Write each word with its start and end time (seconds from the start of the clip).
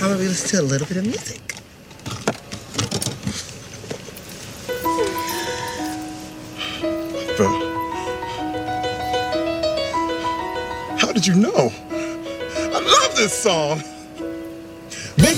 how 0.00 0.06
about 0.06 0.18
we 0.18 0.28
listen 0.28 0.48
to 0.48 0.64
a 0.64 0.66
little 0.66 0.86
bit 0.86 0.96
of 0.96 1.04
music? 1.04 1.40
Bro. 7.36 7.48
How 10.96 11.12
did 11.12 11.26
you 11.26 11.34
know? 11.34 11.70
I 11.90 12.80
love 12.80 13.14
this 13.14 13.34
song. 13.34 13.82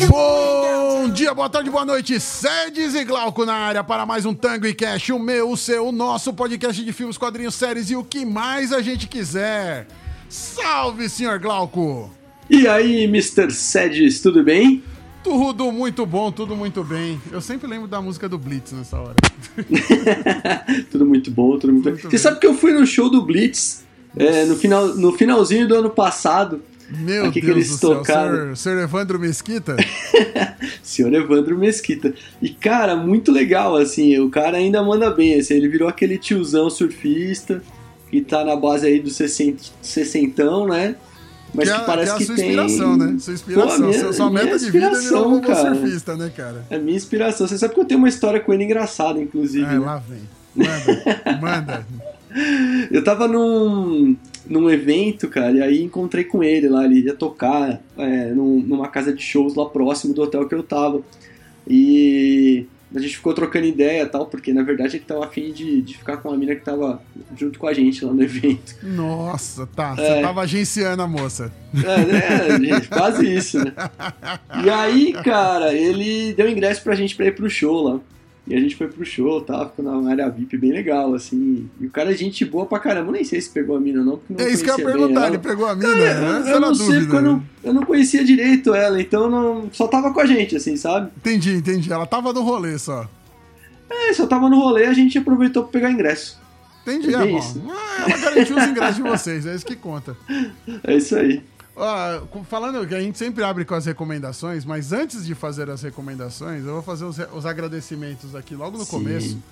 Bom 0.08 1.10
dia, 1.10 1.34
boa 1.34 1.48
tarde, 1.50 1.68
boa 1.68 1.84
noite. 1.84 2.20
Sedes 2.20 2.94
e 2.94 3.04
Glauco 3.04 3.44
na 3.44 3.54
área 3.54 3.82
para 3.82 4.06
mais 4.06 4.24
um 4.24 4.32
Tango 4.32 4.66
e 4.66 4.74
Cash, 4.74 5.10
o 5.10 5.18
meu, 5.18 5.50
o 5.50 5.56
seu, 5.56 5.88
o 5.88 5.92
nosso 5.92 6.32
podcast 6.32 6.84
de 6.84 6.92
filmes, 6.92 7.18
quadrinhos, 7.18 7.56
séries 7.56 7.90
e 7.90 7.96
o 7.96 8.04
que 8.04 8.24
mais 8.24 8.72
a 8.72 8.80
gente 8.80 9.08
quiser. 9.08 9.88
Salve, 10.28 11.08
senhor 11.08 11.40
Glauco! 11.40 12.21
E 12.50 12.66
aí, 12.66 13.04
Mr. 13.04 13.50
Sedges, 13.50 14.20
tudo 14.20 14.42
bem? 14.42 14.82
Tudo 15.22 15.70
muito 15.70 16.04
bom, 16.04 16.32
tudo 16.32 16.56
muito 16.56 16.82
bem. 16.82 17.20
Eu 17.30 17.40
sempre 17.40 17.68
lembro 17.68 17.86
da 17.86 18.02
música 18.02 18.28
do 18.28 18.36
Blitz 18.36 18.72
nessa 18.72 18.98
hora. 18.98 19.14
tudo 20.90 21.06
muito 21.06 21.30
bom, 21.30 21.56
tudo 21.58 21.72
muito, 21.72 21.88
muito 21.88 22.02
bem. 22.02 22.10
Você 22.10 22.18
sabe 22.18 22.40
que 22.40 22.46
eu 22.46 22.54
fui 22.54 22.72
no 22.72 22.84
show 22.84 23.08
do 23.08 23.22
Blitz 23.22 23.84
é, 24.16 24.44
no, 24.44 24.56
final, 24.56 24.88
no 24.88 25.12
finalzinho 25.12 25.68
do 25.68 25.76
ano 25.76 25.90
passado. 25.90 26.60
Meu 26.90 27.30
Deus 27.30 27.32
que 27.32 27.38
eles 27.38 27.78
do 27.78 27.94
tocaram. 27.94 28.32
Senhor, 28.32 28.56
senhor 28.56 28.82
Evandro 28.82 29.18
Mesquita? 29.18 29.76
senhor 30.82 31.14
Evandro 31.14 31.56
Mesquita. 31.56 32.12
E, 32.40 32.50
cara, 32.50 32.96
muito 32.96 33.30
legal, 33.30 33.76
assim, 33.76 34.18
o 34.18 34.28
cara 34.28 34.58
ainda 34.58 34.82
manda 34.82 35.10
bem, 35.10 35.38
assim, 35.38 35.54
ele 35.54 35.68
virou 35.68 35.88
aquele 35.88 36.18
tiozão 36.18 36.68
surfista 36.68 37.62
que 38.10 38.20
tá 38.20 38.44
na 38.44 38.54
base 38.54 38.86
aí 38.86 39.00
do 39.00 39.08
sessentão, 39.08 40.66
né? 40.66 40.96
Mas 41.54 41.70
que, 41.70 41.78
que 41.78 41.84
parece 41.84 42.16
que, 42.16 42.22
é 42.22 42.24
a 42.24 42.26
sua 42.26 42.36
tem... 42.36 42.44
inspiração, 42.46 42.96
né? 42.96 43.16
Sua 43.18 43.34
inspiração. 43.34 43.76
Pô, 43.76 43.86
minha, 43.86 44.12
sua 44.12 44.30
meta 44.30 44.58
de 44.58 44.70
vida 44.70 44.86
é 44.86 44.98
virar 44.98 45.22
um 45.22 45.40
cara. 45.40 45.74
surfista, 45.74 46.16
né, 46.16 46.32
cara? 46.34 46.64
É 46.70 46.78
minha 46.78 46.96
inspiração. 46.96 47.46
Você 47.46 47.58
sabe 47.58 47.74
que 47.74 47.80
eu 47.80 47.84
tenho 47.84 47.98
uma 47.98 48.08
história 48.08 48.40
com 48.40 48.52
ele 48.52 48.64
engraçada, 48.64 49.20
inclusive. 49.20 49.64
É, 49.64 49.68
né? 49.68 49.78
lá 49.78 49.98
vem. 49.98 50.20
Manda, 50.54 51.36
manda. 51.40 51.86
Eu 52.90 53.04
tava 53.04 53.28
num, 53.28 54.16
num 54.46 54.70
evento, 54.70 55.28
cara, 55.28 55.52
e 55.52 55.62
aí 55.62 55.82
encontrei 55.82 56.24
com 56.24 56.42
ele 56.42 56.68
lá. 56.68 56.84
Ele 56.84 57.00
ia 57.00 57.14
tocar 57.14 57.80
é, 57.98 58.32
num, 58.32 58.60
numa 58.60 58.88
casa 58.88 59.12
de 59.12 59.22
shows 59.22 59.54
lá 59.54 59.66
próximo 59.66 60.14
do 60.14 60.22
hotel 60.22 60.48
que 60.48 60.54
eu 60.54 60.62
tava. 60.62 61.02
E 61.68 62.66
a 62.94 62.98
gente 62.98 63.16
ficou 63.16 63.32
trocando 63.32 63.66
ideia 63.66 64.02
e 64.02 64.06
tal, 64.06 64.26
porque 64.26 64.52
na 64.52 64.62
verdade 64.62 64.96
ele 64.96 65.04
tava 65.04 65.24
afim 65.24 65.52
de, 65.52 65.82
de 65.82 65.96
ficar 65.96 66.18
com 66.18 66.28
uma 66.28 66.36
mina 66.36 66.54
que 66.54 66.62
tava 66.62 67.02
junto 67.36 67.58
com 67.58 67.66
a 67.66 67.72
gente 67.72 68.04
lá 68.04 68.12
no 68.12 68.22
evento. 68.22 68.76
Nossa, 68.82 69.66
tá. 69.66 69.94
Você 69.94 70.02
é. 70.02 70.22
tava 70.22 70.42
agenciando 70.42 71.02
a 71.02 71.08
moça. 71.08 71.52
É, 71.74 72.04
né, 72.04 72.58
gente, 72.58 72.88
quase 72.88 73.34
isso, 73.34 73.58
né? 73.58 73.72
E 74.64 74.70
aí, 74.70 75.12
cara, 75.24 75.72
ele 75.72 76.34
deu 76.34 76.48
ingresso 76.48 76.82
pra 76.82 76.94
gente 76.94 77.16
pra 77.16 77.26
ir 77.26 77.34
pro 77.34 77.48
show 77.48 77.82
lá. 77.82 78.00
E 78.44 78.56
a 78.56 78.60
gente 78.60 78.74
foi 78.74 78.88
pro 78.88 79.04
show, 79.04 79.40
tava 79.40 79.68
ficou 79.68 79.84
na 79.84 80.10
área 80.10 80.28
VIP 80.28 80.56
bem 80.56 80.72
legal, 80.72 81.14
assim. 81.14 81.68
E 81.80 81.86
o 81.86 81.90
cara 81.90 82.10
é 82.10 82.14
gente 82.14 82.44
boa 82.44 82.66
pra 82.66 82.80
caramba. 82.80 83.08
Eu 83.08 83.12
nem 83.12 83.24
sei 83.24 83.40
se 83.40 83.48
pegou 83.50 83.76
a 83.76 83.80
mina 83.80 84.02
não, 84.02 84.16
porque 84.16 84.32
não 84.32 84.40
É 84.40 84.50
isso 84.50 84.64
que 84.64 84.70
eu 84.70 84.78
ia 84.78 84.84
perguntar, 84.84 85.28
ele 85.28 85.38
pegou 85.38 85.66
a 85.66 85.76
mina, 85.76 85.96
é, 85.96 86.20
né? 86.20 86.42
Eu, 86.46 86.54
eu 86.54 86.60
não 86.60 86.74
sei, 86.74 87.00
porque 87.00 87.16
eu 87.16 87.22
não, 87.22 87.42
eu 87.62 87.72
não 87.72 87.84
conhecia 87.84 88.24
direito 88.24 88.74
ela, 88.74 89.00
então 89.00 89.30
não, 89.30 89.70
só 89.72 89.86
tava 89.86 90.12
com 90.12 90.18
a 90.18 90.26
gente, 90.26 90.56
assim, 90.56 90.76
sabe? 90.76 91.12
Entendi, 91.18 91.54
entendi. 91.54 91.92
Ela 91.92 92.04
tava 92.04 92.32
no 92.32 92.42
rolê 92.42 92.76
só. 92.78 93.08
É, 93.88 94.12
só 94.12 94.26
tava 94.26 94.48
no 94.48 94.58
rolê, 94.58 94.86
a 94.86 94.92
gente 94.92 95.18
aproveitou 95.18 95.62
pra 95.62 95.72
pegar 95.72 95.92
ingresso. 95.92 96.40
Entendi, 96.82 97.14
é, 97.14 97.18
é 97.18 97.26
bom. 97.26 97.38
Isso. 97.38 97.62
Ah, 97.70 98.06
ela 98.08 98.18
garantiu 98.18 98.56
os 98.56 98.66
ingressos 98.66 98.96
de 98.96 99.02
vocês, 99.02 99.46
é 99.46 99.54
isso 99.54 99.64
que 99.64 99.76
conta. 99.76 100.16
É 100.82 100.96
isso 100.96 101.14
aí. 101.14 101.42
Uh, 101.74 102.44
falando 102.44 102.86
que 102.86 102.94
a 102.94 103.00
gente 103.00 103.16
sempre 103.16 103.42
abre 103.42 103.64
com 103.64 103.74
as 103.74 103.86
recomendações, 103.86 104.64
mas 104.64 104.92
antes 104.92 105.24
de 105.24 105.34
fazer 105.34 105.70
as 105.70 105.80
recomendações, 105.82 106.64
eu 106.66 106.74
vou 106.74 106.82
fazer 106.82 107.04
os, 107.06 107.16
os 107.32 107.46
agradecimentos 107.46 108.34
aqui 108.34 108.54
logo 108.54 108.76
no 108.76 108.84
Sim. 108.84 108.90
começo, 108.90 109.42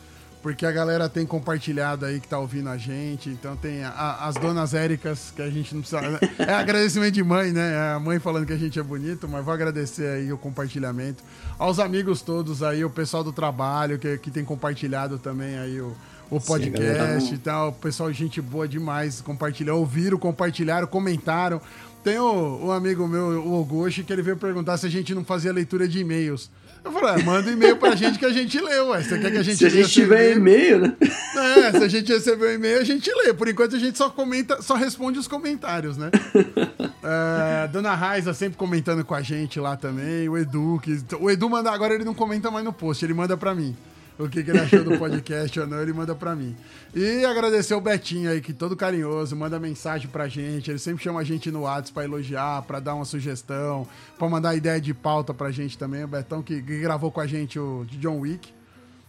porque 0.42 0.66
a 0.66 0.72
galera 0.72 1.08
tem 1.08 1.24
compartilhado 1.24 2.04
aí 2.04 2.20
que 2.20 2.28
tá 2.28 2.38
ouvindo 2.38 2.68
a 2.68 2.76
gente, 2.76 3.30
então 3.30 3.56
tem 3.56 3.82
a, 3.84 4.18
as 4.26 4.34
donas 4.34 4.74
Éricas, 4.74 5.32
que 5.34 5.40
a 5.40 5.48
gente 5.48 5.74
não 5.74 5.80
precisa. 5.80 6.20
É 6.38 6.52
agradecimento 6.52 7.14
de 7.14 7.22
mãe, 7.22 7.52
né? 7.52 7.72
É 7.72 7.94
a 7.94 7.98
mãe 7.98 8.18
falando 8.18 8.44
que 8.44 8.52
a 8.52 8.58
gente 8.58 8.78
é 8.78 8.82
bonito, 8.82 9.26
mas 9.26 9.42
vou 9.42 9.54
agradecer 9.54 10.06
aí 10.06 10.30
o 10.30 10.36
compartilhamento. 10.36 11.22
Aos 11.58 11.78
amigos 11.78 12.20
todos 12.20 12.62
aí, 12.62 12.84
o 12.84 12.90
pessoal 12.90 13.24
do 13.24 13.32
trabalho 13.32 13.98
que, 13.98 14.18
que 14.18 14.30
tem 14.30 14.44
compartilhado 14.44 15.18
também 15.18 15.58
aí 15.58 15.80
o, 15.80 15.96
o 16.30 16.40
podcast 16.40 17.28
Sim, 17.28 17.34
e 17.34 17.38
tal. 17.38 17.70
O 17.70 17.72
pessoal, 17.72 18.12
gente 18.12 18.40
boa 18.40 18.68
demais, 18.68 19.20
compartilhou, 19.20 19.80
ouviram, 19.80 20.18
compartilharam, 20.18 20.86
comentaram. 20.86 21.60
Tem 22.02 22.18
o, 22.18 22.66
um 22.66 22.70
amigo 22.70 23.06
meu, 23.06 23.42
o 23.42 23.60
Ogoshi, 23.60 24.02
que 24.02 24.12
ele 24.12 24.22
veio 24.22 24.36
perguntar 24.36 24.76
se 24.78 24.86
a 24.86 24.90
gente 24.90 25.14
não 25.14 25.24
fazia 25.24 25.52
leitura 25.52 25.86
de 25.86 26.00
e-mails. 26.00 26.50
Eu 26.82 26.92
falei, 26.92 27.20
ah, 27.20 27.24
manda 27.24 27.50
um 27.50 27.52
e-mail 27.52 27.76
pra 27.76 27.94
gente 27.94 28.18
que 28.18 28.24
a 28.24 28.32
gente 28.32 28.58
lê, 28.58 28.80
ué. 28.80 29.02
Você 29.02 29.18
quer 29.18 29.30
que 29.30 29.36
a 29.36 29.42
gente 29.42 29.58
Se 29.58 29.66
a 29.66 29.68
gente 29.68 29.90
tiver 29.90 30.34
e-mail, 30.34 30.80
né? 30.80 30.96
É, 31.36 31.72
se 31.72 31.84
a 31.84 31.88
gente 31.88 32.10
receber 32.10 32.46
um 32.46 32.54
e-mail, 32.54 32.80
a 32.80 32.84
gente 32.84 33.10
lê. 33.12 33.34
Por 33.34 33.48
enquanto 33.48 33.76
a 33.76 33.78
gente 33.78 33.98
só 33.98 34.08
comenta, 34.08 34.62
só 34.62 34.74
responde 34.74 35.18
os 35.18 35.28
comentários, 35.28 35.98
né? 35.98 36.10
é, 37.04 37.68
Dona 37.68 37.94
Raiza 37.94 38.32
sempre 38.32 38.56
comentando 38.56 39.04
com 39.04 39.14
a 39.14 39.20
gente 39.20 39.60
lá 39.60 39.76
também. 39.76 40.26
O 40.26 40.38
Edu, 40.38 40.80
que. 40.82 40.98
O 41.20 41.30
Edu 41.30 41.50
manda. 41.50 41.70
Agora 41.70 41.92
ele 41.92 42.04
não 42.04 42.14
comenta 42.14 42.50
mais 42.50 42.64
no 42.64 42.72
post, 42.72 43.04
ele 43.04 43.12
manda 43.12 43.36
pra 43.36 43.54
mim 43.54 43.76
o 44.20 44.28
que, 44.28 44.42
que 44.44 44.50
ele 44.50 44.60
achou 44.60 44.84
do 44.84 44.98
podcast 44.98 45.58
ou 45.58 45.66
não, 45.66 45.80
ele 45.80 45.92
manda 45.92 46.14
pra 46.14 46.36
mim. 46.36 46.54
E 46.94 47.24
agradecer 47.24 47.74
o 47.74 47.80
Betinho 47.80 48.30
aí, 48.30 48.40
que 48.40 48.52
todo 48.52 48.76
carinhoso, 48.76 49.34
manda 49.34 49.58
mensagem 49.58 50.08
pra 50.08 50.28
gente. 50.28 50.70
Ele 50.70 50.78
sempre 50.78 51.02
chama 51.02 51.20
a 51.20 51.24
gente 51.24 51.50
no 51.50 51.62
WhatsApp 51.62 51.92
pra 51.92 52.04
elogiar, 52.04 52.62
pra 52.62 52.80
dar 52.80 52.94
uma 52.94 53.04
sugestão, 53.04 53.86
pra 54.18 54.28
mandar 54.28 54.54
ideia 54.54 54.80
de 54.80 54.92
pauta 54.92 55.32
pra 55.32 55.50
gente 55.50 55.78
também. 55.78 56.04
O 56.04 56.08
Betão 56.08 56.42
que, 56.42 56.60
gravou 56.60 57.10
com 57.10 57.20
a 57.20 57.26
gente 57.26 57.58
o 57.58 57.86
John 57.92 58.20
Wick. 58.20 58.52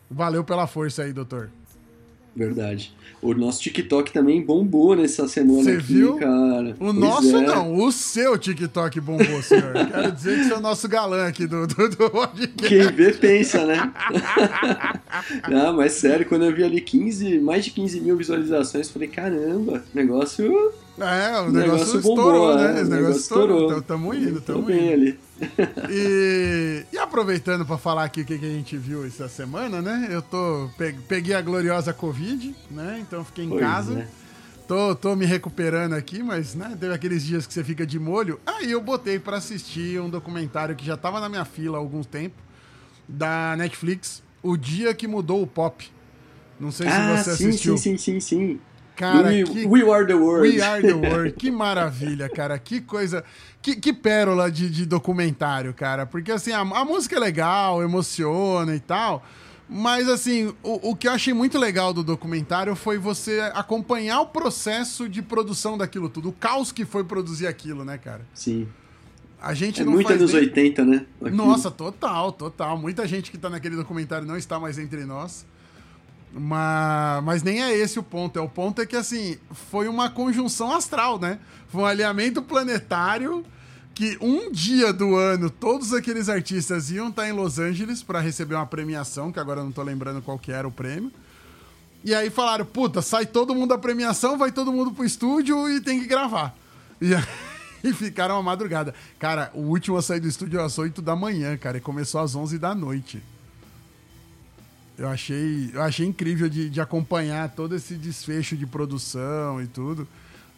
Valeu 0.09 0.43
pela 0.43 0.67
força 0.67 1.03
aí, 1.03 1.13
doutor. 1.13 1.49
Verdade. 2.35 2.93
O 3.21 3.33
nosso 3.33 3.61
TikTok 3.61 4.11
também 4.11 4.41
bombou 4.41 4.95
nessa 4.95 5.27
semana 5.27 5.63
Você 5.63 5.71
aqui, 5.71 5.93
viu? 5.93 6.15
cara. 6.15 6.75
O 6.79 6.85
pois 6.85 6.95
nosso 6.95 7.37
é. 7.37 7.41
não, 7.41 7.75
o 7.75 7.91
seu 7.91 8.37
TikTok 8.37 8.99
bombou, 8.99 9.43
senhor. 9.43 9.73
Quero 9.91 10.11
dizer 10.11 10.37
que 10.39 10.43
você 10.45 10.53
é 10.53 10.57
o 10.57 10.61
nosso 10.61 10.87
galã 10.87 11.27
aqui 11.27 11.45
do, 11.45 11.67
do, 11.67 11.89
do 11.89 12.09
podcast. 12.09 12.67
Quem 12.67 12.91
vê, 12.91 13.11
pensa, 13.13 13.65
né? 13.65 13.91
não, 15.49 15.73
mas 15.77 15.93
sério, 15.93 16.25
quando 16.25 16.45
eu 16.45 16.55
vi 16.55 16.63
ali 16.63 16.81
15, 16.81 17.39
mais 17.39 17.65
de 17.65 17.71
15 17.71 18.01
mil 18.01 18.17
visualizações, 18.17 18.89
falei, 18.89 19.09
caramba, 19.09 19.83
negócio 19.93 20.73
é, 20.99 21.39
o, 21.39 21.51
negócio, 21.51 21.51
negócio 21.51 21.99
estourou, 21.99 22.47
bombou, 22.47 22.55
né? 22.55 22.79
É, 22.79 22.83
o 22.83 22.87
negócio 22.87 23.19
estourou. 23.19 23.65
Então, 23.65 23.81
tamo 23.81 24.13
indo, 24.13 24.41
tamo 24.41 24.59
indo. 24.59 24.67
Bem 24.67 24.93
ali. 24.93 25.19
e, 25.89 26.85
e 26.91 26.97
aproveitando 26.97 27.65
para 27.65 27.77
falar 27.77 28.03
aqui 28.03 28.21
o 28.21 28.25
que, 28.25 28.37
que, 28.37 28.45
a 28.45 28.49
gente 28.49 28.77
viu 28.77 29.05
essa 29.05 29.27
semana, 29.27 29.81
né? 29.81 30.07
Eu 30.11 30.21
tô 30.21 30.69
peguei 31.07 31.33
a 31.33 31.41
gloriosa 31.41 31.93
Covid, 31.93 32.55
né? 32.69 32.99
Então 33.01 33.23
fiquei 33.23 33.45
em 33.45 33.49
pois 33.49 33.61
casa. 33.61 33.99
É. 33.99 34.07
Tô, 34.67 34.95
tô 34.95 35.15
me 35.15 35.25
recuperando 35.25 35.93
aqui, 35.93 36.23
mas 36.23 36.55
né, 36.55 36.77
teve 36.79 36.93
aqueles 36.93 37.25
dias 37.25 37.45
que 37.45 37.53
você 37.53 37.63
fica 37.63 37.85
de 37.85 37.99
molho. 37.99 38.39
Aí 38.45 38.71
eu 38.71 38.79
botei 38.79 39.19
para 39.19 39.37
assistir 39.37 39.99
um 39.99 40.09
documentário 40.09 40.75
que 40.75 40.85
já 40.85 40.95
tava 40.95 41.19
na 41.19 41.27
minha 41.27 41.43
fila 41.43 41.77
há 41.77 41.79
algum 41.81 42.03
tempo, 42.03 42.35
da 43.05 43.55
Netflix, 43.57 44.23
O 44.41 44.55
Dia 44.55 44.93
que 44.93 45.07
Mudou 45.07 45.41
o 45.41 45.47
Pop. 45.47 45.91
Não 46.57 46.71
sei 46.71 46.87
ah, 46.87 47.17
se 47.17 47.23
você 47.23 47.35
sim, 47.35 47.49
assistiu. 47.49 47.77
Sim, 47.77 47.97
sim, 47.97 48.19
sim, 48.19 48.19
sim. 48.21 48.59
Cara, 49.01 49.29
we, 49.29 49.43
que... 49.43 49.65
we 49.65 49.91
Are 49.91 50.05
the 50.05 50.13
World. 50.13 50.47
We 50.47 50.61
Are 50.61 50.81
the 50.81 50.93
World. 50.93 51.31
Que 51.33 51.49
maravilha, 51.49 52.29
cara. 52.29 52.59
Que 52.59 52.79
coisa. 52.79 53.23
Que, 53.59 53.75
que 53.75 53.91
pérola 53.91 54.51
de, 54.51 54.69
de, 54.69 54.85
documentário, 54.85 55.73
cara. 55.73 56.05
Porque 56.05 56.31
assim, 56.31 56.51
a, 56.51 56.59
a, 56.59 56.85
música 56.85 57.15
é 57.15 57.19
legal, 57.19 57.81
emociona 57.81 58.75
e 58.75 58.79
tal. 58.79 59.25
Mas 59.67 60.07
assim, 60.07 60.53
o, 60.61 60.91
o 60.91 60.95
que 60.95 61.07
eu 61.07 61.11
achei 61.11 61.33
muito 61.33 61.57
legal 61.57 61.93
do 61.93 62.03
documentário 62.03 62.75
foi 62.75 62.97
você 62.97 63.39
acompanhar 63.53 64.21
o 64.21 64.27
processo 64.27 65.09
de 65.09 65.21
produção 65.21 65.77
daquilo 65.77 66.07
tudo. 66.07 66.29
O 66.29 66.33
caos 66.33 66.71
que 66.71 66.85
foi 66.85 67.03
produzir 67.03 67.47
aquilo, 67.47 67.83
né, 67.83 67.97
cara? 67.97 68.21
Sim. 68.33 68.67
A 69.41 69.55
gente 69.55 69.81
é 69.81 69.85
não 69.85 69.93
muito 69.93 70.13
anos 70.13 70.33
nem... 70.33 70.43
80, 70.43 70.85
né? 70.85 71.05
Aquilo. 71.19 71.35
Nossa, 71.35 71.71
total, 71.71 72.31
total. 72.31 72.77
Muita 72.77 73.07
gente 73.07 73.31
que 73.31 73.37
tá 73.37 73.49
naquele 73.49 73.75
documentário 73.75 74.27
não 74.27 74.37
está 74.37 74.59
mais 74.59 74.77
entre 74.77 75.05
nós. 75.05 75.45
Mas, 76.33 77.23
mas 77.23 77.43
nem 77.43 77.61
é 77.61 77.75
esse 77.75 77.99
o 77.99 78.03
ponto. 78.03 78.39
É 78.39 78.41
o 78.41 78.47
ponto 78.47 78.81
é 78.81 78.85
que 78.85 78.95
assim 78.95 79.37
foi 79.69 79.87
uma 79.87 80.09
conjunção 80.09 80.73
astral, 80.73 81.19
né? 81.19 81.39
Foi 81.67 81.81
um 81.81 81.85
alinhamento 81.85 82.41
planetário 82.41 83.43
que 83.93 84.17
um 84.21 84.51
dia 84.51 84.93
do 84.93 85.15
ano 85.15 85.49
todos 85.49 85.93
aqueles 85.93 86.29
artistas 86.29 86.89
iam 86.89 87.09
estar 87.09 87.27
em 87.27 87.33
Los 87.33 87.59
Angeles 87.59 88.01
para 88.01 88.19
receber 88.19 88.55
uma 88.55 88.65
premiação, 88.65 89.31
que 89.31 89.39
agora 89.39 89.59
eu 89.59 89.65
não 89.65 89.71
tô 89.71 89.83
lembrando 89.83 90.21
qual 90.21 90.39
que 90.39 90.51
era 90.51 90.67
o 90.67 90.71
prêmio. 90.71 91.11
E 92.03 92.15
aí 92.15 92.29
falaram, 92.29 92.65
puta, 92.65 93.01
sai 93.01 93.25
todo 93.25 93.53
mundo 93.53 93.69
da 93.69 93.77
premiação, 93.77 94.37
vai 94.37 94.51
todo 94.51 94.73
mundo 94.73 94.91
pro 94.91 95.05
estúdio 95.05 95.69
e 95.69 95.79
tem 95.79 95.99
que 95.99 96.07
gravar. 96.07 96.55
E, 96.99 97.11
e 97.87 97.93
ficaram 97.93 98.37
a 98.37 98.41
madrugada. 98.41 98.95
Cara, 99.19 99.51
o 99.53 99.61
último 99.61 99.97
a 99.97 100.01
sair 100.01 100.19
do 100.19 100.27
estúdio 100.27 100.61
às 100.61 100.79
8 100.79 101.01
da 101.01 101.15
manhã, 101.15 101.55
cara, 101.57 101.77
e 101.77 101.81
começou 101.81 102.21
às 102.21 102.33
11 102.33 102.57
da 102.57 102.73
noite. 102.73 103.21
Eu 105.01 105.09
achei, 105.09 105.71
eu 105.73 105.81
achei 105.81 106.05
incrível 106.05 106.47
de, 106.47 106.69
de 106.69 106.79
acompanhar 106.79 107.49
todo 107.49 107.75
esse 107.75 107.95
desfecho 107.95 108.55
de 108.55 108.67
produção 108.67 109.59
e 109.59 109.65
tudo. 109.65 110.07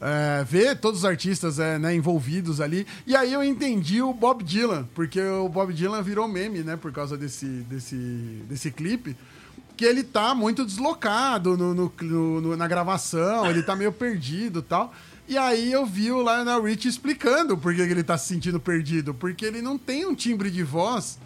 é, 0.02 0.44
ver 0.44 0.78
todos 0.78 1.00
os 1.00 1.06
artistas 1.06 1.60
é, 1.60 1.80
né, 1.80 1.96
envolvidos 1.96 2.60
ali. 2.60 2.86
E 3.08 3.16
aí 3.16 3.32
eu 3.32 3.42
entendi 3.42 4.02
o 4.02 4.14
Bob 4.14 4.44
Dylan, 4.44 4.86
porque 4.94 5.22
o 5.22 5.48
Bob 5.48 5.74
Dylan 5.74 6.02
virou 6.02 6.28
meme, 6.28 6.60
né, 6.60 6.76
por 6.76 6.92
causa 6.92 7.18
desse, 7.18 7.46
desse, 7.46 7.96
desse 8.50 8.70
clipe. 8.70 9.16
Que 9.78 9.86
ele 9.86 10.04
tá 10.04 10.36
muito 10.36 10.66
deslocado 10.66 11.56
no, 11.56 11.74
no, 11.74 11.92
no 12.42 12.58
na 12.58 12.68
gravação, 12.68 13.50
ele 13.50 13.64
tá 13.64 13.78
meio 13.78 13.94
perdido 13.94 14.62
tal. 14.62 14.94
E 15.26 15.38
aí 15.38 15.72
eu 15.72 15.86
vi 15.86 16.12
o 16.12 16.22
Lionel 16.22 16.64
Rich 16.64 16.90
explicando 16.90 17.58
por 17.58 17.74
que 17.74 17.80
ele 17.80 18.04
tá 18.04 18.18
se 18.18 18.28
sentindo 18.28 18.60
perdido. 18.60 19.14
Porque 19.14 19.46
ele 19.46 19.62
não 19.62 19.78
tem 19.78 20.06
um 20.06 20.14
timbre 20.14 20.52
de 20.52 20.64
voz 20.64 21.18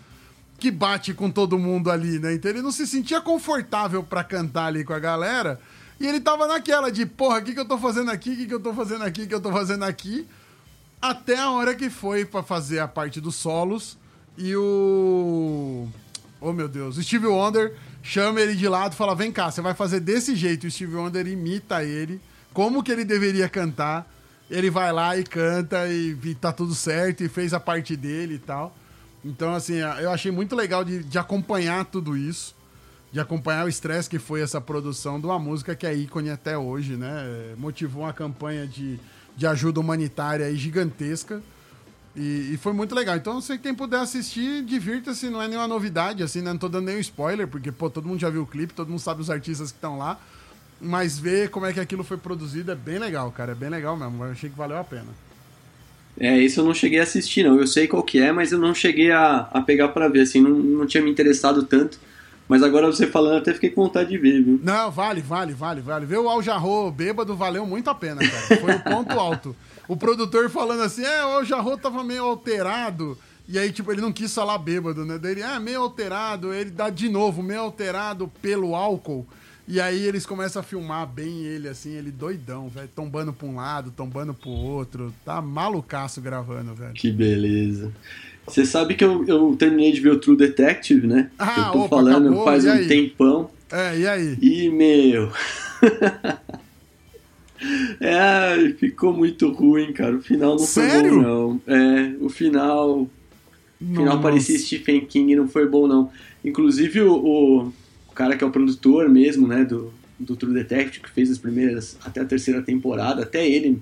que 0.59 0.71
bate 0.71 1.13
com 1.13 1.29
todo 1.29 1.57
mundo 1.57 1.91
ali, 1.91 2.19
né? 2.19 2.33
Então 2.33 2.49
ele 2.49 2.61
não 2.61 2.71
se 2.71 2.87
sentia 2.87 3.21
confortável 3.21 4.03
para 4.03 4.23
cantar 4.23 4.65
ali 4.65 4.83
com 4.83 4.93
a 4.93 4.99
galera. 4.99 5.59
E 5.99 6.05
ele 6.05 6.19
tava 6.19 6.47
naquela 6.47 6.91
de, 6.91 7.05
porra, 7.05 7.39
o 7.39 7.43
que, 7.43 7.53
que 7.53 7.59
eu 7.59 7.67
tô 7.67 7.77
fazendo 7.77 8.11
aqui? 8.11 8.31
O 8.31 8.35
que, 8.35 8.45
que 8.45 8.53
eu 8.53 8.59
tô 8.59 8.73
fazendo 8.73 9.03
aqui? 9.03 9.23
O 9.23 9.27
que 9.27 9.35
eu 9.35 9.41
tô 9.41 9.51
fazendo 9.51 9.83
aqui? 9.83 10.27
Até 11.01 11.37
a 11.37 11.51
hora 11.51 11.75
que 11.75 11.89
foi 11.89 12.25
para 12.25 12.43
fazer 12.43 12.79
a 12.79 12.87
parte 12.87 13.21
dos 13.21 13.35
solos. 13.35 13.97
E 14.37 14.55
o. 14.55 15.87
Oh 16.39 16.53
meu 16.53 16.67
Deus, 16.67 16.97
o 16.97 17.03
Steve 17.03 17.25
Wonder 17.25 17.75
chama 18.03 18.39
ele 18.39 18.55
de 18.55 18.67
lado 18.67 18.93
e 18.93 18.95
fala: 18.95 19.15
vem 19.15 19.31
cá, 19.31 19.49
você 19.49 19.61
vai 19.61 19.73
fazer 19.73 19.99
desse 19.99 20.35
jeito. 20.35 20.67
O 20.67 20.71
Steve 20.71 20.95
Wonder 20.95 21.25
imita 21.27 21.83
ele 21.83 22.21
como 22.53 22.83
que 22.83 22.91
ele 22.91 23.05
deveria 23.05 23.49
cantar. 23.49 24.11
Ele 24.49 24.69
vai 24.69 24.93
lá 24.93 25.17
e 25.17 25.23
canta 25.23 25.87
e, 25.87 26.17
e 26.23 26.35
tá 26.35 26.53
tudo 26.53 26.73
certo 26.73 27.23
e 27.23 27.27
fez 27.27 27.53
a 27.53 27.59
parte 27.59 27.95
dele 27.95 28.35
e 28.35 28.39
tal. 28.39 28.75
Então, 29.27 29.53
assim, 29.53 29.75
eu 29.75 30.09
achei 30.09 30.31
muito 30.31 30.55
legal 30.55 30.85
de, 30.85 31.03
de 31.03 31.19
acompanhar 31.19 31.83
tudo 31.83 32.15
isso, 32.15 32.55
de 33.11 33.19
acompanhar 33.19 33.65
o 33.65 33.69
estresse 33.69 34.09
que 34.09 34.17
foi 34.17 34.41
essa 34.41 34.61
produção 34.61 35.19
de 35.19 35.25
uma 35.25 35.37
música 35.37 35.75
que 35.75 35.85
é 35.85 35.93
ícone 35.93 36.29
até 36.29 36.57
hoje, 36.57 36.95
né? 36.95 37.53
Motivou 37.57 38.03
uma 38.03 38.13
campanha 38.13 38.65
de, 38.65 38.97
de 39.35 39.45
ajuda 39.45 39.81
humanitária 39.81 40.53
gigantesca. 40.55 41.41
E, 42.15 42.53
e, 42.53 42.57
foi 42.57 42.71
muito 42.71 42.95
legal. 42.95 43.17
Então, 43.17 43.41
se 43.41 43.57
quem 43.57 43.75
puder 43.75 43.99
assistir, 43.99 44.63
divirta-se, 44.63 45.29
não 45.29 45.41
é 45.41 45.47
nenhuma 45.47 45.67
novidade, 45.67 46.23
assim, 46.23 46.41
né? 46.41 46.51
Não 46.51 46.57
tô 46.57 46.69
dando 46.69 46.85
nenhum 46.85 46.99
spoiler, 46.99 47.47
porque, 47.49 47.71
pô, 47.71 47.89
todo 47.89 48.07
mundo 48.07 48.19
já 48.19 48.29
viu 48.29 48.43
o 48.43 48.47
clipe, 48.47 48.73
todo 48.73 48.89
mundo 48.89 48.99
sabe 48.99 49.21
os 49.21 49.29
artistas 49.29 49.71
que 49.71 49.77
estão 49.77 49.97
lá. 49.97 50.17
Mas 50.79 51.19
ver 51.19 51.49
como 51.49 51.65
é 51.65 51.73
que 51.73 51.81
aquilo 51.81 52.03
foi 52.03 52.17
produzido 52.17 52.71
é 52.71 52.75
bem 52.75 52.97
legal, 52.97 53.29
cara. 53.31 53.51
É 53.51 53.55
bem 53.55 53.69
legal 53.69 53.97
mesmo. 53.97 54.23
Eu 54.23 54.31
achei 54.31 54.49
que 54.49 54.57
valeu 54.57 54.77
a 54.77 54.83
pena. 54.85 55.26
É, 56.19 56.39
isso 56.39 56.59
eu 56.59 56.65
não 56.65 56.73
cheguei 56.73 56.99
a 56.99 57.03
assistir, 57.03 57.43
não. 57.43 57.59
Eu 57.59 57.67
sei 57.67 57.87
qual 57.87 58.01
que 58.03 58.19
é, 58.19 58.31
mas 58.31 58.51
eu 58.51 58.59
não 58.59 58.73
cheguei 58.73 59.11
a, 59.11 59.47
a 59.51 59.61
pegar 59.61 59.89
para 59.89 60.07
ver, 60.07 60.21
assim, 60.21 60.41
não, 60.41 60.49
não 60.49 60.85
tinha 60.85 61.03
me 61.03 61.11
interessado 61.11 61.63
tanto. 61.63 61.99
Mas 62.47 62.63
agora 62.63 62.87
você 62.87 63.05
falando, 63.05 63.37
até 63.37 63.53
fiquei 63.53 63.69
com 63.69 63.83
vontade 63.83 64.09
de 64.09 64.17
ver, 64.17 64.41
viu? 64.41 64.59
Não, 64.63 64.89
vale, 64.89 65.21
vale, 65.21 65.53
vale, 65.53 65.81
vale. 65.81 66.05
Ver 66.05 66.17
o 66.17 66.29
Al 66.29 66.41
Jarro 66.41 66.89
bêbado 66.89 67.35
valeu 67.35 67.65
muito 67.65 67.89
a 67.89 67.95
pena, 67.95 68.21
cara. 68.21 68.61
Foi 68.61 68.73
o 68.73 68.79
ponto 68.79 69.11
alto. 69.19 69.55
O 69.87 69.97
produtor 69.97 70.49
falando 70.49 70.81
assim, 70.81 71.03
é, 71.03 71.25
o 71.25 71.29
Al 71.29 71.45
Jarro 71.45 71.77
tava 71.77 72.03
meio 72.03 72.23
alterado. 72.23 73.17
E 73.49 73.59
aí, 73.59 73.71
tipo, 73.71 73.91
ele 73.91 74.01
não 74.01 74.11
quis 74.11 74.33
falar 74.33 74.57
bêbado, 74.57 75.05
né? 75.05 75.17
Daí 75.17 75.33
ele, 75.33 75.43
ah, 75.43 75.59
meio 75.59 75.81
alterado. 75.81 76.53
Ele 76.53 76.71
dá 76.71 76.89
de 76.89 77.09
novo, 77.09 77.43
meio 77.43 77.61
alterado 77.61 78.31
pelo 78.41 78.75
álcool. 78.75 79.27
E 79.67 79.81
aí 79.81 80.05
eles 80.05 80.25
começam 80.25 80.61
a 80.61 80.63
filmar 80.63 81.05
bem 81.05 81.43
ele, 81.43 81.67
assim, 81.67 81.93
ele 81.93 82.09
doidão, 82.09 82.69
velho. 82.69 82.89
Tombando 82.95 83.33
pra 83.33 83.45
um 83.45 83.57
lado, 83.57 83.91
tombando 83.91 84.33
pro 84.33 84.49
outro. 84.49 85.13
Tá 85.25 85.41
malucaço 85.41 86.21
gravando, 86.21 86.73
velho. 86.73 86.93
Que 86.93 87.11
beleza. 87.11 87.91
Você 88.47 88.65
sabe 88.65 88.95
que 88.95 89.03
eu, 89.03 89.25
eu 89.27 89.55
terminei 89.59 89.91
de 89.91 89.99
ver 89.99 90.11
o 90.11 90.19
True 90.19 90.37
Detective, 90.37 91.05
né? 91.05 91.29
Ah, 91.37 91.65
eu 91.67 91.71
tô 91.73 91.79
opa, 91.79 91.97
falando 91.97 92.27
acabou, 92.27 92.45
faz 92.45 92.63
um 92.63 92.71
aí? 92.71 92.87
tempão. 92.87 93.51
É, 93.69 93.99
e 93.99 94.07
aí? 94.07 94.37
E, 94.41 94.69
meu. 94.69 95.29
é, 97.99 98.73
ficou 98.79 99.11
muito 99.11 99.51
ruim, 99.51 99.91
cara. 99.91 100.15
O 100.15 100.21
final 100.21 100.51
não 100.51 100.59
Sério? 100.59 101.09
foi 101.09 101.23
bom, 101.23 101.59
não. 101.67 101.69
É, 101.75 102.15
o 102.21 102.29
final. 102.29 103.01
O 103.01 103.09
final 103.85 104.21
parecia 104.21 104.57
Stephen 104.57 105.05
King 105.05 105.35
não 105.35 105.49
foi 105.49 105.67
bom, 105.67 105.85
não. 105.85 106.09
Inclusive, 106.43 107.01
o, 107.01 107.13
o 107.13 107.73
cara 108.17 108.35
que 108.35 108.43
é 108.43 108.47
o 108.47 108.49
produtor 108.49 109.07
mesmo, 109.07 109.47
né, 109.47 109.63
do, 109.63 109.93
do 110.19 110.35
True 110.35 110.51
Detective, 110.51 111.03
que 111.03 111.11
fez 111.11 111.29
as 111.29 111.37
primeiras, 111.37 111.95
até 112.03 112.19
a 112.19 112.25
terceira 112.25 112.63
temporada, 112.63 113.21
até 113.21 113.47
ele 113.47 113.79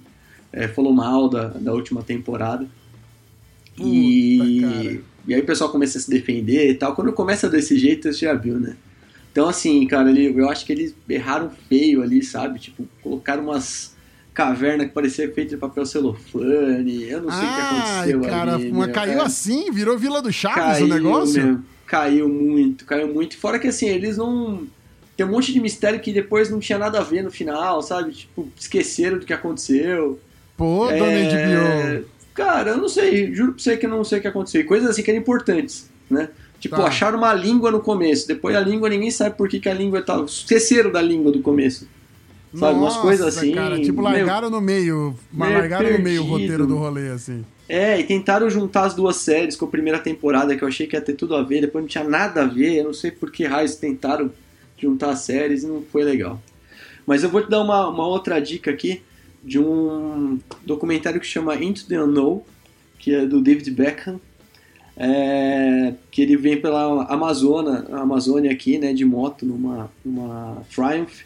é, 0.52 0.68
falou 0.68 0.94
mal 0.94 1.30
da, 1.30 1.48
da 1.48 1.72
última 1.72 2.04
temporada. 2.04 2.68
Puta, 3.78 3.88
e, 3.88 5.02
e 5.26 5.34
aí 5.34 5.40
o 5.40 5.46
pessoal 5.46 5.70
começa 5.70 5.98
a 5.98 6.02
se 6.02 6.10
defender 6.10 6.70
e 6.70 6.76
tal. 6.76 6.94
Quando 6.94 7.14
começa 7.14 7.50
desse 7.50 7.80
jeito, 7.80 8.12
você 8.12 8.26
já 8.26 8.34
viu, 8.34 8.60
né? 8.60 8.76
Então, 9.32 9.48
assim, 9.48 9.86
cara, 9.88 10.10
ele, 10.10 10.38
eu 10.38 10.50
acho 10.50 10.66
que 10.66 10.74
eles 10.74 10.94
erraram 11.08 11.50
feio 11.70 12.02
ali, 12.02 12.22
sabe? 12.22 12.60
Tipo, 12.60 12.86
colocaram 13.02 13.44
umas 13.44 13.96
cavernas 14.34 14.88
que 14.88 14.94
parecia 14.94 15.32
feita 15.32 15.52
de 15.52 15.58
papel 15.58 15.86
celofane. 15.86 17.04
Eu 17.04 17.22
não 17.22 17.32
sei 17.32 17.48
o 17.48 17.56
que 17.56 17.62
aconteceu 17.62 18.22
cara, 18.22 18.56
ali. 18.56 18.70
Uma, 18.70 18.90
caiu 18.90 19.22
assim, 19.22 19.72
virou 19.72 19.98
Vila 19.98 20.22
do 20.22 20.32
Chaves 20.32 20.80
caiu, 20.80 20.86
o 20.86 20.90
negócio? 20.90 21.44
Meu, 21.44 21.60
caiu 21.86 22.28
muito, 22.28 22.86
caiu 22.86 23.14
muito. 23.14 23.38
Fora 23.38 23.60
que 23.60 23.68
assim, 23.68 23.88
eles 23.88 24.18
não. 24.18 24.68
Tem 25.16 25.26
um 25.26 25.30
monte 25.30 25.54
de 25.54 25.62
mistério 25.62 26.00
que 26.00 26.12
depois 26.12 26.50
não 26.50 26.60
tinha 26.60 26.78
nada 26.78 27.00
a 27.00 27.04
ver 27.04 27.24
no 27.24 27.32
final, 27.32 27.82
sabe? 27.82 28.12
Tipo, 28.12 28.50
esqueceram 28.60 29.18
do 29.18 29.26
que 29.26 29.34
aconteceu. 29.34 30.20
Pô, 30.58 30.90
é... 30.90 30.98
dona 30.98 32.02
HBO. 32.02 32.10
Cara, 32.34 32.72
eu 32.72 32.78
não 32.78 32.90
sei, 32.90 33.34
juro 33.34 33.54
pra 33.54 33.64
você 33.64 33.78
que 33.78 33.86
eu 33.86 33.90
não 33.90 34.04
sei 34.04 34.20
o 34.20 34.22
que 34.22 34.28
aconteceu. 34.28 34.66
Coisas 34.66 34.90
assim 34.90 35.02
que 35.02 35.10
eram 35.10 35.22
importantes, 35.22 35.90
né? 36.10 36.30
Tipo, 36.60 36.76
tá. 36.76 36.88
acharam 36.88 37.18
uma 37.18 37.34
língua 37.34 37.72
no 37.72 37.80
começo. 37.80 38.28
Depois 38.28 38.56
a 38.56 38.60
língua, 38.60 38.90
ninguém 38.90 39.10
sabe 39.12 39.38
por 39.38 39.48
que, 39.48 39.60
que 39.60 39.70
a 39.70 39.74
língua. 39.74 40.02
Tá, 40.02 40.22
esqueceram 40.22 40.92
da 40.92 41.02
língua 41.02 41.32
do 41.32 41.40
começo. 41.42 41.88
Sabe? 42.54 42.80
Nossa, 42.80 42.96
Umas 42.96 42.98
coisas 42.98 43.38
assim. 43.38 43.54
Cara, 43.54 43.80
tipo, 43.80 44.02
largaram 44.02 44.50
meu, 44.50 44.60
no 44.60 44.66
meio. 44.66 45.16
Largaram 45.38 45.86
perdido. 45.86 45.98
no 45.98 46.04
meio 46.04 46.24
o 46.24 46.26
roteiro 46.26 46.68
do 46.68 46.76
rolê, 46.76 47.10
assim. 47.10 47.46
É, 47.68 48.00
e 48.00 48.04
tentaram 48.04 48.50
juntar 48.50 48.86
as 48.86 48.94
duas 48.94 49.16
séries 49.18 49.56
com 49.56 49.66
a 49.66 49.70
primeira 49.70 49.98
temporada, 49.98 50.56
que 50.56 50.64
eu 50.64 50.68
achei 50.68 50.86
que 50.86 50.96
ia 50.96 51.02
ter 51.02 51.14
tudo 51.14 51.36
a 51.36 51.42
ver, 51.42 51.62
depois 51.62 51.84
não 51.84 51.90
tinha 51.90 52.04
nada 52.04 52.44
a 52.44 52.46
ver, 52.46 52.76
eu 52.76 52.84
não 52.84 52.94
sei 52.94 53.10
por 53.10 53.32
que 53.32 53.46
raios 53.46 53.76
tentaram 53.76 54.32
juntar 54.78 55.10
as 55.10 55.20
séries 55.20 55.64
e 55.64 55.68
não 55.68 55.82
foi 55.82 56.04
legal. 56.04 56.40
Mas 57.08 57.24
eu 57.24 57.30
vou 57.30 57.42
te 57.42 57.50
dar 57.50 57.62
uma, 57.62 57.88
uma 57.88 58.08
outra 58.08 58.40
dica 58.40 58.70
aqui 58.70 59.02
de 59.44 59.60
um 59.60 60.40
documentário 60.66 61.20
que 61.20 61.26
chama 61.26 61.56
Into 61.56 61.88
the 61.88 62.02
Unknown, 62.02 62.42
que 63.00 63.14
é 63.14 63.26
do 63.26 63.42
David 63.42 63.70
Beckham, 63.72 64.20
é, 64.98 65.94
que 66.10 66.22
ele 66.22 66.38
vem 66.38 66.60
pela 66.60 67.04
Amazônia, 67.06 67.86
Amazônia 67.92 68.52
aqui, 68.52 68.78
né, 68.78 68.94
de 68.94 69.06
moto, 69.06 69.46
numa, 69.46 69.92
numa 70.04 70.64
Triumph, 70.74 71.24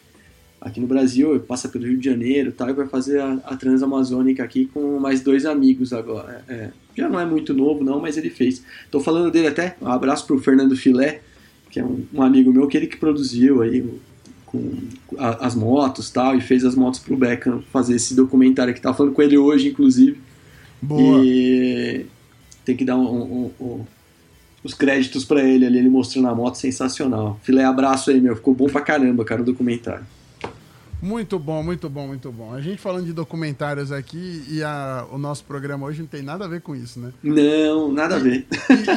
aqui 0.62 0.80
no 0.80 0.88
Brasil, 0.88 1.40
passa 1.42 1.70
pelo 1.70 1.86
Rio 1.86 1.98
de 1.98 2.06
Janeiro 2.06 2.52
tal, 2.52 2.70
e 2.70 2.74
vai 2.74 2.88
fazer 2.88 3.20
a, 3.20 3.34
a 3.46 3.56
Transamazônica 3.56 4.44
aqui 4.44 4.66
com 4.66 5.00
mais 5.00 5.22
dois 5.22 5.46
amigos 5.46 5.94
agora. 5.94 6.44
É, 6.48 6.70
já 6.96 7.08
não 7.08 7.20
é 7.20 7.26
muito 7.26 7.54
novo, 7.54 7.84
não, 7.84 8.00
mas 8.00 8.18
ele 8.18 8.30
fez. 8.30 8.63
Estou 8.84 9.01
falando 9.01 9.32
dele 9.32 9.48
até, 9.48 9.75
um 9.82 9.88
abraço 9.88 10.25
para 10.28 10.36
o 10.36 10.39
Fernando 10.39 10.75
Filé, 10.75 11.22
que 11.70 11.80
é 11.80 11.84
um, 11.84 12.04
um, 12.13 12.22
amigo 12.22 12.51
meu, 12.51 12.68
que 12.68 12.75
ele 12.75 12.88
que 12.88 12.98
produziu 12.98 13.62
aí 13.62 13.88
com 14.46 14.74
a, 15.18 15.46
as 15.46 15.56
motos 15.56 16.10
tal, 16.10 16.36
e 16.36 16.42
fez 16.42 16.66
as 16.66 16.75
motos 16.75 17.00
para 17.00 17.13
o 17.13 17.18
Beckham 17.18 17.63
fazer 17.72 17.96
esse 17.96 18.13
documentário 18.16 18.74
que 18.74 18.82
tá 18.82 18.94
falando 18.94 19.13
com 19.13 19.22
ele 19.22 19.38
hoje, 19.38 19.70
inclusive. 19.70 20.20
Boa. 20.82 21.24
E 21.24 22.06
tem 22.66 22.75
que 22.75 22.84
dar 22.84 22.98
um, 22.98 23.06
um, 23.06 23.51
um 23.60 23.86
os 24.62 24.74
créditos 24.74 25.24
para 25.24 25.42
ele 25.42 25.66
ali, 25.66 25.78
ele 25.78 25.89
mostrando 25.89 26.28
a 26.28 26.36
moto, 26.36 26.56
sensacional. 26.56 27.39
Filé, 27.44 27.63
abraço 27.63 28.10
aí, 28.10 28.20
meu, 28.20 28.36
ficou 28.36 28.54
bom 28.54 28.68
pra 28.68 28.82
caramba, 28.82 29.24
cara, 29.24 29.42
o 29.42 29.46
documentário. 29.46 30.06
Muito 31.01 31.39
bom, 31.39 31.63
muito 31.63 31.89
bom, 31.89 32.08
muito 32.08 32.32
bom. 32.32 32.53
A 32.53 32.62
gente 32.62 32.82
falando 32.82 33.06
de 33.06 33.13
documentários 33.13 33.91
aqui 33.91 34.44
e 34.50 34.62
a, 34.62 35.08
o 35.12 35.18
nosso 35.18 35.46
programa 35.46 35.86
hoje 35.86 36.01
não 36.01 36.08
tem 36.08 36.22
nada 36.22 36.44
a 36.46 36.48
ver 36.48 36.62
com 36.62 36.75
isso, 36.75 37.00
né? 37.00 37.13
Não, 37.24 37.91
nada 37.91 38.18
a 38.18 38.20
ver. 38.20 38.46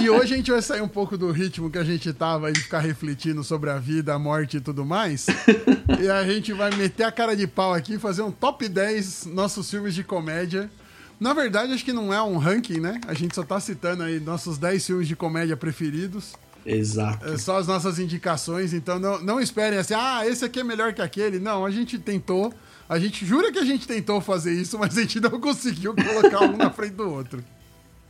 E, 0.00 0.04
e, 0.04 0.11
hoje 0.11 0.35
a 0.35 0.37
gente 0.37 0.50
vai 0.50 0.61
sair 0.61 0.80
um 0.80 0.88
pouco 0.88 1.16
do 1.16 1.30
ritmo 1.30 1.71
que 1.71 1.78
a 1.78 1.85
gente 1.85 2.12
tava 2.12 2.50
de 2.50 2.61
ficar 2.61 2.80
refletindo 2.80 3.44
sobre 3.44 3.71
a 3.71 3.78
vida, 3.78 4.14
a 4.14 4.18
morte 4.18 4.56
e 4.56 4.61
tudo 4.61 4.85
mais. 4.85 5.26
e 6.00 6.09
a 6.09 6.25
gente 6.25 6.52
vai 6.52 6.75
meter 6.75 7.04
a 7.04 7.12
cara 7.12 7.37
de 7.37 7.47
pau 7.47 7.73
aqui 7.73 7.94
e 7.94 7.99
fazer 7.99 8.23
um 8.23 8.32
top 8.32 8.68
10 8.68 9.26
nossos 9.26 9.71
filmes 9.71 9.94
de 9.94 10.02
comédia. 10.02 10.68
Na 11.21 11.32
verdade, 11.32 11.73
acho 11.73 11.85
que 11.85 11.92
não 11.92 12.12
é 12.12 12.21
um 12.21 12.37
ranking, 12.37 12.80
né? 12.80 13.00
A 13.06 13.14
gente 13.14 13.35
só 13.35 13.44
tá 13.44 13.61
citando 13.61 14.02
aí 14.02 14.18
nossos 14.18 14.59
10 14.59 14.85
filmes 14.85 15.06
de 15.06 15.14
comédia 15.14 15.56
preferidos. 15.56 16.35
Exato. 16.64 17.28
É 17.28 17.37
só 17.37 17.59
as 17.59 17.66
nossas 17.66 17.99
indicações, 17.99 18.73
então 18.73 18.99
não, 18.99 19.21
não 19.23 19.40
esperem 19.40 19.78
assim, 19.78 19.95
ah, 19.95 20.23
esse 20.26 20.45
aqui 20.45 20.61
é 20.61 20.64
melhor 20.64 20.92
que 20.92 21.02
aquele. 21.02 21.38
Não, 21.38 21.64
a 21.64 21.71
gente 21.71 21.99
tentou, 21.99 22.52
a 22.88 22.99
gente 22.99 23.26
jura 23.26 23.50
que 23.50 23.59
a 23.59 23.64
gente 23.64 23.87
tentou 23.87 24.21
fazer 24.21 24.52
isso, 24.52 24.78
mas 24.78 24.97
a 24.97 25.00
gente 25.00 25.21
não 25.21 25.40
conseguiu 25.40 25.95
colocar 25.95 26.40
um 26.42 26.57
na 26.57 26.71
frente 26.71 26.95
do 26.95 27.11
outro. 27.11 27.42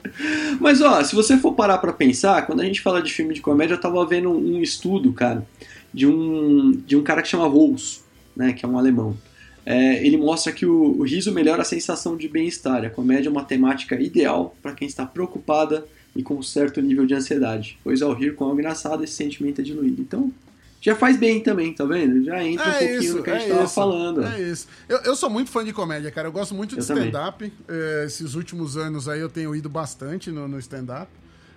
Mas 0.60 0.80
ó, 0.80 1.02
se 1.04 1.14
você 1.14 1.36
for 1.36 1.54
parar 1.54 1.78
para 1.78 1.92
pensar, 1.92 2.44
quando 2.44 2.60
a 2.60 2.64
gente 2.64 2.80
fala 2.80 3.00
de 3.00 3.12
filme 3.12 3.34
de 3.34 3.40
comédia, 3.40 3.74
eu 3.74 3.80
tava 3.80 4.04
vendo 4.04 4.30
um, 4.30 4.60
estudo, 4.60 5.12
cara, 5.12 5.46
de 5.94 6.06
um, 6.06 6.72
de 6.72 6.96
um 6.96 7.02
cara 7.02 7.22
que 7.22 7.28
chama 7.28 7.48
Wolfs, 7.48 8.02
né, 8.36 8.52
que 8.52 8.64
é 8.64 8.68
um 8.68 8.76
alemão. 8.76 9.16
É, 9.64 10.04
ele 10.04 10.16
mostra 10.16 10.52
que 10.52 10.66
o, 10.66 10.98
o 10.98 11.02
riso 11.04 11.32
melhora 11.32 11.62
a 11.62 11.64
sensação 11.64 12.16
de 12.16 12.28
bem-estar. 12.28 12.84
A 12.84 12.90
comédia 12.90 13.28
é 13.28 13.30
uma 13.30 13.44
temática 13.44 13.94
ideal 14.00 14.56
para 14.60 14.72
quem 14.72 14.88
está 14.88 15.06
preocupada 15.06 15.86
e 16.14 16.22
com 16.22 16.34
um 16.34 16.42
certo 16.42 16.80
nível 16.80 17.06
de 17.06 17.14
ansiedade, 17.14 17.78
pois 17.82 18.02
ao 18.02 18.12
rir 18.12 18.34
com 18.34 18.44
algo 18.44 18.58
engraçado 18.58 19.02
esse 19.02 19.14
sentimento 19.14 19.60
é 19.60 19.64
diluído. 19.64 20.02
Então, 20.02 20.32
já 20.80 20.96
faz 20.96 21.16
bem 21.16 21.40
também, 21.40 21.72
tá 21.72 21.84
vendo? 21.84 22.24
Já 22.24 22.44
entra 22.44 22.64
É 22.64 22.68
um 22.68 22.72
pouquinho 22.72 23.02
isso, 23.02 23.16
no 23.18 23.22
que 23.22 23.30
a 23.30 23.38
gente 23.38 23.46
é 23.46 23.50
tava 23.50 23.64
isso, 23.64 23.74
falando. 23.74 24.24
É 24.24 24.40
isso. 24.42 24.66
Eu, 24.88 24.98
eu 25.02 25.14
sou 25.14 25.30
muito 25.30 25.48
fã 25.48 25.64
de 25.64 25.72
comédia, 25.72 26.10
cara. 26.10 26.26
Eu 26.26 26.32
gosto 26.32 26.56
muito 26.56 26.74
de 26.74 26.80
stand-up. 26.80 27.52
É, 27.68 28.04
esses 28.04 28.34
últimos 28.34 28.76
anos 28.76 29.08
aí 29.08 29.20
eu 29.20 29.28
tenho 29.28 29.54
ido 29.54 29.68
bastante 29.68 30.32
no, 30.32 30.48
no 30.48 30.58
stand-up. 30.58 31.08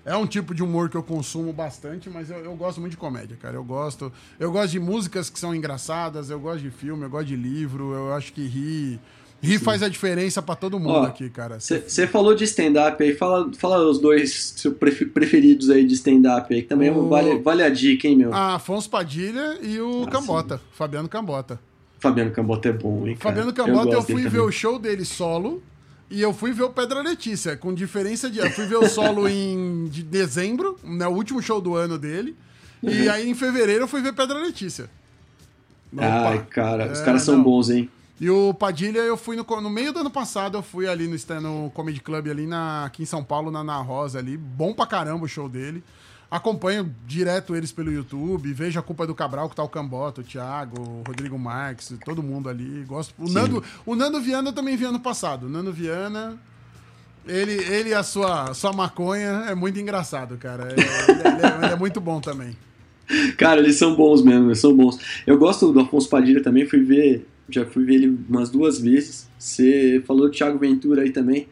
É 0.06 0.16
um 0.16 0.28
tipo 0.28 0.54
de 0.54 0.62
humor 0.62 0.88
que 0.92 0.96
eu 0.96 1.02
consumo 1.02 1.52
bastante, 1.52 2.08
mas 2.08 2.30
eu, 2.30 2.38
eu 2.38 2.56
gosto 2.56 2.80
muito 2.80 2.92
de 2.92 2.98
comédia, 2.98 3.36
cara. 3.36 3.56
Eu 3.56 3.64
gosto, 3.64 4.14
eu 4.40 4.52
gosto 4.52 4.72
de 4.74 4.80
músicas 4.80 5.32
que 5.32 5.40
são 5.40 5.56
engraçadas, 5.56 6.30
eu 6.30 6.40
gosto 6.40 6.62
de 6.62 6.70
filme, 6.70 7.04
eu 7.04 7.10
gosto 7.10 7.26
de 7.26 7.36
livro. 7.36 7.94
Eu 7.94 8.14
acho 8.14 8.32
que 8.32 8.46
rir, 8.46 9.00
rir 9.46 9.60
faz 9.60 9.82
a 9.84 9.88
diferença 9.90 10.42
pra 10.42 10.56
todo 10.56 10.80
mundo 10.80 10.92
Ó, 10.94 11.04
aqui, 11.04 11.30
cara. 11.30 11.60
Você 11.60 12.08
falou 12.08 12.34
de 12.36 12.44
stand-up 12.44 13.02
aí, 13.04 13.14
fala, 13.16 13.52
fala 13.58 13.88
os 13.90 14.00
dois 14.00 14.54
seus 14.58 14.76
pref- 14.78 15.06
preferidos 15.06 15.70
aí 15.70 15.86
de 15.86 15.94
stand-up 15.94 16.54
aí, 16.54 16.62
que 16.62 16.68
também 16.68 16.90
O- 16.92 17.08
vale, 17.08 17.40
vale 17.40 17.64
a 17.64 17.70
dica, 17.70 18.08
hein, 18.08 18.16
meu? 18.18 18.34
Ah, 18.34 18.56
Afonso 18.56 18.90
Padilha 18.90 19.58
e 19.62 19.80
o 19.80 20.04
Ah, 20.08 20.12
Cambota, 20.12 20.62
Fabiano 20.72 21.08
Cambota. 21.10 21.60
Fabiano 22.00 22.32
Cambota 22.32 22.70
é 22.70 22.74
bom, 22.74 23.08
hein, 23.08 23.16
cara? 23.16 23.36
Fabiano 23.36 23.54
Cambota, 23.54 23.90
eu, 23.90 23.96
gosto 23.98 24.12
fui 24.12 24.22
ver 24.24 24.30
também. 24.32 24.46
o 24.48 24.52
show 24.52 24.78
dele 24.78 25.04
solo 25.06 25.64
e 26.12 26.22
eu 26.22 26.34
fui 26.34 26.52
ver 26.52 26.64
o 26.64 26.70
Pedra 26.70 27.02
Letícia, 27.02 27.58
com 27.58 27.74
diferença 27.74 28.30
de. 28.30 28.38
Eu 28.40 28.52
fui 28.52 28.66
ver 28.68 28.78
o 28.78 28.88
solo 28.88 29.28
em 29.30 29.86
de 29.90 30.04
dezembro, 30.04 30.78
né, 30.84 31.08
o 31.08 31.12
último 31.12 31.42
show 31.42 31.60
do 31.60 31.76
ano 31.76 31.98
dele. 31.98 32.36
Uhum. 32.84 32.90
E 32.92 33.10
aí 33.10 33.28
em 33.28 33.34
fevereiro 33.34 33.86
eu 33.86 33.88
fui 33.88 34.02
ver 34.02 34.14
Pedra 34.14 34.38
Letícia. 34.40 34.88
Ai, 35.98 36.36
Opa. 36.38 36.46
cara, 36.50 36.92
os 36.92 37.00
É, 37.00 37.06
caras 37.06 37.22
são 37.24 37.38
não. 37.38 37.44
bons, 37.44 37.70
hein? 37.70 37.90
E 38.20 38.30
o 38.30 38.54
Padilha, 38.54 39.00
eu 39.00 39.18
fui 39.18 39.36
no, 39.36 39.44
no 39.62 39.70
meio 39.70 39.92
do 39.92 40.00
ano 40.00 40.10
passado, 40.10 40.58
eu 40.58 40.64
fui 40.64 40.88
ali 40.88 41.08
no, 41.08 41.42
no 41.42 41.70
Comedy 41.72 42.00
Club 42.00 42.28
ali 42.30 42.48
na, 42.48 42.86
aqui 42.86 43.04
em 43.04 43.06
São 43.06 43.24
Paulo, 43.24 43.52
na 43.52 43.60
Ana 43.60 43.78
Rosa 43.82 44.20
ali. 44.20 44.38
Bom 44.38 44.74
pra 44.74 44.86
caramba 44.86 45.26
o 45.26 45.28
show 45.28 45.50
dele. 45.50 45.84
Acompanho 46.32 46.94
direto 47.06 47.56
eles 47.56 47.72
pelo 47.72 47.92
YouTube, 47.92 48.52
vejo 48.52 48.80
a 48.80 48.82
culpa 48.82 49.06
do 49.06 49.14
Cabral, 49.14 49.50
que 49.50 49.56
tá 49.56 49.64
o 49.64 49.70
Cambota, 49.70 50.22
o 50.22 50.24
Thiago, 50.24 50.82
o 50.82 51.04
Rodrigo 51.06 51.38
Marques, 51.38 51.94
todo 52.04 52.24
mundo 52.24 52.50
ali. 52.50 52.84
Gosto. 52.86 53.14
O 53.18 53.30
Nando, 53.30 53.64
o 53.86 53.96
Nando 53.96 54.20
Viana 54.20 54.50
eu 54.50 54.54
também 54.54 54.76
vi 54.76 54.86
ano 54.86 55.00
passado. 55.00 55.46
O 55.46 55.50
Nando 55.50 55.72
Viana, 55.72 56.38
ele, 57.28 57.54
ele 57.54 57.90
e 57.90 57.94
a 57.94 58.02
sua, 58.02 58.54
sua 58.54 58.74
maconha 58.74 59.46
é 59.48 59.56
muito 59.56 59.80
engraçado, 59.80 60.38
cara. 60.38 60.70
É- 60.70 60.74
ele, 60.74 60.82
é, 60.82 61.66
ele 61.66 61.74
é 61.74 61.76
muito 61.76 62.02
bom 62.02 62.20
também. 62.20 62.56
Cara, 63.38 63.60
eles 63.60 63.76
são 63.76 63.96
bons 63.96 64.24
mesmo, 64.24 64.48
eles 64.48 64.60
são 64.60 64.76
bons. 64.76 64.98
Eu 65.28 65.38
gosto 65.38 65.72
do 65.72 65.80
Afonso 65.80 66.10
Padilha 66.10 66.42
também, 66.42 66.68
fui 66.68 66.80
ver, 66.84 67.28
já 67.50 67.66
fui 67.66 67.84
ver 67.86 67.96
ele 67.96 68.18
umas 68.30 68.50
duas 68.50 68.80
vezes. 68.80 69.30
Você 69.38 70.02
falou 70.06 70.28
do 70.28 70.32
Thiago 70.32 70.58
Ventura 70.58 71.02
aí 71.04 71.12
também. 71.12 71.48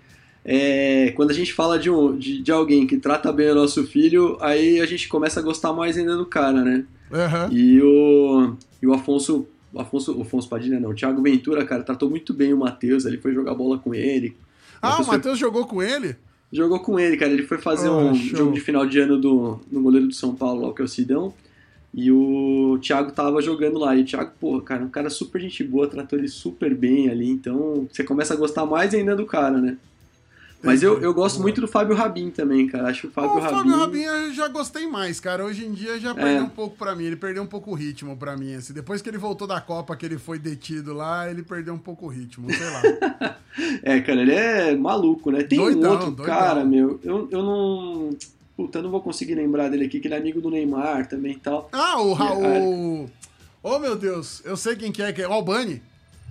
É, 0.46 1.12
quando 1.16 1.32
a 1.32 1.34
gente 1.34 1.54
fala 1.54 1.80
de, 1.80 1.90
um, 1.90 2.18
de, 2.18 2.42
de 2.42 2.52
alguém 2.52 2.86
que 2.86 2.98
trata 2.98 3.32
bem 3.32 3.50
o 3.52 3.56
nosso 3.56 3.86
filho, 3.86 4.38
aí 4.42 4.80
a 4.82 4.86
gente 4.86 5.08
começa 5.08 5.40
a 5.40 5.44
gostar 5.44 5.72
mais 5.72 5.98
ainda 5.98 6.18
do 6.18 6.26
cara, 6.26 6.62
né? 6.64 6.84
Aham. 7.12 7.50
E 7.52 7.82
o, 7.82 8.54
e 8.82 8.88
o 8.88 8.94
Afonso, 8.94 9.48
Afonso, 9.76 10.20
Afonso 10.22 10.50
Padilha 10.50 10.80
não, 10.82 10.90
o 10.90 10.94
Thiago 10.96 11.22
Ventura, 11.22 11.64
cara, 11.66 11.84
tratou 11.84 12.10
muito 12.10 12.34
bem 12.34 12.54
o 12.54 12.58
Matheus, 12.58 13.06
ele 13.06 13.18
foi 13.18 13.34
jogar 13.34 13.54
bola 13.56 13.78
com 13.80 13.96
ele. 13.96 14.36
Ah, 14.82 15.02
o 15.02 15.08
Matheus 15.08 15.40
jogou 15.40 15.66
com 15.66 15.82
ele? 15.82 16.16
Jogou 16.52 16.80
com 16.82 17.00
ele, 17.00 17.16
cara. 17.16 17.32
Ele 17.32 17.44
foi 17.44 17.58
fazer 17.58 17.88
Oh, 17.88 18.10
um 18.10 18.14
show. 18.14 18.38
jogo 18.38 18.52
de 18.52 18.60
final 18.60 18.86
de 18.86 19.00
ano 19.00 19.18
do, 19.18 19.62
no 19.72 19.82
goleiro 19.82 20.08
do 20.08 20.14
São 20.14 20.36
Paulo, 20.36 20.68
lá, 20.68 20.74
que 20.74 20.82
é 20.82 20.86
o 20.86 20.88
Sidão. 20.90 21.34
E 21.94 22.12
o 22.12 22.80
Thiago 22.82 23.12
tava 23.12 23.42
jogando 23.42 23.78
lá. 23.78 23.96
E 23.96 24.02
o 24.02 24.06
Thiago, 24.06 24.32
pô, 24.40 24.60
cara, 24.62 24.84
um 24.84 24.90
cara 24.90 25.10
super 25.10 25.40
gente 25.40 25.64
boa, 25.64 25.88
tratou 25.88 26.18
ele 26.18 26.28
super 26.28 26.74
bem 26.74 27.10
ali. 27.10 27.30
Então 27.30 27.88
você 27.92 28.04
começa 28.04 28.34
a 28.34 28.38
gostar 28.38 28.66
mais 28.66 28.94
ainda 28.94 29.16
do 29.16 29.26
cara, 29.26 29.60
né? 29.60 29.78
Mas 30.66 30.82
eu, 30.82 31.02
eu 31.02 31.14
gosto 31.14 31.42
muito 31.42 31.60
do 31.60 31.68
Fábio 31.68 31.94
Rabin 31.94 32.30
também, 32.32 32.66
cara. 32.68 32.88
Acho 32.88 33.02
que 33.02 33.08
o 33.08 33.12
Fábio 33.12 33.32
o 33.32 33.40
Rabin. 33.40 33.54
Fábio 33.58 33.76
Rabin 33.78 34.02
eu 34.02 34.34
já 34.34 34.48
gostei 34.48 34.88
mais, 34.88 35.20
cara. 35.20 35.44
Hoje 35.44 35.66
em 35.66 35.74
dia 35.74 36.00
já 36.00 36.16
perdeu 36.16 36.38
É. 36.38 36.42
um 36.42 36.48
pouco 36.50 36.78
pra 36.78 36.96
mim. 36.96 37.04
Ele 37.04 37.18
perdeu 37.18 37.44
um 37.44 37.48
pouco 37.48 37.72
o 37.72 37.74
ritmo 37.74 38.16
pra 38.16 38.38
mim. 38.38 38.56
Assim. 38.56 38.72
Depois 38.74 39.02
que 39.02 39.10
ele 39.10 39.18
voltou 39.18 39.46
da 39.46 39.60
Copa, 39.60 39.94
que 39.98 40.06
ele 40.06 40.18
foi 40.18 40.40
detido 40.40 40.94
lá, 40.94 41.30
ele 41.30 41.44
perdeu 41.44 41.74
um 41.74 41.78
pouco 41.78 42.06
o 42.06 42.10
ritmo. 42.10 42.48
Sei 42.52 42.66
lá. 42.70 43.38
É, 43.84 44.00
cara, 44.02 44.22
ele 44.22 44.32
é 44.34 44.76
maluco, 44.76 45.30
né? 45.30 45.44
Tem 45.44 45.60
Doidão, 45.60 45.92
um 45.92 45.94
outro 45.94 46.12
doidão. 46.12 46.26
cara, 46.26 46.66
meu. 46.66 47.00
Eu, 47.04 47.28
eu 47.30 47.44
não. 47.44 48.10
Puta, 48.56 48.80
eu 48.80 48.84
não 48.84 48.92
vou 48.92 49.02
conseguir 49.02 49.36
lembrar 49.36 49.70
dele 49.70 49.86
aqui, 49.86 50.00
que 50.00 50.08
ele 50.08 50.14
é 50.16 50.18
amigo 50.18 50.40
do 50.40 50.50
Neymar 50.52 51.08
também 51.08 51.34
e 51.34 51.40
tal. 51.40 51.70
Ah, 51.72 52.00
o 52.02 52.12
É, 52.12 52.16
Raul. 52.16 53.10
Oh, 53.64 53.80
meu 53.80 53.96
Deus. 53.96 54.42
Eu 54.46 54.56
sei 54.58 54.76
quem 54.76 54.92
que 54.92 55.02
é. 55.02 55.12
Que 55.14 55.22
é 55.22 55.28
o 55.28 55.32
Albani. 55.34 55.82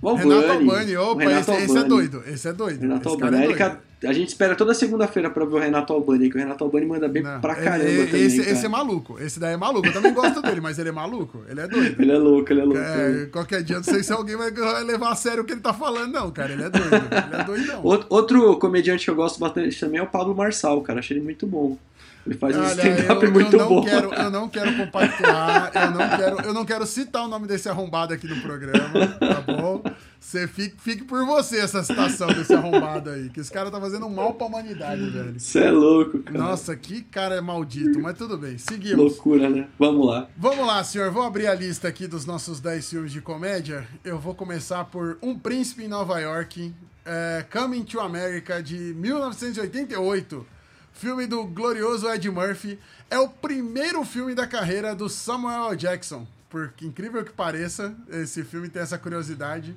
O 0.01 0.09
Albani, 0.09 0.29
Renato 0.29 0.51
Albani. 0.51 0.97
o 0.97 1.11
Opa, 1.11 1.21
Renato 1.21 1.51
esse, 1.51 1.63
esse 1.63 1.63
é 1.63 1.79
Albani. 1.81 1.89
doido. 1.89 2.23
Esse 2.27 2.47
é 2.47 2.53
doido. 2.53 2.81
Renato 2.81 3.07
esse 3.09 3.23
Albani. 3.23 3.43
é 3.43 3.47
doido. 3.47 3.77
a 4.05 4.11
gente 4.13 4.27
espera 4.27 4.53
toda 4.55 4.73
segunda-feira 4.73 5.29
pra 5.29 5.45
ver 5.45 5.55
o 5.55 5.59
Renato 5.59 5.93
Albani, 5.93 6.29
que 6.29 6.35
o 6.35 6.39
Renato 6.39 6.63
Albani 6.63 6.85
manda 6.85 7.07
bem 7.07 7.23
Não, 7.23 7.39
pra 7.41 7.53
ele- 7.53 7.63
caramba 7.63 7.89
ele- 7.89 8.05
também, 8.07 8.21
esse, 8.25 8.37
cara. 8.39 8.51
esse 8.51 8.65
é 8.65 8.69
maluco. 8.69 9.17
Esse 9.19 9.39
daí 9.39 9.53
é 9.53 9.57
maluco. 9.57 9.87
Eu 9.87 9.93
também 9.93 10.13
gosto 10.13 10.41
dele, 10.41 10.59
mas 10.61 10.77
ele 10.77 10.89
é 10.89 10.91
maluco. 10.91 11.41
Ele 11.49 11.59
é 11.61 11.67
doido. 11.67 12.01
Ele 12.01 12.11
é 12.11 12.17
louco, 12.17 12.51
ele 12.53 12.59
é 12.61 12.63
louco. 12.65 12.79
É, 12.79 13.25
qualquer 13.31 13.63
dia, 13.63 13.77
não 13.77 13.83
sei 13.83 14.03
se 14.03 14.11
alguém 14.13 14.35
vai 14.35 14.51
levar 14.83 15.11
a 15.11 15.15
sério 15.15 15.41
o 15.43 15.45
que 15.45 15.53
ele 15.53 15.61
tá 15.61 15.73
falando, 15.73 16.11
não, 16.11 16.29
cara. 16.31 16.51
Ele 16.53 16.63
é 16.63 16.69
doido. 16.69 16.93
Ele 16.95 17.41
é 17.41 17.43
doidão. 17.45 17.81
Outro, 17.83 18.07
outro 18.09 18.57
comediante 18.57 19.05
que 19.05 19.09
eu 19.11 19.15
gosto 19.15 19.39
bastante 19.39 19.79
também 19.79 19.99
é 19.99 20.03
o 20.03 20.07
Pablo 20.07 20.35
Marçal, 20.35 20.81
cara. 20.81 20.99
Achei 20.99 21.15
ele 21.17 21.23
muito 21.23 21.47
bom. 21.47 21.77
Ele 22.25 22.37
faz 22.37 22.55
um 22.55 22.61
Olha, 22.61 22.69
stand-up 22.71 23.25
eu, 23.25 23.31
muito 23.31 23.53
eu 23.53 23.59
não 23.59 23.67
bom. 23.67 23.83
Quero, 23.83 24.13
eu 24.13 24.31
não 24.31 24.49
quero 24.49 24.77
compactuar, 24.77 25.71
eu 25.75 25.91
não 25.91 26.17
quero, 26.17 26.41
eu 26.47 26.53
não 26.53 26.65
quero 26.65 26.85
citar 26.85 27.25
o 27.25 27.27
nome 27.27 27.47
desse 27.47 27.67
arrombado 27.67 28.13
aqui 28.13 28.27
no 28.27 28.41
programa, 28.41 29.07
tá 29.19 29.41
bom? 29.41 29.83
Você 30.19 30.47
fique, 30.47 30.75
fique 30.79 31.03
por 31.03 31.25
você 31.25 31.59
essa 31.59 31.83
citação 31.83 32.27
desse 32.27 32.53
arrombado 32.53 33.09
aí, 33.09 33.29
que 33.29 33.41
esse 33.41 33.51
cara 33.51 33.69
tá 33.69 33.79
fazendo 33.79 34.09
mal 34.09 34.33
pra 34.33 34.47
humanidade, 34.47 35.09
velho. 35.09 35.37
Você 35.37 35.59
é 35.59 35.71
louco, 35.71 36.19
cara. 36.19 36.37
Nossa, 36.37 36.73
que 36.77 37.01
cara 37.01 37.35
é 37.35 37.41
maldito, 37.41 37.99
mas 37.99 38.17
tudo 38.17 38.37
bem, 38.37 38.57
seguimos. 38.57 38.97
Loucura, 38.97 39.49
né? 39.49 39.67
Vamos 39.77 40.07
lá. 40.07 40.29
Vamos 40.37 40.65
lá, 40.65 40.81
senhor. 40.81 41.11
Vou 41.11 41.23
abrir 41.23 41.47
a 41.47 41.53
lista 41.53 41.89
aqui 41.89 42.07
dos 42.07 42.25
nossos 42.25 42.61
10 42.61 42.89
filmes 42.89 43.11
de 43.11 43.19
comédia. 43.19 43.85
Eu 44.01 44.17
vou 44.17 44.33
começar 44.33 44.85
por 44.85 45.17
Um 45.21 45.37
Príncipe 45.37 45.83
em 45.83 45.87
Nova 45.89 46.17
York, 46.21 46.73
é, 47.05 47.45
Coming 47.51 47.83
to 47.83 47.99
America, 47.99 48.63
de 48.63 48.93
1988. 48.95 50.45
Filme 50.93 51.25
do 51.27 51.43
glorioso 51.45 52.07
Ed 52.09 52.29
Murphy. 52.29 52.79
É 53.09 53.17
o 53.19 53.27
primeiro 53.27 54.03
filme 54.05 54.33
da 54.35 54.47
carreira 54.47 54.95
do 54.95 55.09
Samuel 55.09 55.69
L. 55.69 55.75
Jackson. 55.75 56.25
Por 56.49 56.71
incrível 56.81 57.23
que 57.23 57.31
pareça, 57.31 57.95
esse 58.09 58.43
filme 58.43 58.69
tem 58.69 58.81
essa 58.81 58.97
curiosidade. 58.97 59.75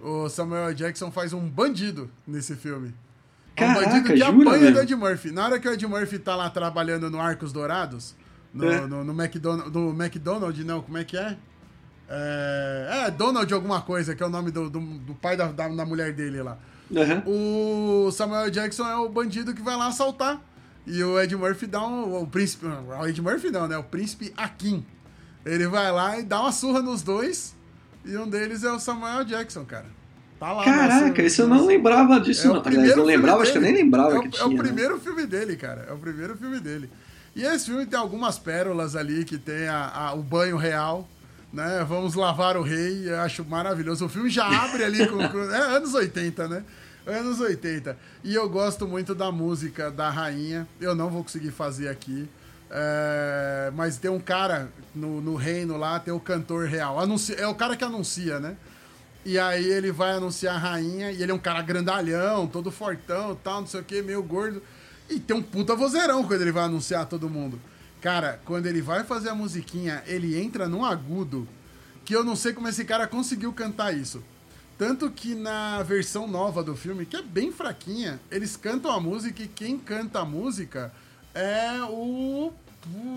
O 0.00 0.28
Samuel 0.28 0.68
L. 0.68 0.74
Jackson 0.74 1.10
faz 1.10 1.32
um 1.32 1.46
bandido 1.48 2.10
nesse 2.26 2.56
filme. 2.56 2.94
É 3.56 3.64
um 3.64 3.74
Caraca, 3.74 3.86
bandido 3.90 4.06
que 4.08 4.16
jura, 4.16 4.50
apanha 4.50 4.72
do 4.72 4.80
Ed 4.80 4.94
Murphy. 4.96 5.30
Na 5.30 5.44
hora 5.44 5.58
que 5.60 5.68
o 5.68 5.72
Ed 5.72 5.86
Murphy 5.86 6.18
tá 6.18 6.34
lá 6.34 6.48
trabalhando 6.48 7.10
no 7.10 7.20
Arcos 7.20 7.52
Dourados, 7.52 8.14
no, 8.54 8.70
É. 8.70 8.86
no, 8.86 9.04
no 9.04 9.12
McDonald's, 9.22 9.72
do 9.72 9.90
McDonald's, 9.90 10.64
não, 10.64 10.80
como 10.80 10.96
é 10.96 11.04
que 11.04 11.16
é? 11.16 11.36
É, 12.08 13.04
é 13.06 13.10
Donald 13.10 13.52
alguma 13.52 13.82
coisa, 13.82 14.14
que 14.14 14.22
é 14.22 14.26
o 14.26 14.30
nome 14.30 14.50
do, 14.50 14.70
do, 14.70 14.80
do 14.80 15.14
pai 15.14 15.36
da, 15.36 15.48
da, 15.52 15.68
da 15.68 15.84
mulher 15.84 16.12
dele 16.14 16.42
lá. 16.42 16.56
Aham. 16.96 17.22
O 17.26 18.10
Samuel 18.12 18.50
Jackson 18.50 18.86
é 18.88 18.96
o 18.96 19.08
bandido 19.08 19.54
que 19.54 19.62
vai 19.62 19.76
lá 19.76 19.88
assaltar. 19.88 20.40
E 20.86 21.02
o 21.04 21.20
Ed 21.20 21.34
Murphy 21.36 21.66
dá 21.66 21.86
um. 21.86 22.22
O 22.22 22.26
príncipe. 22.26 22.66
O 22.66 23.06
Ed 23.06 23.20
Murphy 23.20 23.50
não, 23.50 23.68
né? 23.68 23.76
O 23.76 23.82
príncipe 23.84 24.32
Akin. 24.36 24.84
Ele 25.44 25.66
vai 25.66 25.90
lá 25.92 26.18
e 26.18 26.22
dá 26.22 26.40
uma 26.40 26.52
surra 26.52 26.80
nos 26.80 27.02
dois. 27.02 27.54
E 28.04 28.16
um 28.16 28.28
deles 28.28 28.64
é 28.64 28.70
o 28.72 28.78
Samuel 28.78 29.24
Jackson, 29.24 29.64
cara. 29.64 29.86
Tá 30.40 30.52
lá. 30.52 30.64
Caraca, 30.64 31.20
isso 31.22 31.42
eu 31.42 31.48
não 31.48 31.66
lembrava 31.66 32.18
disso, 32.20 32.46
é 32.46 32.52
não. 32.52 32.62
Aliás, 32.64 32.96
não 32.96 33.04
lembrava, 33.04 33.42
acho 33.42 33.52
que 33.52 33.58
eu 33.58 33.62
nem 33.62 33.74
lembrava 33.74 34.14
é 34.14 34.18
o, 34.18 34.22
que 34.22 34.28
É 34.28 34.30
tinha. 34.30 34.46
o 34.46 34.50
né? 34.50 34.56
primeiro 34.56 34.98
filme 35.00 35.26
dele, 35.26 35.56
cara. 35.56 35.86
É 35.88 35.92
o 35.92 35.98
primeiro 35.98 36.36
filme 36.36 36.60
dele. 36.60 36.88
E 37.36 37.42
esse 37.42 37.66
filme 37.66 37.84
tem 37.86 37.98
algumas 37.98 38.38
pérolas 38.38 38.96
ali 38.96 39.24
que 39.24 39.36
tem 39.36 39.66
a, 39.68 39.88
a- 39.88 40.14
o 40.14 40.22
banho 40.22 40.56
real, 40.56 41.08
né? 41.52 41.84
Vamos 41.88 42.14
lavar 42.14 42.56
o 42.56 42.62
rei, 42.62 43.08
eu 43.08 43.20
acho 43.20 43.44
maravilhoso. 43.44 44.06
O 44.06 44.08
filme 44.08 44.30
já 44.30 44.46
abre 44.64 44.84
ali 44.84 45.06
com, 45.06 45.20
é 45.20 45.60
anos 45.76 45.94
80, 45.94 46.48
né? 46.48 46.64
Anos 47.06 47.40
80. 47.40 47.96
E 48.22 48.34
eu 48.34 48.48
gosto 48.48 48.86
muito 48.86 49.14
da 49.14 49.32
música 49.32 49.90
da 49.90 50.10
rainha. 50.10 50.68
Eu 50.80 50.94
não 50.94 51.08
vou 51.08 51.22
conseguir 51.22 51.50
fazer 51.50 51.88
aqui. 51.88 52.28
É, 52.70 53.72
mas 53.74 53.96
tem 53.96 54.10
um 54.10 54.20
cara 54.20 54.68
no, 54.94 55.20
no 55.20 55.34
reino 55.34 55.78
lá, 55.78 55.98
tem 55.98 56.12
o 56.12 56.20
cantor 56.20 56.66
real. 56.66 57.00
Anuncia, 57.00 57.34
é 57.36 57.46
o 57.46 57.54
cara 57.54 57.76
que 57.76 57.84
anuncia, 57.84 58.38
né? 58.38 58.56
E 59.24 59.38
aí 59.38 59.64
ele 59.64 59.90
vai 59.90 60.12
anunciar 60.12 60.54
a 60.54 60.58
rainha, 60.58 61.10
e 61.10 61.22
ele 61.22 61.32
é 61.32 61.34
um 61.34 61.38
cara 61.38 61.60
grandalhão, 61.62 62.46
todo 62.46 62.70
fortão 62.70 63.34
tal, 63.42 63.60
não 63.62 63.66
sei 63.66 63.80
o 63.80 63.84
que, 63.84 64.02
meio 64.02 64.22
gordo. 64.22 64.62
E 65.08 65.18
tem 65.18 65.36
um 65.36 65.42
puta 65.42 65.74
vozeirão 65.74 66.22
quando 66.24 66.42
ele 66.42 66.52
vai 66.52 66.64
anunciar 66.64 67.06
todo 67.06 67.28
mundo. 67.28 67.58
Cara, 68.00 68.40
quando 68.44 68.66
ele 68.66 68.80
vai 68.80 69.04
fazer 69.04 69.28
a 69.28 69.34
musiquinha, 69.34 70.02
ele 70.06 70.40
entra 70.40 70.68
num 70.68 70.84
agudo 70.84 71.48
que 72.04 72.14
eu 72.14 72.24
não 72.24 72.36
sei 72.36 72.52
como 72.52 72.68
esse 72.68 72.84
cara 72.84 73.06
conseguiu 73.06 73.52
cantar 73.52 73.92
isso. 73.92 74.22
Tanto 74.78 75.10
que 75.10 75.34
na 75.34 75.82
versão 75.82 76.28
nova 76.28 76.62
do 76.62 76.76
filme, 76.76 77.04
que 77.04 77.16
é 77.16 77.22
bem 77.22 77.50
fraquinha, 77.50 78.20
eles 78.30 78.56
cantam 78.56 78.92
a 78.92 79.00
música 79.00 79.42
e 79.42 79.48
quem 79.48 79.76
canta 79.76 80.20
a 80.20 80.24
música 80.24 80.92
é 81.34 81.82
o. 81.82 82.52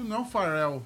Não 0.05 0.15
é 0.15 0.19
o 0.19 0.25
Pharrell. 0.25 0.83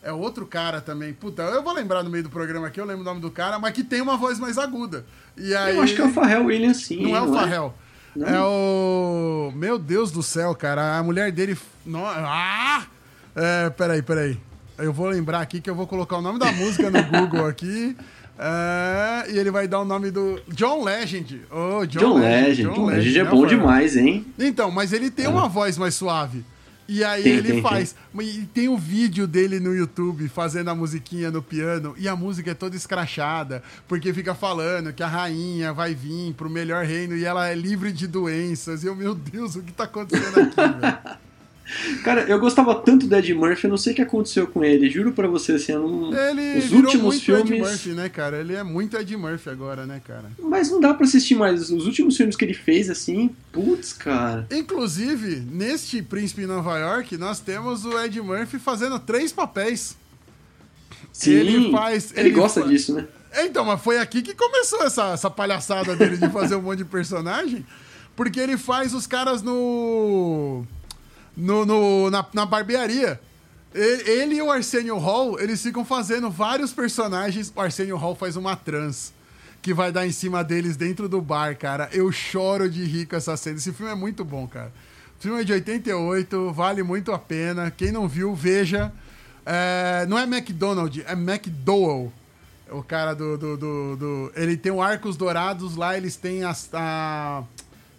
É 0.00 0.12
outro 0.12 0.46
cara 0.46 0.80
também. 0.80 1.12
Puta, 1.12 1.42
eu 1.42 1.62
vou 1.62 1.72
lembrar 1.72 2.04
no 2.04 2.10
meio 2.10 2.22
do 2.22 2.30
programa 2.30 2.68
aqui, 2.68 2.80
eu 2.80 2.84
lembro 2.84 3.02
o 3.02 3.04
nome 3.04 3.20
do 3.20 3.30
cara, 3.30 3.58
mas 3.58 3.74
que 3.74 3.82
tem 3.82 4.00
uma 4.00 4.16
voz 4.16 4.38
mais 4.38 4.56
aguda. 4.56 5.04
E 5.36 5.54
aí, 5.54 5.74
Eu 5.74 5.82
acho 5.82 5.96
que 5.96 6.00
é 6.00 6.04
o 6.04 6.12
Pharrell 6.12 6.46
Williams, 6.46 6.86
sim. 6.86 7.02
Não 7.02 7.16
é 7.16 7.20
o 7.20 7.32
Pharrell. 7.32 7.74
Não? 8.14 8.26
É 8.28 8.40
o. 8.40 9.52
Meu 9.56 9.78
Deus 9.78 10.12
do 10.12 10.22
céu, 10.22 10.54
cara. 10.54 10.96
A 10.96 11.02
mulher 11.02 11.32
dele. 11.32 11.58
Ah! 11.94 12.86
É, 13.38 13.70
peraí, 13.70 14.02
peraí. 14.02 14.36
Eu 14.76 14.92
vou 14.92 15.06
lembrar 15.06 15.40
aqui 15.40 15.60
que 15.60 15.70
eu 15.70 15.74
vou 15.74 15.86
colocar 15.86 16.18
o 16.18 16.22
nome 16.22 16.40
da 16.40 16.50
música 16.50 16.90
no 16.90 17.02
Google 17.04 17.46
aqui. 17.46 17.96
É, 18.36 19.30
e 19.32 19.38
ele 19.38 19.50
vai 19.50 19.68
dar 19.68 19.80
o 19.80 19.84
nome 19.84 20.10
do 20.10 20.40
John 20.48 20.82
Legend. 20.82 21.42
Oh, 21.50 21.86
John, 21.86 22.00
John 22.00 22.18
Legend. 22.18 22.62
John, 22.62 22.74
John 22.74 22.86
Legend, 22.86 23.04
Legend 23.04 23.18
é 23.18 23.24
bom 23.24 23.46
demais, 23.46 23.96
hein? 23.96 24.26
Então, 24.38 24.70
mas 24.70 24.92
ele 24.92 25.10
tem 25.10 25.28
uma 25.28 25.48
voz 25.48 25.78
mais 25.78 25.94
suave. 25.94 26.44
E 26.88 27.04
aí 27.04 27.22
tem, 27.22 27.32
ele 27.32 27.52
tem, 27.52 27.62
faz. 27.62 27.94
Tem. 28.16 28.28
E 28.28 28.46
tem 28.46 28.68
um 28.68 28.76
vídeo 28.76 29.26
dele 29.26 29.60
no 29.60 29.74
YouTube 29.74 30.26
fazendo 30.28 30.70
a 30.70 30.74
musiquinha 30.74 31.30
no 31.30 31.42
piano. 31.42 31.94
E 31.98 32.08
a 32.08 32.16
música 32.16 32.52
é 32.52 32.54
toda 32.54 32.74
escrachada. 32.74 33.62
Porque 33.86 34.12
fica 34.12 34.34
falando 34.34 34.92
que 34.92 35.02
a 35.02 35.08
rainha 35.08 35.72
vai 35.72 35.94
vir 35.94 36.32
pro 36.34 36.48
melhor 36.48 36.84
reino 36.84 37.14
e 37.14 37.24
ela 37.24 37.48
é 37.48 37.54
livre 37.54 37.92
de 37.92 38.06
doenças. 38.06 38.82
E 38.82 38.86
eu, 38.86 38.96
meu 38.96 39.14
Deus, 39.14 39.54
o 39.54 39.62
que 39.62 39.72
tá 39.72 39.84
acontecendo 39.84 40.40
aqui, 40.40 40.56
velho? 40.80 41.18
Cara, 42.02 42.22
eu 42.22 42.38
gostava 42.38 42.74
tanto 42.74 43.06
do 43.06 43.14
Ed 43.14 43.34
Murphy, 43.34 43.64
eu 43.64 43.70
não 43.70 43.76
sei 43.76 43.92
o 43.92 43.96
que 43.96 44.02
aconteceu 44.02 44.46
com 44.46 44.64
ele. 44.64 44.88
Juro 44.88 45.12
pra 45.12 45.28
você, 45.28 45.52
assim, 45.52 45.72
eu 45.72 45.86
não... 45.86 46.12
Ele 46.12 46.58
os 46.58 46.72
últimos 46.72 47.02
muito 47.02 47.20
filmes. 47.20 47.50
Ed 47.50 47.60
Murphy, 47.60 47.88
né, 47.90 48.08
cara? 48.08 48.38
Ele 48.38 48.54
é 48.54 48.62
muito 48.62 48.96
Ed 48.96 49.16
Murphy 49.16 49.50
agora, 49.50 49.86
né, 49.86 50.00
cara? 50.06 50.30
Mas 50.38 50.70
não 50.70 50.80
dá 50.80 50.94
pra 50.94 51.04
assistir 51.04 51.34
mais. 51.34 51.70
Os 51.70 51.86
últimos 51.86 52.16
filmes 52.16 52.36
que 52.36 52.44
ele 52.44 52.54
fez, 52.54 52.88
assim, 52.88 53.30
putz, 53.52 53.92
cara. 53.92 54.46
Inclusive, 54.50 55.36
neste 55.50 56.02
Príncipe 56.02 56.42
em 56.42 56.46
Nova 56.46 56.78
York, 56.78 57.16
nós 57.16 57.40
temos 57.40 57.84
o 57.84 57.98
Ed 57.98 58.20
Murphy 58.20 58.58
fazendo 58.58 58.98
três 58.98 59.32
papéis. 59.32 59.96
Sim, 61.12 61.32
ele 61.32 61.70
faz. 61.70 62.12
Ele, 62.12 62.28
ele 62.28 62.30
gosta 62.30 62.60
faz... 62.60 62.72
disso, 62.72 62.94
né? 62.94 63.06
Então, 63.40 63.64
mas 63.64 63.80
foi 63.80 63.98
aqui 63.98 64.22
que 64.22 64.34
começou 64.34 64.82
essa, 64.84 65.12
essa 65.12 65.28
palhaçada 65.28 65.94
dele 65.94 66.16
de 66.16 66.30
fazer 66.30 66.56
um 66.56 66.62
monte 66.62 66.78
de 66.78 66.84
personagem. 66.86 67.64
Porque 68.16 68.40
ele 68.40 68.56
faz 68.56 68.94
os 68.94 69.06
caras 69.06 69.42
no 69.42 70.64
no, 71.38 71.64
no 71.64 72.10
na, 72.10 72.26
na, 72.34 72.44
barbearia. 72.44 73.20
Ele, 73.74 74.10
ele, 74.10 74.34
e 74.36 74.42
o 74.42 74.50
Arsenio 74.50 74.98
Hall, 74.98 75.38
eles 75.38 75.62
ficam 75.62 75.84
fazendo 75.84 76.30
vários 76.30 76.72
personagens. 76.72 77.52
O 77.54 77.60
Arsenio 77.60 77.96
Hall 77.96 78.16
faz 78.16 78.36
uma 78.36 78.56
trans 78.56 79.12
que 79.62 79.72
vai 79.72 79.92
dar 79.92 80.06
em 80.06 80.12
cima 80.12 80.42
deles 80.42 80.76
dentro 80.76 81.08
do 81.08 81.20
bar, 81.20 81.56
cara. 81.56 81.88
Eu 81.92 82.10
choro 82.10 82.68
de 82.68 82.84
rir 82.84 83.06
com 83.06 83.16
essa 83.16 83.36
cena. 83.36 83.56
Esse 83.56 83.72
filme 83.72 83.92
é 83.92 83.94
muito 83.94 84.24
bom, 84.24 84.46
cara. 84.46 84.72
O 85.18 85.22
filme 85.22 85.40
é 85.40 85.44
de 85.44 85.52
88, 85.52 86.52
vale 86.52 86.82
muito 86.82 87.12
a 87.12 87.18
pena. 87.18 87.70
Quem 87.70 87.92
não 87.92 88.08
viu, 88.08 88.34
veja. 88.34 88.92
É, 89.44 90.06
não 90.06 90.18
é 90.18 90.24
McDonald, 90.24 91.02
é 91.06 91.12
McDowell. 91.12 92.12
O 92.70 92.82
cara 92.82 93.14
do, 93.14 93.38
do, 93.38 93.56
do, 93.56 93.96
do, 93.96 94.32
Ele 94.36 94.56
tem 94.56 94.70
o 94.70 94.82
Arcos 94.82 95.16
Dourados 95.16 95.74
lá, 95.74 95.96
eles 95.96 96.16
têm 96.16 96.44
as, 96.44 96.68
a 96.74 97.42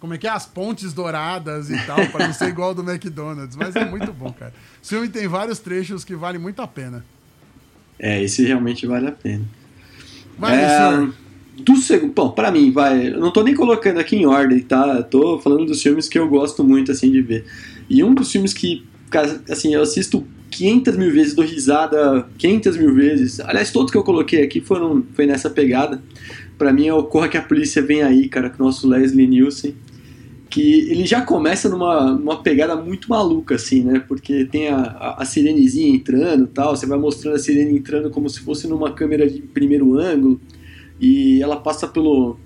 como 0.00 0.14
é 0.14 0.18
que 0.18 0.26
é? 0.26 0.30
As 0.30 0.46
pontes 0.46 0.94
douradas 0.94 1.70
e 1.70 1.76
tal, 1.86 2.04
para 2.06 2.26
não 2.26 2.32
ser 2.32 2.48
igual 2.48 2.74
do 2.74 2.82
McDonald's. 2.82 3.54
Mas 3.54 3.76
é 3.76 3.84
muito 3.84 4.12
bom, 4.12 4.32
cara. 4.32 4.52
O 4.82 4.86
filme 4.86 5.08
tem 5.08 5.28
vários 5.28 5.58
trechos 5.58 6.04
que 6.04 6.16
valem 6.16 6.40
muito 6.40 6.60
a 6.62 6.66
pena. 6.66 7.04
É, 7.98 8.22
esse 8.22 8.42
realmente 8.42 8.86
vale 8.86 9.08
a 9.08 9.12
pena. 9.12 9.44
Vai, 10.38 10.58
é, 10.58 10.68
senhor. 10.68 11.14
Do 11.58 11.76
segundo, 11.76 12.14
bom, 12.14 12.30
para 12.30 12.50
mim, 12.50 12.72
vai. 12.72 13.08
Eu 13.08 13.20
não 13.20 13.30
tô 13.30 13.42
nem 13.42 13.54
colocando 13.54 14.00
aqui 14.00 14.16
em 14.16 14.24
ordem, 14.24 14.60
tá? 14.60 14.96
Eu 14.96 15.04
tô 15.04 15.38
falando 15.38 15.66
dos 15.66 15.82
filmes 15.82 16.08
que 16.08 16.18
eu 16.18 16.26
gosto 16.26 16.64
muito, 16.64 16.90
assim, 16.90 17.12
de 17.12 17.20
ver. 17.20 17.44
E 17.88 18.02
um 18.02 18.14
dos 18.14 18.32
filmes 18.32 18.54
que, 18.54 18.86
assim, 19.50 19.74
eu 19.74 19.82
assisto 19.82 20.26
500 20.50 20.96
mil 20.96 21.12
vezes, 21.12 21.34
dou 21.34 21.44
risada 21.44 22.26
500 22.38 22.78
mil 22.78 22.94
vezes. 22.94 23.38
Aliás, 23.40 23.70
todos 23.70 23.92
que 23.92 23.98
eu 23.98 24.02
coloquei 24.02 24.42
aqui 24.42 24.62
foram, 24.62 25.04
foi 25.12 25.26
nessa 25.26 25.50
pegada. 25.50 26.02
Para 26.56 26.72
mim 26.72 26.86
é 26.86 26.94
o 26.94 27.02
Corra 27.02 27.28
que 27.28 27.36
a 27.36 27.42
Polícia 27.42 27.82
Vem 27.82 28.02
Aí, 28.02 28.30
cara, 28.30 28.48
com 28.48 28.62
o 28.62 28.66
nosso 28.66 28.88
Leslie 28.88 29.26
Nielsen 29.26 29.74
que 30.50 30.90
ele 30.90 31.06
já 31.06 31.22
começa 31.22 31.68
numa, 31.68 32.12
numa 32.12 32.42
pegada 32.42 32.74
muito 32.74 33.08
maluca, 33.08 33.54
assim, 33.54 33.84
né? 33.84 34.04
Porque 34.06 34.44
tem 34.44 34.68
a, 34.68 34.80
a, 34.80 35.22
a 35.22 35.24
sirenezinha 35.24 35.94
entrando 35.94 36.48
tal, 36.48 36.76
você 36.76 36.86
vai 36.86 36.98
mostrando 36.98 37.36
a 37.36 37.38
sirene 37.38 37.78
entrando 37.78 38.10
como 38.10 38.28
se 38.28 38.40
fosse 38.40 38.66
numa 38.66 38.92
câmera 38.92 39.30
de 39.30 39.40
primeiro 39.40 39.96
ângulo, 39.96 40.40
e 41.00 41.40
ela 41.40 41.56
passa 41.56 41.86
pelo, 41.86 42.36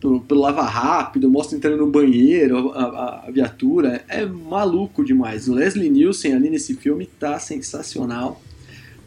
pelo, 0.00 0.20
pelo 0.22 0.40
lava 0.40 0.62
rápido, 0.62 1.30
mostra 1.30 1.56
entrando 1.56 1.76
no 1.76 1.90
banheiro, 1.90 2.70
a, 2.70 2.82
a, 2.82 3.26
a, 3.28 3.30
viatura, 3.30 4.02
é 4.08 4.24
maluco 4.24 5.04
demais. 5.04 5.46
O 5.46 5.54
Leslie 5.54 5.90
Nielsen 5.90 6.32
ali 6.32 6.48
nesse 6.48 6.74
filme 6.74 7.06
tá 7.18 7.38
sensacional. 7.38 8.40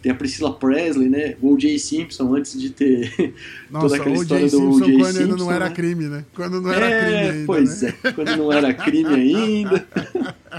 Tem 0.03 0.11
a 0.11 0.15
Priscilla 0.15 0.53
Presley, 0.53 1.07
né? 1.07 1.37
O 1.41 1.53
O.J. 1.53 1.79
Simpson, 1.79 2.35
antes 2.35 2.59
de 2.59 2.71
ter 2.71 3.33
Nossa, 3.71 3.87
toda 3.87 4.01
aquela 4.01 4.15
história 4.17 4.49
do 4.49 4.69
O.J. 4.69 4.85
Simpson. 4.85 4.99
quando 4.99 5.15
Simpson, 5.15 5.37
não 5.37 5.51
era 5.51 5.69
né? 5.69 5.75
crime, 5.75 6.05
né? 6.09 6.25
Quando 6.35 6.61
não 6.61 6.73
era 6.73 6.89
é, 6.89 6.99
crime 6.99 7.17
ainda, 7.17 7.45
Pois 7.45 7.81
né? 7.81 7.93
é, 8.03 8.11
quando 8.11 8.35
não 8.35 8.51
era 8.51 8.73
crime 8.73 9.15
ainda. 9.15 9.87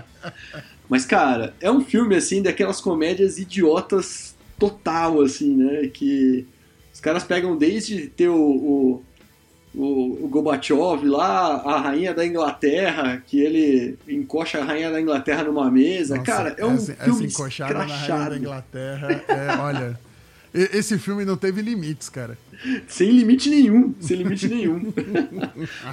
Mas, 0.89 1.05
cara, 1.05 1.55
é 1.61 1.71
um 1.71 1.85
filme, 1.85 2.17
assim, 2.17 2.41
daquelas 2.41 2.81
comédias 2.81 3.37
idiotas 3.37 4.35
total, 4.59 5.21
assim, 5.21 5.55
né? 5.55 5.91
Que 5.93 6.47
os 6.95 7.01
caras 7.01 7.23
pegam 7.23 7.55
desde 7.55 8.07
ter 8.07 8.31
o, 8.31 8.41
o 8.41 9.03
o, 9.75 10.25
o 10.25 10.29
Gorbachev 10.29 11.05
lá, 11.05 11.57
a 11.65 11.81
rainha 11.81 12.15
da 12.15 12.25
Inglaterra, 12.25 13.23
que 13.27 13.41
ele 13.41 13.99
encoxa 14.09 14.61
a 14.61 14.65
rainha 14.65 14.91
da 14.91 15.01
Inglaterra 15.01 15.45
numa 15.45 15.71
mesa. 15.71 16.17
Nossa, 16.17 16.31
Cara, 16.31 16.55
é 16.57 16.65
um 16.65 16.75
essa, 16.75 16.95
filme 16.95 17.27
essa 17.27 17.43
encoxada 17.43 17.75
na 17.75 17.85
rainha 17.85 18.31
da 18.31 18.37
Inglaterra, 18.37 19.25
é, 19.29 19.57
olha... 19.61 20.05
Esse 20.55 20.97
filme 20.99 21.25
não 21.25 21.37
teve 21.37 21.61
limites, 21.61 22.09
cara. 22.09 22.39
Sem 22.87 23.11
limite 23.11 23.51
nenhum, 23.51 23.93
sem 23.99 24.17
limite 24.17 24.47
nenhum. 24.47 24.93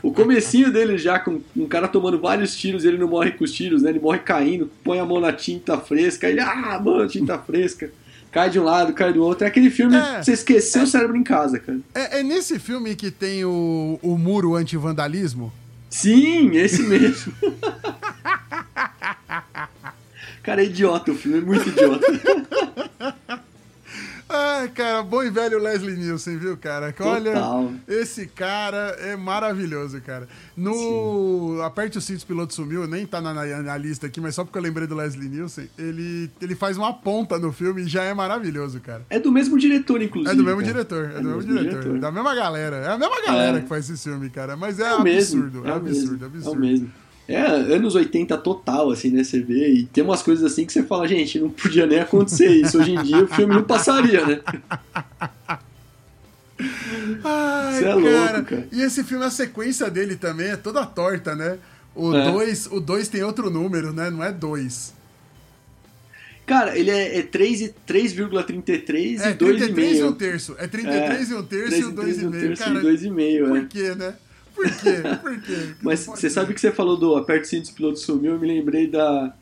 o 0.04 0.14
comecinho 0.14 0.72
dele 0.72 1.00
já, 1.00 1.18
com 1.18 1.42
um 1.58 1.68
cara 1.68 1.88
tomando 1.88 2.20
vários 2.20 2.56
tiros, 2.56 2.86
ele 2.86 3.00
não 3.00 3.08
morre 3.08 3.32
com 3.32 3.44
os 3.44 3.52
tiros, 3.52 3.82
né? 3.82 3.90
Ele 3.90 4.00
morre 4.00 4.20
caindo, 4.20 4.70
põe 4.84 5.00
a 5.00 5.06
mão 5.06 5.20
na 5.20 5.34
tinta 5.34 5.80
fresca, 5.80 6.30
ele, 6.30 6.42
ah, 6.42 6.80
mano, 6.80 7.08
tinta 7.08 7.40
fresca 7.40 7.90
cai 8.32 8.50
de 8.50 8.60
um 8.60 8.64
lado, 8.64 8.94
cai 8.94 9.14
do 9.14 9.24
outro. 9.24 9.44
É 9.44 9.48
aquele 9.48 9.70
filme 9.70 9.96
é, 9.96 10.20
que 10.20 10.26
você 10.26 10.34
esqueceu 10.34 10.82
é, 10.82 10.84
o 10.86 10.88
cérebro 10.88 11.18
em 11.18 11.24
casa, 11.24 11.60
cara. 11.60 11.80
É, 11.94 12.20
é, 12.20 12.24
nesse 12.24 12.58
filme 12.58 12.96
que 12.96 13.12
tem 13.12 13.44
o, 13.44 14.00
o 14.02 14.18
muro 14.18 14.56
anti-vandalismo? 14.56 15.52
Sim, 15.90 16.56
esse 16.56 16.84
mesmo. 16.84 17.34
cara, 20.42 20.62
é 20.62 20.66
idiota 20.66 21.12
o 21.12 21.16
filme, 21.16 21.40
é 21.40 21.42
muito 21.42 21.68
idiota. 21.68 22.08
Ai, 24.34 24.70
cara, 24.70 25.04
bom 25.04 25.22
e 25.22 25.30
velho 25.30 25.60
Leslie 25.60 25.98
Nielsen, 25.98 26.38
viu, 26.38 26.56
cara? 26.56 26.96
Olha, 27.02 27.34
Total. 27.34 27.74
esse 27.86 28.26
cara 28.28 28.96
é 29.02 29.14
maravilhoso, 29.18 30.00
cara. 30.00 30.26
No 30.56 31.58
Sim. 31.58 31.62
Aperte 31.62 31.98
o 31.98 32.02
Cinto, 32.02 32.26
Piloto 32.26 32.54
Sumiu, 32.54 32.88
nem 32.88 33.06
tá 33.06 33.20
na, 33.20 33.34
na, 33.34 33.78
lista 33.78 34.08
aqui, 34.08 34.22
mas 34.22 34.34
só 34.34 34.46
porque 34.46 34.58
eu 34.58 34.62
lembrei 34.62 34.88
do 34.88 34.96
Leslie 34.96 35.28
Nielsen, 35.28 35.70
ele, 35.78 36.32
ele 36.42 36.56
faz 36.56 36.78
uma 36.78 36.94
ponta 36.94 37.38
no 37.38 37.52
filme 37.52 37.82
e 37.82 37.88
já 37.88 38.04
é 38.04 38.14
maravilhoso, 38.14 38.80
cara. 38.80 39.06
É 39.10 39.20
do 39.20 39.34
mesmo 39.34 39.58
diretor, 39.58 40.02
inclusive. 40.02 40.34
É 40.34 40.38
do 40.38 40.46
mesmo 40.46 40.62
cara. 40.62 40.74
diretor, 40.74 41.04
é, 41.04 41.08
é 41.08 41.10
do 41.10 41.24
mesmo, 41.24 41.36
mesmo 41.36 41.58
diretor, 41.58 41.82
diretor. 41.82 42.00
Da 42.00 42.12
mesma 42.12 42.34
galera. 42.34 42.76
É 42.78 42.88
a 42.88 42.98
mesma 42.98 43.22
galera 43.22 43.58
é. 43.58 43.62
que 43.62 43.68
faz 43.68 43.90
esse 43.90 44.10
filme, 44.10 44.30
cara. 44.30 44.56
Mas 44.56 44.80
é, 44.80 44.84
é 44.84 44.94
absurdo, 44.94 45.66
é, 45.66 45.70
é 45.70 45.74
absurdo, 45.74 46.26
absurdo. 46.26 46.48
É 46.48 46.52
o 46.52 46.56
mesmo. 46.56 46.90
É 47.28 47.40
anos 47.40 47.96
80 47.96 48.38
total, 48.40 48.92
assim, 48.92 49.10
né? 49.10 49.24
Você 49.24 49.40
vê. 49.40 49.70
E 49.70 49.84
tem 49.84 50.04
umas 50.04 50.22
coisas 50.22 50.44
assim 50.44 50.66
que 50.66 50.74
você 50.74 50.84
fala, 50.84 51.08
gente, 51.08 51.40
não 51.40 51.50
podia 51.50 51.86
nem 51.86 52.00
acontecer 52.00 52.50
isso. 52.50 52.80
Hoje 52.80 52.92
em 52.92 53.04
dia 53.04 53.24
o 53.24 53.28
filme 53.28 53.54
não 53.54 53.64
passaria, 53.64 54.26
né? 54.26 54.42
Ai, 57.24 57.74
Você 57.74 57.80
é 57.80 57.88
cara. 57.88 57.96
louco, 57.96 58.46
cara. 58.46 58.68
E 58.72 58.82
esse 58.82 59.04
filme, 59.04 59.26
a 59.26 59.32
sequência 59.32 59.90
dele 59.90 60.16
também 60.16 60.50
é 60.50 60.56
toda 60.56 60.86
torta, 60.86 61.36
né? 61.36 61.58
O 61.96 62.12
2 62.12 62.68
é. 62.68 62.76
o 62.76 62.80
dois 62.80 63.08
tem 63.08 63.24
outro 63.24 63.50
número, 63.50 63.92
né? 63.92 64.10
Não 64.10 64.24
é 64.24 64.32
2. 64.32 64.94
Cara, 66.46 66.78
ele 66.78 66.90
é 66.90 67.22
3,33 67.22 69.22
é, 69.22 69.32
e 69.32 69.34
2,5. 69.34 69.34
É 69.34 69.34
33 69.34 70.00
e 70.00 70.04
um 70.04 70.14
terço. 70.14 70.56
É 70.58 70.68
33 70.68 71.30
é, 71.30 71.34
e 71.34 71.38
um 71.38 71.44
terço 71.44 71.76
e 71.76 71.84
2,5. 71.84 72.58
Cara, 72.58 72.80
e 72.80 72.84
2,5, 72.84 73.48
Por 73.48 73.58
é. 73.58 73.66
quê, 73.66 73.96
né? 73.96 74.14
Por 74.56 74.66
quê? 74.66 75.02
Por 75.22 75.42
quê? 75.42 75.74
Mas 75.82 76.06
você 76.06 76.30
sabe 76.30 76.54
que 76.54 76.62
você 76.62 76.72
falou 76.72 76.98
do 76.98 77.16
aperte 77.16 77.48
cinto 77.48 77.70
o 77.70 77.74
piloto 77.74 78.00
sumiu, 78.00 78.34
eu 78.34 78.40
me 78.40 78.48
lembrei 78.48 78.88
da, 78.88 79.34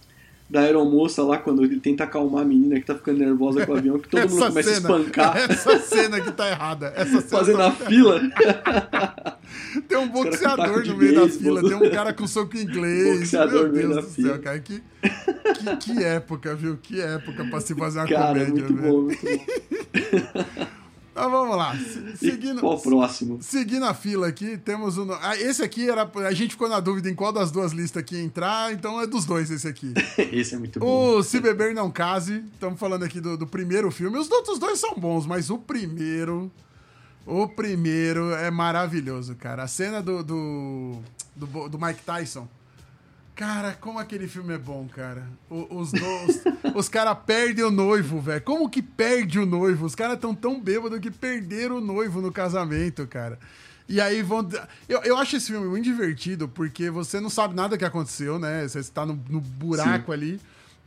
da 0.49 0.61
aeromoça 0.61 1.21
lá, 1.21 1.37
quando 1.37 1.63
ele 1.63 1.79
tenta 1.79 2.03
acalmar 2.03 2.41
a 2.41 2.45
menina 2.45 2.79
que 2.79 2.85
tá 2.85 2.95
ficando 2.95 3.19
nervosa 3.19 3.65
com 3.65 3.71
o 3.71 3.77
avião, 3.77 3.99
que 3.99 4.09
todo 4.09 4.19
essa 4.19 4.33
mundo 4.33 4.47
começa 4.47 4.73
cena, 4.73 4.77
a 4.77 4.99
espancar. 4.99 5.37
Essa 5.37 5.79
cena 5.79 6.21
que 6.21 6.31
tá 6.31 6.49
errada. 6.49 6.93
Essa 6.95 7.21
Fazendo 7.21 7.57
tá... 7.57 7.67
a 7.67 7.71
fila. 7.71 8.19
tem 9.87 9.97
um 9.97 10.07
boxeador 10.07 10.85
no 10.87 10.97
meio 10.97 11.15
da 11.15 11.29
fila, 11.29 11.61
tem 11.61 11.75
um 11.75 11.91
cara 11.91 12.13
com 12.13 12.25
soco 12.25 12.57
inglês. 12.57 13.19
Boxeador 13.19 13.71
Meu 13.71 13.89
Deus 13.89 13.95
do 14.05 14.11
fila. 14.11 14.29
céu, 14.29 14.41
cara. 14.41 14.59
Que, 14.59 14.81
que, 14.81 15.77
que, 15.77 16.03
época, 16.03 16.55
viu? 16.55 16.77
Que 16.81 16.99
época 16.99 17.45
pra 17.45 17.59
se 17.61 17.75
fazer 17.75 17.99
uma 17.99 18.07
cara, 18.07 18.27
comédia, 18.27 18.53
muito 18.53 18.73
Bom, 18.73 19.01
muito 19.01 19.25
bom. 19.25 20.69
Mas 21.19 21.31
vamos 21.31 21.57
lá. 21.57 21.77
Seguindo, 22.15 22.61
qual 22.61 22.75
o 22.75 22.81
próximo? 22.81 23.39
Seguindo 23.41 23.83
a 23.85 23.93
fila 23.93 24.27
aqui, 24.27 24.57
temos 24.57 24.97
o. 24.97 25.11
Ah, 25.21 25.35
esse 25.35 25.61
aqui 25.61 25.89
era. 25.89 26.09
A 26.25 26.31
gente 26.31 26.51
ficou 26.51 26.69
na 26.69 26.79
dúvida 26.79 27.09
em 27.09 27.15
qual 27.15 27.33
das 27.33 27.51
duas 27.51 27.73
listas 27.73 28.01
aqui 28.01 28.17
entrar, 28.17 28.71
então 28.71 29.01
é 29.01 29.05
dos 29.05 29.25
dois 29.25 29.51
esse 29.51 29.67
aqui. 29.67 29.93
esse 30.31 30.55
é 30.55 30.57
muito 30.57 30.79
bom. 30.79 31.17
O 31.17 31.23
Se 31.23 31.41
Beber 31.41 31.75
Não 31.75 31.91
Case. 31.91 32.43
Estamos 32.53 32.79
falando 32.79 33.03
aqui 33.03 33.19
do, 33.19 33.37
do 33.37 33.45
primeiro 33.45 33.91
filme. 33.91 34.17
Os 34.17 34.31
outros 34.31 34.57
dois 34.57 34.79
são 34.79 34.95
bons, 34.95 35.25
mas 35.25 35.49
o 35.49 35.57
primeiro. 35.57 36.49
O 37.25 37.47
primeiro 37.47 38.31
é 38.33 38.49
maravilhoso, 38.49 39.35
cara. 39.35 39.63
A 39.63 39.67
cena 39.67 40.01
do, 40.01 40.23
do, 40.23 40.95
do, 41.35 41.69
do 41.69 41.79
Mike 41.79 42.01
Tyson 42.01 42.47
Cara, 43.39 43.71
como 43.79 43.97
aquele 43.99 44.27
filme 44.27 44.53
é 44.53 44.57
bom, 44.57 44.85
cara. 44.93 45.23
O- 45.49 45.79
Os, 45.79 45.93
os, 45.93 46.75
os 46.75 46.89
caras 46.89 47.17
perdem 47.25 47.63
o 47.63 47.71
noivo, 47.71 48.19
velho. 48.19 48.41
Como 48.41 48.69
que 48.69 48.81
perde 48.81 49.39
o 49.39 49.45
noivo? 49.45 49.85
Os 49.85 49.95
caras 49.95 50.15
estão 50.15 50.35
tão 50.35 50.59
bêbados 50.59 50.99
que 50.99 51.09
perderam 51.09 51.77
o 51.77 51.81
noivo 51.81 52.19
no 52.19 52.33
casamento, 52.33 53.07
cara. 53.07 53.39
E 53.87 54.01
aí 54.01 54.21
vão. 54.21 54.45
Eu, 54.89 55.01
eu 55.03 55.17
acho 55.17 55.37
esse 55.37 55.47
filme 55.53 55.67
muito 55.69 55.85
divertido 55.85 56.49
porque 56.49 56.89
você 56.89 57.21
não 57.21 57.29
sabe 57.29 57.55
nada 57.55 57.77
que 57.77 57.85
aconteceu, 57.85 58.37
né? 58.37 58.67
Você 58.67 58.79
está 58.79 59.05
no, 59.05 59.13
no 59.29 59.39
buraco 59.39 60.11
ali. 60.11 60.39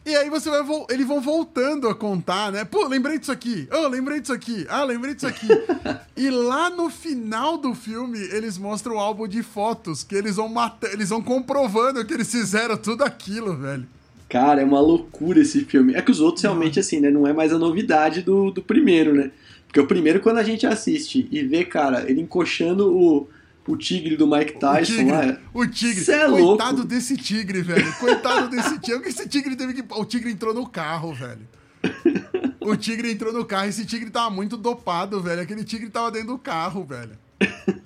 E 0.04 0.16
aí 0.16 0.28
você 0.28 0.50
vai. 0.50 0.62
Eles 0.90 1.06
vão 1.06 1.20
voltando 1.20 1.88
a 1.88 1.94
contar, 1.94 2.50
né? 2.50 2.64
Pô, 2.64 2.86
lembrei 2.88 3.18
disso 3.18 3.30
aqui. 3.30 3.68
Oh, 3.72 3.86
lembrei 3.86 4.20
disso 4.20 4.32
aqui. 4.32 4.66
Ah, 4.68 4.82
lembrei 4.82 5.14
disso 5.14 5.28
aqui. 5.28 5.46
e 6.16 6.28
lá 6.28 6.68
no 6.70 6.90
final 6.90 7.56
do 7.56 7.72
filme, 7.74 8.18
eles 8.18 8.58
mostram 8.58 8.96
o 8.96 8.98
álbum 8.98 9.28
de 9.28 9.42
fotos 9.42 10.02
que 10.02 10.16
eles 10.16 10.36
vão 10.36 10.48
matando. 10.48 10.92
Eles 10.92 11.10
vão 11.10 11.22
comprovando 11.22 12.04
que 12.04 12.14
eles 12.14 12.30
fizeram 12.30 12.76
tudo 12.76 13.04
aquilo, 13.04 13.56
velho. 13.56 13.86
Cara, 14.28 14.62
é 14.62 14.64
uma 14.64 14.80
loucura 14.80 15.40
esse 15.40 15.64
filme. 15.64 15.94
É 15.94 16.02
que 16.02 16.10
os 16.10 16.20
outros 16.20 16.42
realmente, 16.42 16.80
assim, 16.80 16.98
né? 16.98 17.10
Não 17.10 17.26
é 17.26 17.32
mais 17.32 17.52
a 17.52 17.58
novidade 17.58 18.22
do, 18.22 18.50
do 18.50 18.62
primeiro, 18.62 19.14
né? 19.14 19.30
Porque 19.66 19.78
o 19.78 19.86
primeiro, 19.86 20.20
quando 20.20 20.38
a 20.38 20.42
gente 20.42 20.66
assiste 20.66 21.28
e 21.30 21.42
vê, 21.42 21.64
cara, 21.64 22.10
ele 22.10 22.20
encoxando 22.20 22.92
o, 22.92 23.28
o 23.66 23.76
tigre 23.76 24.16
do 24.16 24.26
Mike 24.26 24.56
O 24.56 24.58
Tyson 24.58 24.92
tigre, 24.96 25.10
lá. 25.12 25.38
o 25.54 25.66
tigre. 25.66 26.04
Cê 26.04 26.12
é 26.12 26.28
Coitado 26.28 26.76
louco. 26.78 26.84
desse 26.84 27.16
tigre, 27.16 27.62
velho. 27.62 27.92
Coitado 27.98 28.48
desse 28.48 28.78
tigre. 28.78 28.94
Porque 28.96 29.08
esse 29.08 29.28
tigre 29.28 29.54
teve 29.56 29.74
que. 29.74 29.84
O 29.94 30.04
tigre 30.04 30.30
entrou 30.30 30.52
no 30.54 30.66
carro, 30.68 31.12
velho. 31.14 31.40
O 32.64 32.76
tigre 32.76 33.10
entrou 33.10 33.32
no 33.32 33.44
carro. 33.44 33.68
Esse 33.68 33.84
tigre 33.84 34.08
tava 34.08 34.30
muito 34.30 34.56
dopado, 34.56 35.20
velho. 35.20 35.42
Aquele 35.42 35.64
tigre 35.64 35.90
tava 35.90 36.12
dentro 36.12 36.28
do 36.28 36.38
carro, 36.38 36.84
velho. 36.84 37.10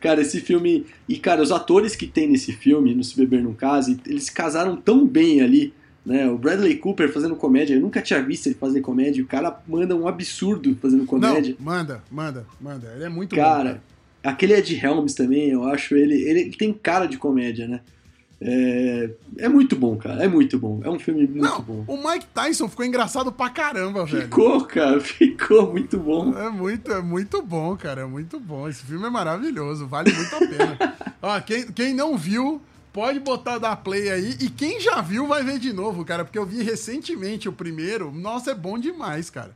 Cara, 0.00 0.20
esse 0.20 0.40
filme. 0.40 0.84
E, 1.08 1.16
cara, 1.16 1.40
os 1.42 1.52
atores 1.52 1.94
que 1.94 2.06
tem 2.06 2.28
nesse 2.28 2.52
filme, 2.52 2.94
no 2.94 3.04
Se 3.04 3.16
Beber 3.16 3.42
Não 3.42 3.54
Case, 3.54 4.00
eles 4.06 4.24
se 4.24 4.32
casaram 4.32 4.76
tão 4.76 5.06
bem 5.06 5.40
ali. 5.40 5.72
Né? 6.04 6.28
O 6.28 6.38
Bradley 6.38 6.76
Cooper 6.76 7.12
fazendo 7.12 7.36
comédia, 7.36 7.74
eu 7.74 7.80
nunca 7.80 8.00
tinha 8.02 8.20
visto 8.22 8.46
ele 8.46 8.54
fazer 8.56 8.80
comédia. 8.80 9.22
O 9.22 9.26
cara 9.26 9.60
manda 9.68 9.94
um 9.94 10.08
absurdo 10.08 10.76
fazendo 10.80 11.04
comédia. 11.04 11.54
Não, 11.58 11.64
manda, 11.64 12.02
manda, 12.10 12.46
manda. 12.60 12.92
Ele 12.96 13.04
é 13.04 13.08
muito 13.08 13.36
bom. 13.36 13.42
Cara, 13.42 13.82
aquele 14.28 14.54
Ed 14.54 14.74
Helms 14.84 15.14
também, 15.14 15.50
eu 15.50 15.64
acho 15.64 15.96
ele, 15.96 16.14
ele. 16.14 16.50
tem 16.50 16.72
cara 16.72 17.06
de 17.06 17.16
comédia, 17.18 17.66
né? 17.66 17.80
É, 18.40 19.10
é 19.38 19.48
muito 19.48 19.74
bom, 19.74 19.96
cara. 19.96 20.22
É 20.24 20.28
muito 20.28 20.58
bom. 20.58 20.80
É 20.84 20.88
um 20.88 20.98
filme 20.98 21.26
muito 21.26 21.42
Não, 21.42 21.60
bom. 21.60 21.84
o 21.88 21.96
Mike 21.96 22.26
Tyson 22.32 22.68
ficou 22.68 22.84
engraçado 22.86 23.32
pra 23.32 23.50
caramba, 23.50 24.04
velho. 24.04 24.22
Ficou, 24.22 24.64
cara. 24.64 25.00
Ficou 25.02 25.72
muito 25.72 25.98
bom. 25.98 26.32
É 26.38 26.48
muito, 26.48 26.92
é 26.92 27.02
muito 27.02 27.42
bom, 27.42 27.76
cara. 27.76 28.02
É 28.02 28.06
muito 28.06 28.38
bom. 28.38 28.68
Esse 28.68 28.84
filme 28.84 29.06
é 29.06 29.10
maravilhoso. 29.10 29.88
Vale 29.88 30.12
muito 30.12 30.34
a 30.36 30.38
pena. 30.38 30.96
Ó, 31.20 31.40
quem, 31.40 31.66
quem 31.72 31.92
não 31.92 32.16
viu, 32.16 32.60
pode 32.92 33.18
botar 33.18 33.58
da 33.58 33.74
play 33.74 34.08
aí. 34.08 34.36
E 34.40 34.48
quem 34.48 34.80
já 34.80 35.00
viu, 35.00 35.26
vai 35.26 35.42
ver 35.42 35.58
de 35.58 35.72
novo, 35.72 36.04
cara. 36.04 36.24
Porque 36.24 36.38
eu 36.38 36.46
vi 36.46 36.62
recentemente 36.62 37.48
o 37.48 37.52
primeiro. 37.52 38.12
Nossa, 38.12 38.52
é 38.52 38.54
bom 38.54 38.78
demais, 38.78 39.30
cara. 39.30 39.50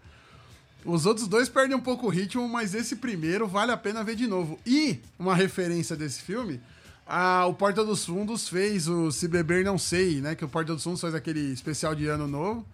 Os 0.85 1.07
outros 1.07 1.29
dois 1.29 1.49
perdem 1.49 1.77
um 1.77 1.81
pouco 1.81 2.07
o 2.07 2.11
ritmo, 2.11 2.49
mas 2.49 2.75
esse 2.75 2.97
primeiro 2.97 3.47
vale 3.47 3.71
a 3.73 3.77
pena 3.77 4.03
ver 4.03 4.16
de 4.16 4.27
novo. 4.27 4.59
E 4.66 4.99
uma 5.18 5.35
referência 5.35 5.95
desse 5.97 6.21
filme. 6.23 6.61
a- 7.07 7.47
o 7.47 7.55
Porta 7.55 7.85
dos 7.85 8.05
Fundos 8.07 8.49
fez 8.49 8.87
o 8.88 9.11
Se 9.11 9.27
Beber 9.29 9.64
Não 9.64 9.77
Sei, 9.77 10.21
né? 10.21 10.35
Que 10.35 10.45
o 10.45 10.49
Porta 10.49 10.73
dos 10.73 10.83
Fundos 10.85 11.01
faz 11.01 11.14
aquele 11.14 11.53
especial 11.53 11.95
de 11.95 12.07
ano 12.07 12.27
novo. 12.29 12.64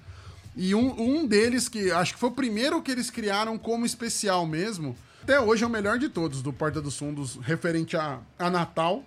E 0.56 0.74
um, 0.74 1.00
um 1.00 1.26
deles, 1.26 1.68
que 1.68 1.90
acho 1.90 2.14
que 2.14 2.20
foi 2.20 2.28
o 2.28 2.32
primeiro 2.32 2.80
que 2.82 2.90
eles 2.90 3.10
criaram 3.10 3.56
como 3.58 3.86
especial 3.86 4.46
mesmo, 4.46 4.94
até 5.22 5.40
hoje 5.40 5.64
é 5.64 5.66
o 5.66 5.70
melhor 5.70 5.98
de 5.98 6.08
todos, 6.08 6.42
do 6.42 6.52
Porta 6.52 6.80
dos 6.80 6.96
Fundos, 6.96 7.36
referente 7.42 7.96
a, 7.96 8.18
a 8.38 8.50
Natal. 8.50 9.02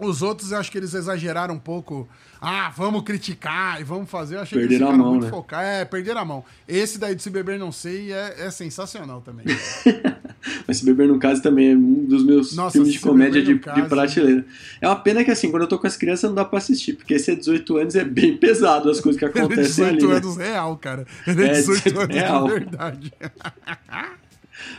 Os 0.00 0.22
outros, 0.22 0.52
eu 0.52 0.58
acho 0.58 0.70
que 0.70 0.78
eles 0.78 0.94
exageraram 0.94 1.54
um 1.54 1.58
pouco. 1.58 2.08
Ah, 2.40 2.72
vamos 2.74 3.02
criticar 3.02 3.80
e 3.80 3.84
vamos 3.84 4.10
fazer. 4.10 4.36
Eu 4.36 4.40
achei 4.40 4.58
que 4.58 4.66
Perderam 4.66 4.86
eles 4.88 4.88
a 4.88 4.92
ficaram 4.92 5.04
mão, 5.04 5.12
muito 5.12 5.24
né? 5.24 5.30
focados. 5.30 5.66
É, 5.66 5.84
perderam 5.84 6.20
a 6.20 6.24
mão. 6.24 6.44
Esse 6.66 6.98
daí 6.98 7.14
de 7.14 7.22
Se 7.22 7.28
Beber 7.28 7.58
Não 7.58 7.70
Sei 7.70 8.12
é, 8.12 8.34
é 8.46 8.50
sensacional 8.50 9.20
também. 9.20 9.44
Mas 10.66 10.78
Se 10.78 10.84
Beber 10.86 11.06
no 11.06 11.18
Caso 11.18 11.42
também 11.42 11.72
é 11.72 11.76
um 11.76 12.04
dos 12.06 12.24
meus 12.24 12.56
Nossa, 12.56 12.72
filmes 12.72 12.92
de 12.94 12.98
comédia 13.00 13.42
de, 13.42 13.52
no 13.52 13.58
de 13.58 13.64
Caso- 13.64 13.88
prateleira. 13.88 14.46
É 14.80 14.86
uma 14.88 14.96
pena 14.96 15.22
que, 15.22 15.30
assim, 15.30 15.50
quando 15.50 15.64
eu 15.64 15.68
tô 15.68 15.78
com 15.78 15.86
as 15.86 15.98
crianças 15.98 16.30
não 16.30 16.34
dá 16.34 16.44
pra 16.46 16.56
assistir, 16.58 16.94
porque 16.94 17.12
esse 17.14 17.30
é 17.30 17.34
18 17.34 17.76
anos 17.76 17.94
é 17.94 18.04
bem 18.04 18.36
pesado 18.38 18.90
as 18.90 19.00
coisas 19.00 19.18
que 19.18 19.24
Ele 19.26 19.32
é 19.38 19.42
acontecem 19.42 19.84
18 19.96 19.96
ali. 19.96 20.06
né? 20.06 20.16
anos 20.16 20.36
real, 20.38 20.76
cara. 20.78 21.06
Ele 21.26 21.42
é 21.44 21.46
É, 21.46 21.52
18 21.52 21.82
18 21.84 22.00
anos 22.00 22.16
real. 22.16 22.44
de 22.46 22.52
verdade. 22.54 23.12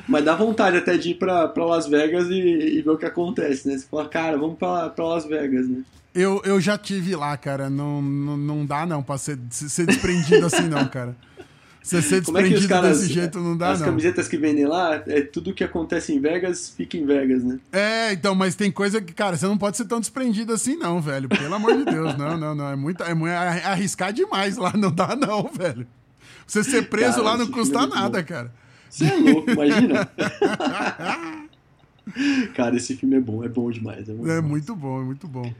Mas 0.07 0.23
dá 0.25 0.35
vontade 0.35 0.77
até 0.77 0.97
de 0.97 1.11
ir 1.11 1.15
pra, 1.15 1.47
pra 1.47 1.65
Las 1.65 1.87
Vegas 1.87 2.29
e, 2.29 2.33
e 2.77 2.81
ver 2.81 2.89
o 2.91 2.97
que 2.97 3.05
acontece, 3.05 3.67
né? 3.67 3.77
Você 3.77 3.85
fala, 3.89 4.07
cara, 4.07 4.37
vamos 4.37 4.57
pra, 4.57 4.89
pra 4.89 5.05
Las 5.05 5.25
Vegas, 5.25 5.67
né? 5.67 5.83
Eu, 6.13 6.41
eu 6.43 6.59
já 6.59 6.77
tive 6.77 7.15
lá, 7.15 7.37
cara. 7.37 7.69
Não, 7.69 8.01
não, 8.01 8.37
não 8.37 8.65
dá 8.65 8.85
não 8.85 9.01
pra 9.01 9.17
ser, 9.17 9.37
ser 9.49 9.85
desprendido 9.85 10.45
assim, 10.45 10.67
não, 10.67 10.85
cara. 10.87 11.15
Você 11.83 11.99
ser 12.01 12.23
Como 12.23 12.37
é 12.37 12.41
desprendido 12.41 12.69
caras. 12.71 12.99
desse 12.99 13.11
jeito 13.11 13.39
não 13.39 13.57
dá, 13.57 13.71
as 13.71 13.79
não. 13.79 13.87
camisetas 13.87 14.27
que 14.27 14.37
vendem 14.37 14.67
lá, 14.67 15.01
é 15.07 15.21
tudo 15.21 15.51
que 15.51 15.63
acontece 15.63 16.13
em 16.13 16.19
Vegas 16.19 16.71
fica 16.77 16.95
em 16.95 17.05
Vegas, 17.05 17.43
né? 17.43 17.59
É, 17.71 18.13
então, 18.13 18.35
mas 18.35 18.53
tem 18.53 18.71
coisa 18.71 19.01
que, 19.01 19.11
cara, 19.13 19.35
você 19.35 19.47
não 19.47 19.57
pode 19.57 19.77
ser 19.77 19.85
tão 19.85 19.99
desprendido 19.99 20.53
assim, 20.53 20.75
não, 20.75 21.01
velho. 21.01 21.27
Pelo 21.27 21.55
amor 21.55 21.75
de 21.75 21.85
Deus, 21.85 22.15
não, 22.17 22.37
não, 22.37 22.53
não. 22.53 22.69
É 22.69 22.75
muito, 22.75 23.01
é 23.03 23.11
é 23.11 23.65
arriscar 23.65 24.13
demais 24.13 24.57
lá, 24.57 24.71
não 24.77 24.91
dá, 24.91 25.15
não, 25.15 25.49
velho. 25.51 25.87
Você 26.45 26.63
ser 26.63 26.87
preso 26.87 27.15
Cara, 27.15 27.23
lá 27.23 27.37
não 27.37 27.47
custa 27.47 27.87
nada, 27.87 28.19
bom. 28.21 28.27
cara. 28.27 28.53
Você 28.91 29.05
é 29.05 29.15
louco, 29.15 29.49
imagina. 29.49 30.05
cara, 32.53 32.75
esse 32.75 32.95
filme 32.97 33.15
é 33.15 33.21
bom, 33.21 33.43
é 33.43 33.47
bom 33.47 33.71
demais. 33.71 34.09
É, 34.09 34.13
bom 34.13 34.27
É 34.27 34.41
muito 34.41 34.75
bom, 34.75 35.01
é 35.01 35.05
muito 35.05 35.27
bom. 35.29 35.51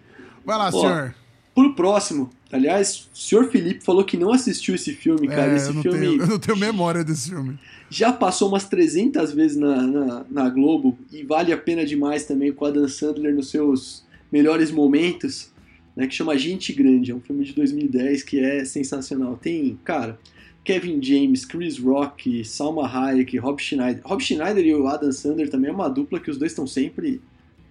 Vai 0.45 0.57
lá, 0.57 0.67
Ó, 0.67 0.71
senhor. 0.71 1.15
Pro 1.55 1.73
próximo, 1.73 2.29
aliás, 2.51 3.09
o 3.13 3.17
senhor 3.17 3.49
Felipe 3.49 3.83
falou 3.83 4.03
que 4.03 4.17
não 4.17 4.31
assistiu 4.31 4.75
esse 4.75 4.93
filme, 4.93 5.27
cara. 5.27 5.53
É, 5.53 5.55
esse 5.55 5.67
eu, 5.67 5.73
não 5.73 5.81
filme 5.81 5.99
tenho, 5.99 6.21
eu 6.21 6.27
não 6.27 6.39
tenho 6.39 6.57
memória 6.57 7.03
desse 7.03 7.29
filme. 7.29 7.57
já 7.89 8.11
passou 8.11 8.49
umas 8.49 8.65
300 8.65 9.31
vezes 9.33 9.57
na, 9.57 9.81
na, 9.81 10.25
na 10.29 10.49
Globo 10.49 10.97
e 11.11 11.23
vale 11.23 11.53
a 11.53 11.57
pena 11.57 11.85
demais 11.85 12.25
também 12.25 12.51
com 12.51 12.65
a 12.65 12.71
Dan 12.71 12.87
Sandler 12.87 13.33
nos 13.33 13.49
seus 13.49 14.03
melhores 14.31 14.71
momentos, 14.71 15.51
né, 15.95 16.07
que 16.07 16.15
chama 16.15 16.37
Gente 16.37 16.71
Grande. 16.73 17.11
É 17.11 17.15
um 17.15 17.21
filme 17.21 17.43
de 17.45 17.53
2010 17.53 18.23
que 18.23 18.39
é 18.39 18.63
sensacional. 18.63 19.35
Tem, 19.35 19.77
cara, 19.83 20.17
Kevin 20.63 21.01
James, 21.01 21.45
Chris 21.45 21.79
Rock, 21.79 22.45
Salma 22.45 22.87
Hayek, 22.87 23.37
Rob 23.37 23.61
Schneider. 23.61 24.01
Rob 24.05 24.21
Schneider 24.21 24.65
e 24.65 24.75
o 24.75 24.87
Adam 24.87 25.11
Sandler 25.11 25.49
também 25.49 25.69
é 25.69 25.73
uma 25.73 25.89
dupla 25.89 26.19
que 26.19 26.29
os 26.29 26.37
dois 26.37 26.51
estão 26.51 26.67
sempre 26.67 27.21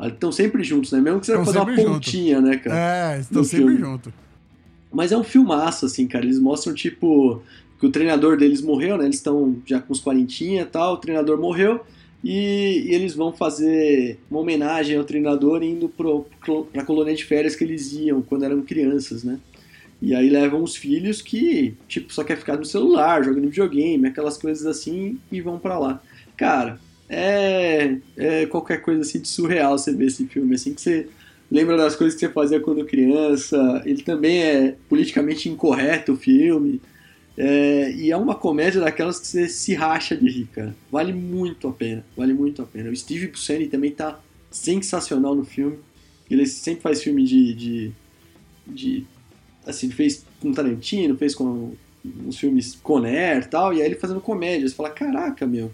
estão 0.09 0.33
sempre 0.33 0.65
juntos, 0.65 0.93
né? 0.93 1.01
Mesmo 1.01 1.21
que 1.21 1.27
você 1.27 1.37
vai 1.37 1.45
fazer 1.45 1.59
uma 1.59 1.77
junto. 1.77 1.91
pontinha, 1.91 2.41
né, 2.41 2.57
cara? 2.57 3.15
É, 3.17 3.21
estão 3.21 3.45
sempre 3.45 3.77
juntos. 3.77 4.13
Mas 4.93 5.13
é 5.13 5.17
um 5.17 5.23
filmaço, 5.23 5.87
assim, 5.87 6.07
cara. 6.07 6.25
Eles 6.25 6.39
mostram, 6.39 6.75
tipo, 6.75 7.43
que 7.79 7.87
o 7.87 7.91
treinador 7.91 8.37
deles 8.37 8.63
morreu, 8.63 8.97
né? 8.97 9.05
Eles 9.05 9.17
estão 9.17 9.57
já 9.67 9.81
com 9.81 9.93
uns 9.93 10.01
quarentinha 10.01 10.63
e 10.63 10.67
tal, 10.67 10.95
o 10.95 10.97
treinador 10.97 11.39
morreu. 11.39 11.81
E, 12.23 12.87
e 12.87 12.95
eles 12.95 13.15
vão 13.15 13.33
fazer 13.33 14.19
uma 14.31 14.41
homenagem 14.41 14.97
ao 14.97 15.05
treinador 15.05 15.63
indo 15.63 15.89
pro, 15.89 16.27
pro, 16.45 16.65
pra 16.67 16.85
colônia 16.85 17.15
de 17.15 17.25
férias 17.25 17.57
que 17.57 17.65
eles 17.65 17.93
iam 17.93 18.21
quando 18.21 18.45
eram 18.45 18.61
crianças, 18.63 19.25
né? 19.25 19.39
E 20.03 20.15
aí 20.15 20.31
levam 20.31 20.63
os 20.63 20.77
filhos 20.77 21.21
que, 21.21 21.75
tipo, 21.87 22.13
só 22.13 22.25
quer 22.25 22.39
ficar 22.39 22.57
no 22.57 22.65
celular, 22.65 23.23
jogando 23.23 23.49
videogame, 23.49 24.09
aquelas 24.09 24.39
coisas 24.39 24.67
assim, 24.67 25.19
e 25.31 25.41
vão 25.41 25.59
pra 25.59 25.79
lá. 25.79 26.03
Cara, 26.37 26.81
é, 27.09 27.97
é 28.17 28.47
qualquer 28.47 28.79
coisa 28.79 29.03
assim 29.03 29.21
de 29.21 29.29
surreal 29.29 29.77
você 29.77 29.93
ver 29.93 30.07
esse 30.07 30.27
filme, 30.27 30.55
assim, 30.55 30.73
que 30.73 30.81
você 30.81 31.07
lembra 31.51 31.77
das 31.77 31.97
coisas 31.97 32.19
que 32.19 32.27
você 32.27 32.33
fazia 32.33 32.61
quando 32.61 32.85
criança. 32.87 33.83
Ele 33.85 34.03
também 34.03 34.43
é 34.43 34.77
politicamente 34.89 35.49
incorreto 35.49 36.13
o 36.13 36.17
filme. 36.17 36.81
É, 37.37 37.93
e 37.93 38.11
é 38.11 38.17
uma 38.17 38.35
comédia 38.35 38.81
daquelas 38.81 39.19
que 39.19 39.27
você 39.27 39.49
se 39.49 39.75
racha 39.75 40.17
de 40.17 40.29
rir, 40.29 40.47
cara. 40.47 40.75
Vale 40.91 41.13
muito 41.13 41.69
a 41.69 41.73
pena, 41.73 42.05
vale 42.17 42.33
muito 42.33 42.63
a 42.63 42.67
pena. 42.67 42.91
O 42.91 42.97
Steve 42.97 43.29
Buscemi 43.29 43.67
também 43.67 43.91
tá 43.91 44.21
sensacional 44.51 45.35
no 45.35 45.45
filme. 45.45 45.79
Ele 46.31 46.47
sempre 46.47 46.83
faz 46.83 47.03
filme 47.03 47.25
de. 47.25 47.55
de, 47.55 47.93
de 48.67 49.07
assim, 49.67 49.87
ele 49.87 49.95
fez 49.95 50.25
com 50.41 50.53
Tarantino, 50.53 51.17
fez 51.17 51.35
com 51.35 51.73
uns 52.27 52.39
filmes 52.39 52.79
Conner 52.83 53.43
e 53.43 53.47
tal, 53.47 53.73
e 53.75 53.81
aí 53.81 53.87
ele 53.87 53.95
fazendo 53.97 54.21
comédia. 54.21 54.69
Você 54.69 54.75
fala, 54.75 54.91
caraca, 54.91 55.47
meu. 55.47 55.71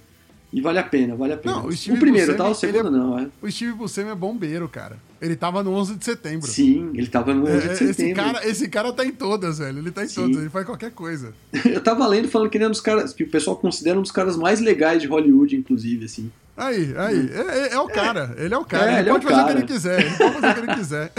E 0.53 0.61
vale 0.61 0.79
a 0.79 0.83
pena, 0.83 1.14
vale 1.16 1.33
a 1.35 1.37
pena. 1.37 1.57
Não, 1.57 1.64
o 1.66 1.68
o, 1.68 1.99
primeiro, 1.99 2.33
Buscemi, 2.33 2.37
tá? 2.38 2.44
O 2.44 2.49
ele 2.49 2.55
segundo 2.55 2.90
não, 2.90 3.18
é. 3.18 3.29
O 3.42 3.51
Steve 3.51 3.72
Buscemi 3.72 4.11
é 4.11 4.14
bombeiro, 4.14 4.68
cara. 4.68 4.96
Ele 5.20 5.35
tava 5.35 5.62
no 5.62 5.72
11 5.72 5.96
de 5.96 6.05
setembro. 6.05 6.46
Sim, 6.46 6.90
ele 6.94 7.09
tava 7.09 7.35
no 7.35 7.42
11 7.42 7.53
É, 7.53 7.61
de 7.61 7.66
esse, 7.72 7.87
setembro. 7.94 8.14
cara, 8.22 8.49
esse 8.49 8.68
cara 8.68 8.92
tá 8.92 9.05
em 9.05 9.11
todas, 9.12 9.59
velho. 9.59 9.79
Ele 9.79 9.90
tá 9.90 10.05
em 10.05 10.09
Sim. 10.09 10.22
todas, 10.22 10.37
ele 10.38 10.49
faz 10.51 10.64
qualquer 10.64 10.92
coisa. 10.92 11.35
Eu 11.64 11.81
tava 11.83 12.07
lendo 12.07 12.29
falando 12.29 12.49
que 12.49 12.57
ele 12.57 12.64
é 12.64 12.68
um 12.68 12.70
dos 12.70 12.81
caras 12.81 13.12
que 13.12 13.25
o 13.25 13.29
pessoal 13.31 13.57
considera 13.57 13.99
um 13.99 14.03
dos 14.03 14.12
caras 14.12 14.37
mais 14.37 14.61
legais 14.61 15.03
de 15.03 15.09
Hollywood, 15.09 15.57
inclusive, 15.57 16.05
assim. 16.05 16.31
Aí, 16.57 16.94
aí, 16.96 17.31
é, 17.35 17.59
é- 17.68 17.72
é 17.75 17.79
o 17.81 17.87
cara, 17.87 18.35
ele 18.38 18.55
é 18.55 18.57
o 18.59 18.64
cara. 18.64 18.87
É, 18.87 18.92
ele, 18.92 19.01
ele 19.01 19.09
é 19.09 19.12
pode 19.12 19.27
fazer 19.27 19.42
o 19.42 19.46
que 19.46 19.53
ele 19.53 19.62
quiser, 19.66 20.01
ele 20.07 20.16
pode 20.16 20.35
fazer 20.40 20.49
o 20.49 20.55
que 20.55 20.61
ele 20.61 20.75
quiser. 20.77 21.12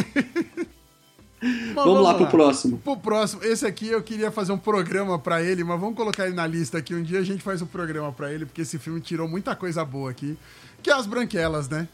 Mas 1.41 1.75
Vamos, 1.75 2.01
lá 2.03 2.13
pro 2.15 2.27
próximo. 2.27 2.77
Pro 2.79 2.97
próximo, 2.97 3.43
esse 3.43 3.65
aqui 3.65 3.87
eu 3.89 4.01
queria 4.01 4.31
fazer 4.31 4.51
um 4.51 4.57
programa 4.57 5.19
pra 5.19 5.41
ele, 5.41 5.63
mas 5.63 5.79
vamos 5.79 5.95
colocar 5.95 6.25
ele 6.25 6.35
na 6.35 6.47
lista 6.47 6.79
aqui. 6.79 6.95
Um 6.95 7.03
dia 7.03 7.19
a 7.19 7.23
gente 7.23 7.43
faz 7.43 7.61
um 7.61 7.65
programa 7.67 8.11
pra 8.11 8.33
ele, 8.33 8.45
porque 8.45 8.61
esse 8.61 8.79
filme 8.79 8.99
tirou 8.99 9.27
muita 9.27 9.55
coisa 9.55 9.85
boa 9.85 10.09
aqui. 10.09 10.35
Que 10.81 10.89
é 10.89 10.93
As 10.93 11.05
Branquelas, 11.05 11.69
né? 11.69 11.87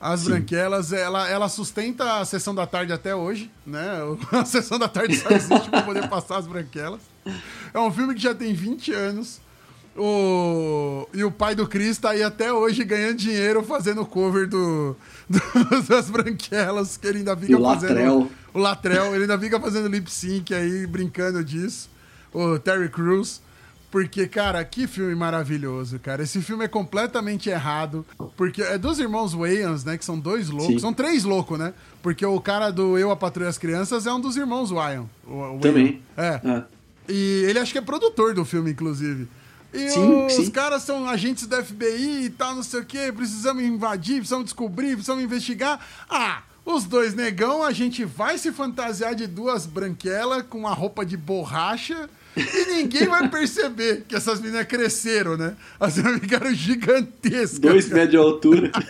As 0.00 0.20
Sim. 0.20 0.30
Branquelas, 0.30 0.92
ela, 0.92 1.28
ela 1.28 1.48
sustenta 1.48 2.18
a 2.20 2.24
sessão 2.24 2.54
da 2.54 2.66
tarde 2.66 2.92
até 2.92 3.14
hoje, 3.14 3.50
né? 3.66 3.86
A 4.32 4.44
sessão 4.44 4.78
da 4.78 4.88
tarde 4.88 5.14
só 5.16 5.28
existe 5.30 5.68
pra 5.68 5.82
poder 5.82 6.08
passar 6.08 6.38
as 6.38 6.46
Branquelas. 6.46 7.00
É 7.72 7.78
um 7.78 7.92
filme 7.92 8.14
que 8.14 8.20
já 8.22 8.34
tem 8.34 8.54
20 8.54 8.92
anos. 8.94 9.40
O... 9.96 11.06
E 11.12 11.22
o 11.22 11.30
pai 11.30 11.54
do 11.54 11.66
Chris 11.66 11.98
tá 11.98 12.10
aí 12.10 12.22
até 12.22 12.50
hoje 12.52 12.82
ganhando 12.84 13.16
dinheiro 13.16 13.62
fazendo 13.62 14.06
cover 14.06 14.48
do... 14.48 14.96
do- 15.28 15.82
das 15.86 16.08
Branquelas, 16.08 16.96
que 16.96 17.06
ele 17.06 17.18
ainda 17.18 17.36
fica 17.36 17.52
E 17.52 17.62
fazendo. 17.62 18.30
O 18.52 18.58
Latrell, 18.58 19.14
ele 19.14 19.22
ainda 19.24 19.38
fica 19.38 19.60
fazendo 19.60 19.88
lip 19.88 20.10
sync 20.10 20.52
aí, 20.54 20.86
brincando 20.86 21.42
disso. 21.44 21.88
O 22.32 22.58
Terry 22.58 22.88
Crews. 22.88 23.40
Porque, 23.90 24.28
cara, 24.28 24.64
que 24.64 24.86
filme 24.86 25.16
maravilhoso, 25.16 25.98
cara. 25.98 26.22
Esse 26.22 26.40
filme 26.40 26.64
é 26.64 26.68
completamente 26.68 27.50
errado. 27.50 28.06
Porque 28.36 28.62
é 28.62 28.78
dos 28.78 29.00
irmãos 29.00 29.32
Wayans, 29.34 29.82
né? 29.84 29.98
Que 29.98 30.04
são 30.04 30.16
dois 30.16 30.48
loucos. 30.48 30.74
Sim. 30.74 30.78
São 30.78 30.92
três 30.94 31.24
loucos, 31.24 31.58
né? 31.58 31.74
Porque 32.00 32.24
o 32.24 32.40
cara 32.40 32.70
do 32.70 32.96
Eu, 32.96 33.10
a 33.10 33.16
Patrulha 33.16 33.48
as 33.48 33.58
Crianças 33.58 34.06
é 34.06 34.12
um 34.12 34.20
dos 34.20 34.36
irmãos 34.36 34.70
Wyan. 34.70 35.06
Também. 35.60 36.00
É. 36.16 36.40
Ah, 36.44 36.64
E 37.08 37.44
ele 37.48 37.58
acho 37.58 37.72
que 37.72 37.78
é 37.78 37.82
produtor 37.82 38.32
do 38.32 38.44
filme, 38.44 38.70
inclusive. 38.70 39.26
E 39.74 39.88
Sim, 39.90 40.26
os 40.26 40.32
sim. 40.34 40.50
caras 40.50 40.82
são 40.82 41.08
agentes 41.08 41.46
da 41.48 41.62
FBI 41.64 42.24
e 42.26 42.30
tal, 42.30 42.54
não 42.54 42.62
sei 42.62 42.80
o 42.80 42.84
quê. 42.84 43.12
Precisamos 43.12 43.62
invadir, 43.62 44.16
precisamos 44.16 44.44
descobrir, 44.46 44.92
precisamos 44.94 45.22
investigar. 45.24 45.80
Ah, 46.08 46.42
os 46.64 46.84
dois 46.84 47.14
negão, 47.14 47.62
a 47.62 47.72
gente 47.72 48.04
vai 48.04 48.38
se 48.38 48.52
fantasiar 48.52 49.14
de 49.14 49.26
duas 49.26 49.66
branquelas 49.66 50.42
com 50.48 50.58
uma 50.58 50.72
roupa 50.72 51.04
de 51.04 51.16
borracha. 51.16 52.08
E 52.36 52.76
ninguém 52.76 53.08
vai 53.08 53.28
perceber 53.28 54.04
que 54.06 54.14
essas 54.14 54.40
meninas 54.40 54.66
cresceram, 54.66 55.36
né? 55.36 55.56
As 55.78 55.96
meninas 55.96 56.20
ficaram 56.20 56.54
gigantescas. 56.54 57.58
dois 57.58 57.88
metros 57.88 58.10
de 58.10 58.16
altura. 58.16 58.70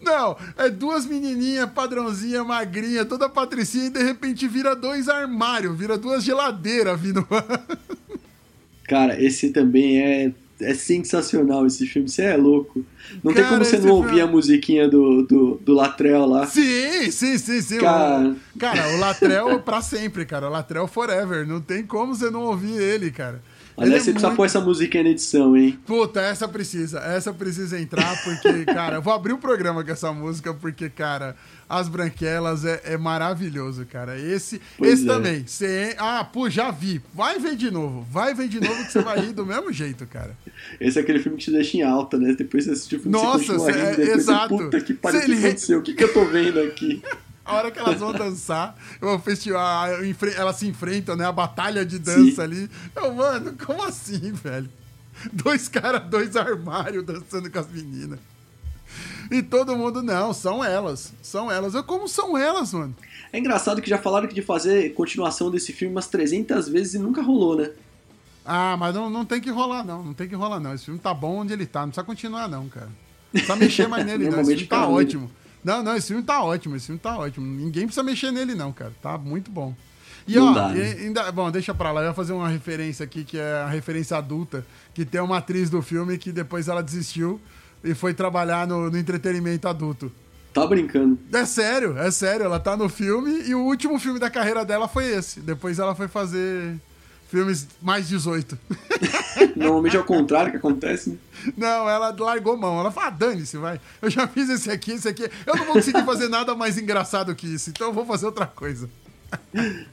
Não, 0.00 0.36
é 0.56 0.70
duas 0.70 1.04
menininhas 1.04 1.68
padrãozinha, 1.70 2.42
magrinha, 2.44 3.04
toda 3.04 3.28
patricinha, 3.28 3.86
e 3.86 3.90
de 3.90 4.02
repente 4.02 4.46
vira 4.48 4.74
dois 4.74 5.08
armários, 5.08 5.76
vira 5.76 5.98
duas 5.98 6.24
geladeiras 6.24 6.98
vindo. 6.98 7.26
Cara, 8.88 9.22
esse 9.22 9.50
também 9.50 9.98
é, 10.00 10.32
é 10.60 10.74
sensacional, 10.74 11.66
esse 11.66 11.86
filme. 11.86 12.08
Você 12.08 12.22
é 12.22 12.36
louco. 12.36 12.84
Não 13.22 13.32
tem 13.32 13.42
Cara, 13.42 13.54
como 13.56 13.64
você 13.64 13.78
não 13.78 13.90
ouvir 13.94 14.20
é- 14.20 14.22
a 14.22 14.26
musiquinha 14.26 14.88
do, 14.88 15.22
do, 15.22 15.60
do 15.64 15.72
Latrell 15.72 16.26
lá. 16.26 16.46
Sim, 16.46 17.10
sim, 17.10 17.38
sim, 17.38 17.60
sim. 17.60 17.78
Cara. 17.78 18.34
O, 18.54 18.58
cara, 18.58 18.88
o 18.96 18.98
Latrell 18.98 19.60
pra 19.60 19.80
sempre, 19.80 20.24
cara. 20.26 20.46
O 20.48 20.50
Latrell 20.50 20.86
forever. 20.86 21.46
Não 21.46 21.60
tem 21.60 21.84
como 21.86 22.14
você 22.14 22.30
não 22.30 22.42
ouvir 22.42 22.72
ele, 22.80 23.10
cara. 23.10 23.40
Aliás, 23.84 24.02
é 24.02 24.04
você 24.04 24.10
precisa 24.12 24.26
muito- 24.28 24.36
pôr 24.36 24.44
essa 24.46 24.60
musiquinha 24.60 25.02
na 25.04 25.10
edição, 25.10 25.56
hein? 25.56 25.78
Puta, 25.86 26.20
essa 26.20 26.48
precisa. 26.48 26.98
Essa 27.00 27.32
precisa 27.32 27.80
entrar, 27.80 28.22
porque, 28.22 28.64
cara, 28.72 28.96
eu 28.96 29.02
vou 29.02 29.12
abrir 29.12 29.32
o 29.32 29.38
programa 29.38 29.84
com 29.84 29.90
essa 29.90 30.12
música, 30.12 30.52
porque, 30.54 30.88
cara, 30.90 31.36
As 31.68 31.88
Branquelas 31.88 32.64
é, 32.64 32.80
é 32.84 32.96
maravilhoso, 32.96 33.84
cara. 33.86 34.18
Esse, 34.18 34.60
Pois 34.76 34.94
esse 34.94 35.04
é. 35.04 35.06
também. 35.06 35.44
Ah, 35.98 36.24
pô, 36.24 36.48
já 36.48 36.70
vi. 36.70 37.00
Vai 37.14 37.38
ver 37.38 37.56
de 37.56 37.70
novo. 37.70 38.06
Vai 38.10 38.34
ver 38.34 38.48
de 38.48 38.58
novo 38.60 38.84
que 38.86 38.92
você 38.92 39.02
vai 39.02 39.20
rir 39.20 39.32
do 39.32 39.44
mesmo 39.44 39.72
jeito, 39.72 40.06
cara. 40.06 40.36
Esse 40.80 40.98
é 40.98 41.02
aquele 41.02 41.18
filme 41.18 41.36
que 41.38 41.44
te 41.44 41.50
deixa 41.50 41.76
em 41.76 41.82
alta, 41.82 42.16
né? 42.18 42.34
Depois 42.36 42.64
você 42.64 42.70
assiste 42.70 42.96
o 42.96 43.00
filme, 43.00 43.12
Nossa, 43.12 43.44
você 43.44 43.72
continua 43.72 43.90
rindo, 43.90 44.02
é- 44.02 44.06
você, 44.06 44.12
exato. 44.12 44.48
puta 44.56 44.80
que 44.80 44.94
pariu, 44.94 45.20
o 45.20 45.24
que 45.24 45.32
aconteceu? 45.32 45.78
O 45.78 45.82
que, 45.82 45.92
que 45.94 46.04
eu 46.04 46.12
tô 46.12 46.24
vendo 46.24 46.58
aqui? 46.60 47.02
A 47.48 47.54
hora 47.54 47.70
que 47.70 47.78
elas 47.78 47.98
vão 47.98 48.12
dançar, 48.14 48.76
o 49.00 49.18
festival, 49.18 49.88
elas 50.36 50.56
se 50.56 50.68
enfrentam, 50.68 51.16
né? 51.16 51.24
A 51.24 51.32
batalha 51.32 51.84
de 51.84 51.98
dança 51.98 52.36
Sim. 52.36 52.42
ali. 52.42 52.70
Eu, 52.94 53.14
mano, 53.14 53.54
como 53.64 53.82
assim, 53.82 54.32
velho? 54.32 54.68
Dois 55.32 55.66
caras, 55.66 56.02
dois 56.08 56.36
armários 56.36 57.04
dançando 57.04 57.50
com 57.50 57.58
as 57.58 57.68
meninas. 57.70 58.18
E 59.30 59.42
todo 59.42 59.76
mundo, 59.76 60.02
não, 60.02 60.32
são 60.32 60.62
elas. 60.62 61.12
São 61.22 61.50
elas. 61.50 61.74
Eu, 61.74 61.82
como 61.82 62.06
são 62.06 62.36
elas, 62.36 62.72
mano? 62.72 62.94
É 63.32 63.38
engraçado 63.38 63.80
que 63.80 63.88
já 63.88 63.98
falaram 63.98 64.28
que 64.28 64.34
de 64.34 64.42
fazer 64.42 64.94
continuação 64.94 65.50
desse 65.50 65.72
filme 65.72 65.94
umas 65.94 66.06
300 66.06 66.68
vezes 66.68 66.94
e 66.94 66.98
nunca 66.98 67.22
rolou, 67.22 67.56
né? 67.56 67.70
Ah, 68.44 68.76
mas 68.78 68.94
não, 68.94 69.10
não 69.10 69.24
tem 69.24 69.40
que 69.40 69.50
rolar, 69.50 69.84
não. 69.84 70.02
Não 70.02 70.14
tem 70.14 70.28
que 70.28 70.34
rolar, 70.34 70.60
não. 70.60 70.74
Esse 70.74 70.86
filme 70.86 71.00
tá 71.00 71.12
bom 71.12 71.38
onde 71.38 71.52
ele 71.52 71.66
tá. 71.66 71.80
Não 71.80 71.88
precisa 71.88 72.04
continuar, 72.04 72.48
não, 72.48 72.68
cara. 72.68 72.86
Não 72.86 73.32
precisa 73.32 73.56
mexer 73.56 73.88
mais 73.88 74.06
nele, 74.06 74.24
não. 74.30 74.40
Esse 74.40 74.50
filme 74.56 74.66
tá 74.66 74.76
fica 74.76 74.86
ruim. 74.86 75.30
Não, 75.68 75.82
não, 75.82 75.94
esse 75.94 76.08
filme 76.08 76.22
tá 76.22 76.42
ótimo. 76.42 76.76
Esse 76.76 76.86
filme 76.86 76.98
tá 76.98 77.18
ótimo. 77.18 77.44
Ninguém 77.46 77.84
precisa 77.84 78.02
mexer 78.02 78.32
nele, 78.32 78.54
não, 78.54 78.72
cara. 78.72 78.90
Tá 79.02 79.18
muito 79.18 79.50
bom. 79.50 79.74
E 80.26 80.34
Não 80.34 80.50
ó, 80.50 80.54
dá, 80.54 80.68
né? 80.70 80.96
ainda, 80.98 81.30
bom, 81.30 81.50
deixa 81.50 81.74
pra 81.74 81.92
lá. 81.92 82.00
Eu 82.00 82.06
ia 82.08 82.14
fazer 82.14 82.32
uma 82.32 82.48
referência 82.48 83.04
aqui, 83.04 83.22
que 83.22 83.38
é 83.38 83.60
a 83.60 83.66
referência 83.68 84.16
adulta, 84.16 84.64
que 84.94 85.04
tem 85.04 85.20
uma 85.20 85.36
atriz 85.36 85.68
do 85.68 85.82
filme 85.82 86.16
que 86.16 86.32
depois 86.32 86.68
ela 86.68 86.82
desistiu 86.82 87.38
e 87.84 87.94
foi 87.94 88.14
trabalhar 88.14 88.66
no, 88.66 88.90
no 88.90 88.96
entretenimento 88.96 89.68
adulto. 89.68 90.10
Tá 90.54 90.66
brincando. 90.66 91.18
É 91.34 91.44
sério, 91.44 91.98
é 91.98 92.10
sério. 92.10 92.46
Ela 92.46 92.58
tá 92.58 92.74
no 92.74 92.88
filme 92.88 93.42
e 93.46 93.54
o 93.54 93.60
último 93.60 93.98
filme 93.98 94.18
da 94.18 94.30
carreira 94.30 94.64
dela 94.64 94.88
foi 94.88 95.06
esse. 95.06 95.40
Depois 95.40 95.78
ela 95.78 95.94
foi 95.94 96.08
fazer 96.08 96.76
filmes 97.28 97.68
mais 97.80 98.08
18. 98.08 98.58
Normalmente 99.56 99.96
é 99.96 100.00
o 100.00 100.04
contrário 100.04 100.50
que 100.50 100.56
acontece, 100.56 101.10
né? 101.10 101.16
Não, 101.56 101.88
ela 101.88 102.14
largou 102.18 102.56
mão. 102.56 102.80
Ela 102.80 102.90
falou: 102.90 103.08
ah, 103.08 103.10
dane-se, 103.10 103.56
vai. 103.56 103.80
Eu 104.02 104.10
já 104.10 104.26
fiz 104.26 104.48
esse 104.48 104.70
aqui, 104.70 104.92
esse 104.92 105.08
aqui. 105.08 105.30
Eu 105.46 105.56
não 105.56 105.64
vou 105.64 105.74
conseguir 105.74 106.04
fazer 106.04 106.28
nada 106.28 106.54
mais 106.54 106.76
engraçado 106.78 107.34
que 107.34 107.46
isso, 107.46 107.70
então 107.70 107.88
eu 107.88 107.92
vou 107.92 108.04
fazer 108.04 108.26
outra 108.26 108.46
coisa. 108.46 108.88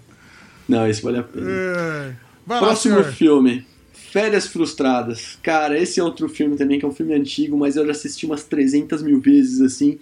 Não, 0.68 0.88
esse 0.88 1.02
vale 1.02 1.20
a 1.20 1.24
pena. 1.24 1.48
É. 1.48 2.14
Lá, 2.48 2.60
Próximo 2.60 2.96
senhor. 2.96 3.12
filme. 3.14 3.68
Férias 3.94 4.48
Frustradas. 4.48 5.38
Cara, 5.44 5.78
esse 5.78 6.00
é 6.00 6.04
outro 6.04 6.28
filme 6.30 6.56
também, 6.56 6.80
que 6.80 6.86
é 6.86 6.88
um 6.88 6.94
filme 6.94 7.14
antigo, 7.14 7.58
mas 7.58 7.76
eu 7.76 7.86
já 7.86 7.92
assisti 7.92 8.26
umas 8.26 8.44
300 8.46 9.04
mil 9.04 9.20
vezes, 9.20 9.62
assim. 9.62 10.00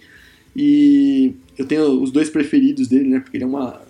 E 0.54 1.34
eu 1.58 1.66
tenho 1.66 2.00
os 2.00 2.10
dois 2.12 2.30
preferidos 2.30 2.86
dele, 2.88 3.08
né? 3.08 3.20
Porque 3.20 3.36
ele 3.36 3.44
é 3.44 3.46
uma. 3.46 3.82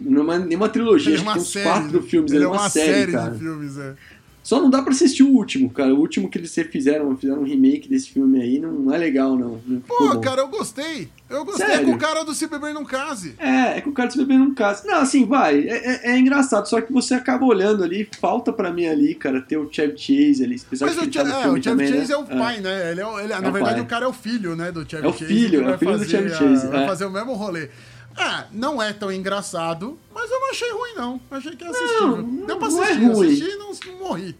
Não 0.00 0.20
é 0.20 0.24
uma- 0.24 0.38
nem 0.38 0.56
uma 0.56 0.68
trilogia, 0.68 1.12
é 1.12 1.14
acho 1.14 1.22
que 1.24 1.28
uma 1.30 1.38
uns 1.38 1.52
série. 1.52 1.64
quatro 1.68 2.02
filmes. 2.02 2.32
Ele, 2.32 2.44
é 2.44 2.48
uma, 2.48 2.68
série, 2.70 3.12
cara. 3.12 3.30
de 3.30 3.38
filmes, 3.38 3.78
é. 3.78 3.94
Só 4.42 4.58
não 4.58 4.70
dá 4.70 4.80
pra 4.80 4.90
assistir 4.92 5.22
o 5.22 5.28
último, 5.28 5.68
cara. 5.68 5.94
O 5.94 5.98
último 5.98 6.28
que 6.28 6.38
eles 6.38 6.52
fizeram, 6.72 7.14
fizeram 7.14 7.42
um 7.42 7.44
remake 7.44 7.86
desse 7.88 8.08
filme 8.10 8.40
aí, 8.40 8.58
não 8.58 8.92
é 8.92 8.96
legal, 8.96 9.36
não. 9.36 9.60
Não 9.66 9.80
Pô, 9.82 10.18
cara, 10.18 10.40
eu 10.40 10.48
gostei. 10.48 11.08
Eu 11.28 11.44
gostei 11.44 11.66
Sério? 11.66 11.84
com 11.86 11.92
o 11.92 11.98
cara 11.98 12.24
do 12.24 12.32
Se 12.34 12.46
Beber 12.46 12.72
Não 12.72 12.84
Case. 12.84 13.34
É, 13.38 13.76
é 13.76 13.80
que 13.82 13.88
o 13.90 13.92
cara 13.92 14.10
se 14.10 14.16
beber 14.16 14.38
num 14.38 14.52
caso. 14.54 14.84
Não, 14.86 14.94
assim, 15.02 15.26
vai. 15.26 15.68
É, 15.68 15.76
é- 16.06 16.12
é 16.12 16.18
engraçado, 16.18 16.66
só 16.66 16.80
que 16.80 16.90
você 16.90 17.12
acaba 17.14 17.44
olhando 17.44 17.84
ali, 17.84 18.08
falta 18.18 18.50
pra 18.50 18.72
mim 18.72 18.86
ali, 18.86 19.14
cara, 19.14 19.42
ter 19.42 19.58
o 19.58 19.68
Chevy 19.70 19.92
Chase 19.96 20.42
ali. 20.42 20.60
Apesar 20.66 20.86
Mas 20.86 20.96
o, 20.96 21.00
tá 21.00 21.04
no 21.06 21.12
Che- 21.12 21.18
é, 21.18 21.22
o 21.36 21.42
Chevy 21.42 21.60
também, 21.60 21.86
Chase 21.88 22.08
né? 22.08 22.14
é 22.14 22.16
o 22.16 22.24
pai, 22.24 22.60
né? 22.60 22.90
Ele 22.92 23.00
é, 23.02 23.24
ele- 23.24 23.32
É 23.34 23.40
na 23.40 23.50
verdade, 23.50 23.74
pai. 23.74 23.80
o 23.82 23.86
cara 23.86 24.04
é 24.06 24.08
o 24.08 24.12
filho, 24.14 24.56
né, 24.56 24.72
do 24.72 24.90
Chevy 24.90 25.04
É 25.06 25.08
o 25.08 25.12
Chase. 25.12 25.26
filho, 25.26 25.68
é 25.68 25.74
o 25.74 25.78
filho 25.78 25.92
do 25.92 25.98
fazer 25.98 26.10
Chevy 26.10 26.32
a- 26.32 26.36
Chase, 26.36 26.66
Vai 26.66 26.84
é. 26.84 26.86
fazer 26.88 27.04
o 27.04 27.10
mesmo 27.10 27.34
rolê. 27.34 27.68
Ah, 28.16 28.46
não 28.52 28.82
é 28.82 28.92
tão 28.92 29.10
engraçado, 29.12 29.98
mas 30.14 30.30
eu 30.30 30.40
não 30.40 30.50
achei 30.50 30.70
ruim, 30.70 30.92
não. 30.96 31.20
Achei 31.30 31.56
que 31.56 31.64
é 31.64 31.68
assistível. 31.68 32.16
Não, 32.18 32.46
Deu 32.46 32.56
pra 32.58 32.68
não 32.68 32.82
é 32.82 32.90
assistir, 32.90 33.04
ruim. 33.06 33.26
assisti 33.26 33.50
e 33.50 33.56
não, 33.56 33.72
não 33.92 33.98
morri. 34.08 34.36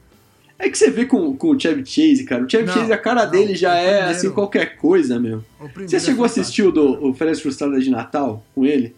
É 0.59 0.69
que 0.69 0.77
você 0.77 0.91
vê 0.91 1.07
com, 1.07 1.35
com 1.37 1.51
o 1.53 1.59
Chevy 1.59 1.87
Chase, 1.87 2.25
cara. 2.25 2.45
O 2.45 2.51
Chevy 2.51 2.67
Não, 2.67 2.75
Chase, 2.75 2.93
a 2.93 2.99
cara 2.99 3.25
não, 3.25 3.31
dele 3.31 3.55
já 3.55 3.73
o 3.73 3.77
é 3.77 3.87
primeiro- 3.95 4.11
assim, 4.11 4.31
qualquer 4.31 4.77
coisa, 4.77 5.19
meu. 5.19 5.43
Primeiro 5.59 5.89
Você 5.89 5.97
é 5.97 6.01
chegou 6.01 6.25
a 6.25 6.27
assistir 6.27 6.63
o 6.65 6.71
do 6.73 7.07
o 7.09 7.15
Férias 7.15 7.41
Frustradas 7.41 7.83
de 7.83 7.91
Natal 7.91 8.45
com 8.55 8.67
ele? 8.67 8.95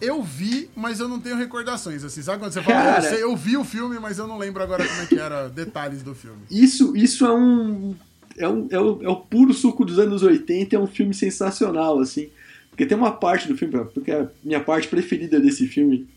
Eu 0.00 0.22
vi, 0.22 0.68
mas 0.74 0.98
eu 0.98 1.06
não 1.06 1.20
tenho 1.20 1.36
recordações, 1.36 2.02
assim. 2.02 2.20
Sabe 2.20 2.40
quando 2.40 2.52
você 2.52 2.60
fala, 2.62 3.00
Cara- 3.00 3.14
eu 3.14 3.36
vi 3.36 3.56
o 3.56 3.62
filme, 3.64 3.98
mas 4.00 4.18
eu 4.18 4.26
não 4.26 4.36
lembro 4.38 4.60
agora 4.62 4.84
como 4.84 5.00
é 5.02 5.06
que 5.06 5.18
era 5.18 5.48
detalhes 5.48 6.02
do 6.02 6.14
filme. 6.16 6.38
Isso, 6.50 6.96
isso 6.96 7.24
é 7.24 7.32
um. 7.32 7.94
É, 8.36 8.48
um, 8.48 8.66
é, 8.68 8.80
o, 8.80 9.02
é 9.04 9.08
o 9.08 9.14
puro 9.16 9.54
suco 9.54 9.84
dos 9.84 10.00
anos 10.00 10.24
80, 10.24 10.74
é 10.74 10.78
um 10.80 10.88
filme 10.88 11.14
sensacional, 11.14 12.00
assim. 12.00 12.28
Porque 12.74 12.86
tem 12.86 12.98
uma 12.98 13.12
parte 13.12 13.46
do 13.46 13.56
filme, 13.56 13.72
porque 13.94 14.10
a 14.10 14.28
minha 14.42 14.58
parte 14.58 14.88
preferida 14.88 15.38
desse 15.38 15.68
filme, 15.68 16.08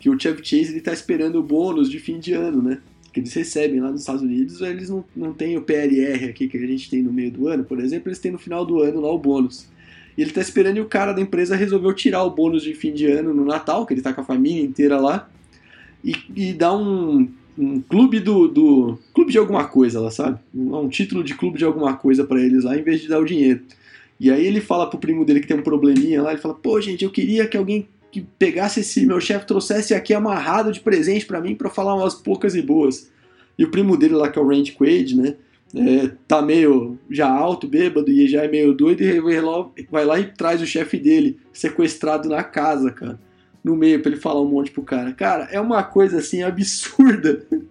que 0.00 0.08
o 0.08 0.18
Chevy 0.18 0.42
Chase 0.42 0.72
ele 0.72 0.80
tá 0.80 0.90
esperando 0.90 1.38
o 1.38 1.42
bônus 1.42 1.90
de 1.90 1.98
fim 1.98 2.18
de 2.18 2.32
ano, 2.32 2.62
né? 2.62 2.78
Que 3.12 3.20
eles 3.20 3.34
recebem 3.34 3.80
lá 3.80 3.90
nos 3.90 4.00
Estados 4.00 4.22
Unidos, 4.22 4.62
eles 4.62 4.88
não, 4.88 5.04
não 5.14 5.34
têm 5.34 5.58
o 5.58 5.62
PLR 5.62 6.24
aqui 6.24 6.48
que 6.48 6.56
a 6.56 6.66
gente 6.66 6.88
tem 6.88 7.02
no 7.02 7.12
meio 7.12 7.30
do 7.30 7.48
ano, 7.48 7.64
por 7.64 7.78
exemplo, 7.78 8.08
eles 8.08 8.18
têm 8.18 8.32
no 8.32 8.38
final 8.38 8.64
do 8.64 8.80
ano 8.80 9.02
lá 9.02 9.12
o 9.12 9.18
bônus. 9.18 9.68
E 10.16 10.22
ele 10.22 10.30
tá 10.30 10.40
esperando 10.40 10.78
e 10.78 10.80
o 10.80 10.86
cara 10.86 11.12
da 11.12 11.20
empresa 11.20 11.54
resolveu 11.54 11.92
tirar 11.92 12.24
o 12.24 12.30
bônus 12.30 12.62
de 12.62 12.72
fim 12.72 12.94
de 12.94 13.06
ano 13.06 13.34
no 13.34 13.44
Natal, 13.44 13.84
que 13.84 13.92
ele 13.92 14.00
tá 14.00 14.14
com 14.14 14.22
a 14.22 14.24
família 14.24 14.64
inteira 14.64 14.98
lá, 14.98 15.28
e, 16.02 16.14
e 16.34 16.54
dar 16.54 16.74
um, 16.74 17.28
um 17.58 17.78
clube 17.82 18.20
do, 18.20 18.48
do. 18.48 18.98
clube 19.12 19.30
de 19.32 19.36
alguma 19.36 19.66
coisa 19.66 20.00
lá, 20.00 20.10
sabe? 20.10 20.38
Um, 20.54 20.78
um 20.78 20.88
título 20.88 21.22
de 21.22 21.34
clube 21.34 21.58
de 21.58 21.64
alguma 21.66 21.94
coisa 21.94 22.24
pra 22.24 22.40
eles 22.40 22.64
lá, 22.64 22.74
em 22.74 22.82
vez 22.82 23.02
de 23.02 23.08
dar 23.08 23.18
o 23.18 23.24
dinheiro. 23.26 23.60
E 24.18 24.30
aí 24.30 24.46
ele 24.46 24.60
fala 24.60 24.88
pro 24.88 24.98
primo 24.98 25.24
dele 25.24 25.40
que 25.40 25.46
tem 25.46 25.56
um 25.56 25.62
probleminha 25.62 26.22
lá, 26.22 26.32
ele 26.32 26.40
fala, 26.40 26.54
pô, 26.54 26.80
gente, 26.80 27.04
eu 27.04 27.10
queria 27.10 27.46
que 27.46 27.56
alguém 27.56 27.88
que 28.10 28.22
pegasse 28.38 28.80
esse 28.80 29.04
meu 29.04 29.20
chefe, 29.20 29.46
trouxesse 29.46 29.92
aqui 29.92 30.14
amarrado 30.14 30.72
de 30.72 30.80
presente 30.80 31.26
pra 31.26 31.40
mim 31.40 31.54
pra 31.54 31.68
falar 31.68 31.94
umas 31.94 32.14
poucas 32.14 32.54
e 32.54 32.62
boas. 32.62 33.10
E 33.58 33.64
o 33.64 33.70
primo 33.70 33.96
dele 33.96 34.14
lá, 34.14 34.30
que 34.30 34.38
é 34.38 34.42
o 34.42 34.48
Randy 34.48 34.72
Quaid, 34.72 35.16
né? 35.16 35.36
é, 35.74 36.10
tá 36.28 36.40
meio 36.40 36.98
já 37.10 37.28
alto, 37.28 37.66
bêbado 37.66 38.10
e 38.10 38.28
já 38.28 38.44
é 38.44 38.48
meio 38.48 38.72
doido 38.72 39.02
e 39.02 39.20
vai 39.20 39.40
lá, 39.40 39.68
vai 39.90 40.04
lá 40.04 40.18
e 40.20 40.26
traz 40.26 40.62
o 40.62 40.66
chefe 40.66 40.98
dele 40.98 41.38
sequestrado 41.52 42.28
na 42.28 42.44
casa, 42.44 42.90
cara. 42.90 43.18
No 43.64 43.74
meio 43.74 44.00
pra 44.00 44.12
ele 44.12 44.20
falar 44.20 44.40
um 44.40 44.48
monte 44.48 44.70
pro 44.70 44.82
cara. 44.82 45.12
Cara, 45.12 45.48
é 45.50 45.60
uma 45.60 45.82
coisa 45.82 46.18
assim 46.18 46.42
absurda. 46.42 47.44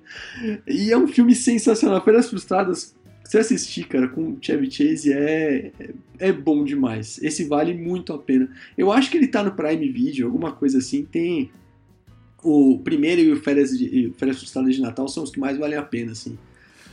E 0.68 0.92
é 0.92 0.98
um 0.98 1.08
filme 1.08 1.34
sensacional. 1.34 2.02
Férias 2.02 2.30
Frustradas 2.30 2.96
você 3.30 3.40
assistir, 3.40 3.88
cara, 3.88 4.08
com 4.08 4.22
o 4.32 4.38
Chevy 4.40 4.70
Chase 4.70 5.12
é, 5.12 5.72
é, 5.80 5.94
é 6.20 6.32
bom 6.32 6.64
demais. 6.64 7.20
Esse 7.24 7.46
vale 7.46 7.74
muito 7.74 8.14
a 8.14 8.20
pena. 8.20 8.50
Eu 8.78 8.92
acho 8.92 9.10
que 9.10 9.18
ele 9.18 9.28
tá 9.28 9.44
no 9.44 9.52
Prime 9.52 9.90
Video, 9.90 10.28
alguma 10.28 10.52
coisa 10.52 10.78
assim. 10.78 11.04
Tem 11.04 11.50
o 12.44 12.80
primeiro 12.84 13.22
e 13.22 13.32
o 13.32 13.42
Férias, 13.42 13.76
de, 13.78 14.14
Férias 14.18 14.38
Frustradas 14.38 14.76
de 14.76 14.82
Natal 14.82 15.08
são 15.08 15.24
os 15.24 15.32
que 15.32 15.40
mais 15.40 15.58
valem 15.58 15.78
a 15.78 15.82
pena, 15.82 16.12
assim. 16.12 16.38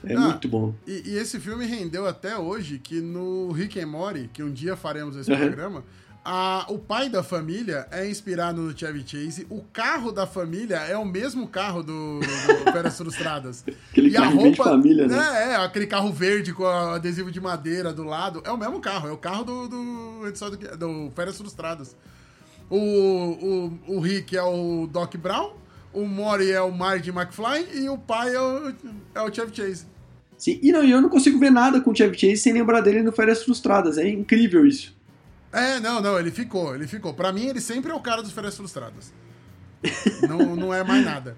É 0.05 0.15
ah, 0.15 0.21
muito 0.21 0.49
bom. 0.49 0.75
E, 0.87 1.11
e, 1.11 1.17
esse 1.17 1.39
filme 1.39 1.65
rendeu 1.67 2.07
até 2.07 2.37
hoje 2.37 2.79
que 2.79 3.01
no 3.01 3.53
Rick 3.53 3.79
and 3.79 3.87
Morty, 3.87 4.31
que 4.33 4.43
um 4.43 4.51
dia 4.51 4.75
faremos 4.75 5.15
esse 5.17 5.31
uhum. 5.31 5.39
programa, 5.39 5.85
a, 6.25 6.67
o 6.69 6.79
pai 6.79 7.09
da 7.09 7.23
família 7.23 7.87
é 7.91 8.09
inspirado 8.09 8.61
no 8.61 8.77
Chevy 8.77 9.03
Chase. 9.07 9.47
O 9.51 9.63
carro 9.73 10.13
da 10.13 10.27
família 10.27 10.77
é 10.77 10.97
o 10.97 11.05
mesmo 11.05 11.49
carro 11.49 11.83
do, 11.83 12.21
do 12.21 12.73
Férias 12.73 12.97
Frustradas. 12.97 13.65
aquele 13.91 14.09
e 14.09 14.13
carro 14.13 14.27
a 14.27 14.43
roupa, 14.43 14.51
de 14.51 14.57
família, 14.57 15.09
né? 15.09 15.17
É, 15.17 15.51
é, 15.51 15.57
aquele 15.57 15.87
carro 15.87 16.13
verde 16.13 16.53
com 16.53 16.65
adesivo 16.65 17.31
de 17.31 17.41
madeira 17.41 17.93
do 17.93 18.05
lado. 18.05 18.41
É 18.45 18.53
o 18.53 18.57
mesmo 18.57 18.81
carro, 18.81 19.09
é 19.09 19.13
o 19.13 19.17
carro 19.17 19.45
do, 19.45 19.69
do, 19.69 20.31
do, 20.31 20.77
do 20.77 21.11
Férias 21.11 21.37
Frustradas. 21.37 21.97
O, 22.71 22.79
o, 22.79 23.97
o 23.97 24.01
Rick 24.01 24.37
é 24.37 24.43
o 24.43 24.87
Doc 24.87 25.17
Brown, 25.17 25.55
o 25.93 26.07
Mori 26.07 26.51
é 26.51 26.61
o 26.61 26.71
Marty 26.71 27.11
McFly 27.11 27.67
e 27.75 27.89
o 27.89 27.99
pai 27.99 28.35
é 28.35 28.41
o, 28.41 28.73
é 29.15 29.23
o 29.23 29.35
Chevy 29.35 29.55
Chase. 29.55 29.87
Sim, 30.39 30.59
e 30.63 30.73
não, 30.73 30.83
eu 30.83 31.01
não 31.01 31.09
consigo 31.09 31.39
ver 31.39 31.51
nada 31.51 31.81
com 31.81 31.91
o 31.91 31.95
Chevy 31.95 32.17
Chase 32.17 32.39
sem 32.39 32.53
lembrar 32.53 32.81
dele 32.81 33.03
no 33.03 33.13
Férias 33.13 33.43
Frustradas. 33.43 33.99
É 33.99 34.09
incrível 34.09 34.65
isso. 34.65 35.02
É, 35.53 35.79
não, 35.81 36.01
não, 36.01 36.19
ele 36.19 36.31
ficou, 36.31 36.75
ele 36.75 36.87
ficou. 36.87 37.13
Pra 37.13 37.33
mim, 37.33 37.47
ele 37.47 37.61
sempre 37.61 37.91
é 37.91 37.95
o 37.95 38.01
cara 38.01 38.23
dos 38.23 38.33
Férias 38.33 38.57
Frustradas. 38.57 39.13
não, 40.29 40.57
não 40.57 40.75
é 40.75 40.83
mais 40.83 41.05
nada. 41.05 41.37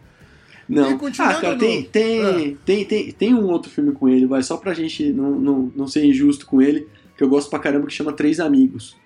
Não. 0.68 0.98
ah, 1.18 1.34
cara, 1.34 1.52
no... 1.52 1.58
tem, 1.58 1.82
tem, 1.82 2.22
é. 2.22 2.56
tem, 2.64 2.84
tem, 2.84 3.12
tem 3.12 3.34
um 3.34 3.46
outro 3.46 3.70
filme 3.70 3.92
com 3.92 4.08
ele, 4.08 4.24
vai, 4.26 4.42
só 4.42 4.56
pra 4.56 4.72
gente 4.72 5.12
não, 5.12 5.32
não, 5.32 5.72
não 5.76 5.86
ser 5.86 6.06
injusto 6.06 6.46
com 6.46 6.62
ele, 6.62 6.88
que 7.16 7.22
eu 7.22 7.28
gosto 7.28 7.50
pra 7.50 7.58
caramba, 7.58 7.86
que 7.86 7.92
chama 7.92 8.12
Três 8.14 8.40
Amigos 8.40 8.96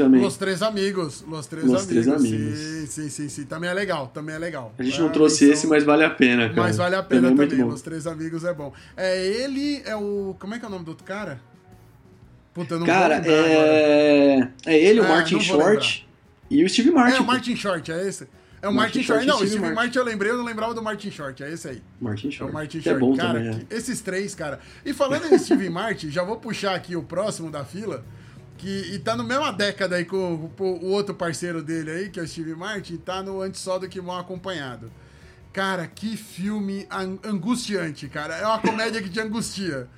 também. 0.00 0.20
Los 0.20 0.36
Três 0.36 0.62
Amigos. 0.62 1.24
Los 1.28 1.46
Três 1.46 1.66
Los 1.66 1.82
Amigos. 1.82 2.06
Três 2.06 2.08
amigos. 2.08 2.58
Sim, 2.58 2.86
sim, 2.86 3.08
sim, 3.08 3.28
sim. 3.28 3.44
Também 3.44 3.70
é 3.70 3.74
legal, 3.74 4.08
também 4.08 4.34
é 4.34 4.38
legal. 4.38 4.72
A 4.78 4.82
gente 4.82 4.98
não 4.98 5.08
é, 5.08 5.12
trouxe 5.12 5.50
esse, 5.50 5.66
mas 5.66 5.84
vale 5.84 6.04
a 6.04 6.10
pena, 6.10 6.48
cara. 6.48 6.62
Mas 6.62 6.76
vale 6.76 6.96
a 6.96 7.02
pena 7.02 7.28
também. 7.28 7.46
É 7.46 7.50
também. 7.50 7.64
Los 7.64 7.82
Três 7.82 8.06
Amigos 8.06 8.44
é 8.44 8.54
bom. 8.54 8.72
É 8.96 9.26
ele, 9.26 9.82
é 9.84 9.94
o. 9.94 10.34
Como 10.38 10.54
é 10.54 10.58
que 10.58 10.64
é 10.64 10.68
o 10.68 10.70
nome 10.70 10.84
do 10.84 10.88
outro 10.88 11.04
cara? 11.04 11.40
Puta, 12.52 12.74
eu 12.74 12.80
não 12.80 12.86
cara, 12.86 13.20
vou 13.20 13.32
é... 13.32 14.34
Agora. 14.34 14.54
é 14.66 14.78
ele, 14.78 15.00
o 15.00 15.04
é, 15.04 15.08
Martin 15.08 15.40
Short 15.40 16.08
e 16.50 16.64
o 16.64 16.68
Steve 16.68 16.90
Martin. 16.90 17.16
É, 17.16 17.20
o 17.20 17.26
Martin 17.26 17.56
Short, 17.56 17.92
é 17.92 18.08
esse. 18.08 18.28
É 18.62 18.68
o 18.68 18.74
Martin, 18.74 18.98
Martin 18.98 19.02
Short. 19.02 19.26
Não, 19.26 19.36
o 19.36 19.46
Steve 19.46 19.60
Martin. 19.60 19.74
Martin 19.74 19.98
eu 19.98 20.04
lembrei, 20.04 20.32
eu 20.32 20.36
não 20.36 20.44
lembrava 20.44 20.74
do 20.74 20.82
Martin 20.82 21.10
Short. 21.10 21.42
É 21.42 21.50
esse 21.50 21.68
aí. 21.68 21.82
Martin 22.00 22.30
Short. 22.30 22.42
É 22.42 22.50
o 22.50 22.52
Martin 22.52 22.80
Short. 22.80 22.96
É 22.96 22.98
bom 22.98 23.16
cara, 23.16 23.40
também, 23.40 23.66
é. 23.70 23.74
esses 23.74 24.00
três, 24.00 24.34
cara. 24.34 24.58
E 24.84 24.92
falando 24.92 25.32
em 25.32 25.38
Steve 25.38 25.70
Martin, 25.70 26.10
já 26.10 26.24
vou 26.24 26.36
puxar 26.36 26.74
aqui 26.74 26.96
o 26.96 27.02
próximo 27.02 27.50
da 27.50 27.64
fila. 27.64 28.04
Que, 28.58 28.92
e 28.92 28.98
tá 28.98 29.16
no 29.16 29.24
mesma 29.24 29.50
década 29.50 29.96
aí 29.96 30.04
com 30.04 30.52
o, 30.58 30.62
o, 30.62 30.90
outro 30.90 31.14
parceiro 31.14 31.62
dele 31.62 31.90
aí, 31.90 32.08
que 32.10 32.20
é 32.20 32.22
o 32.22 32.28
Steve 32.28 32.54
Martin, 32.54 32.98
tá 32.98 33.22
no 33.22 33.40
Antes 33.40 33.58
Só 33.62 33.78
do 33.78 33.88
Que 33.88 34.02
Mal 34.02 34.18
Acompanhado. 34.18 34.92
Cara, 35.50 35.86
que 35.86 36.14
filme 36.16 36.86
angustiante, 37.24 38.06
cara. 38.08 38.36
É 38.36 38.46
uma 38.46 38.58
comédia 38.58 39.00
que 39.00 39.08
te 39.08 39.18
angustia. 39.18 39.88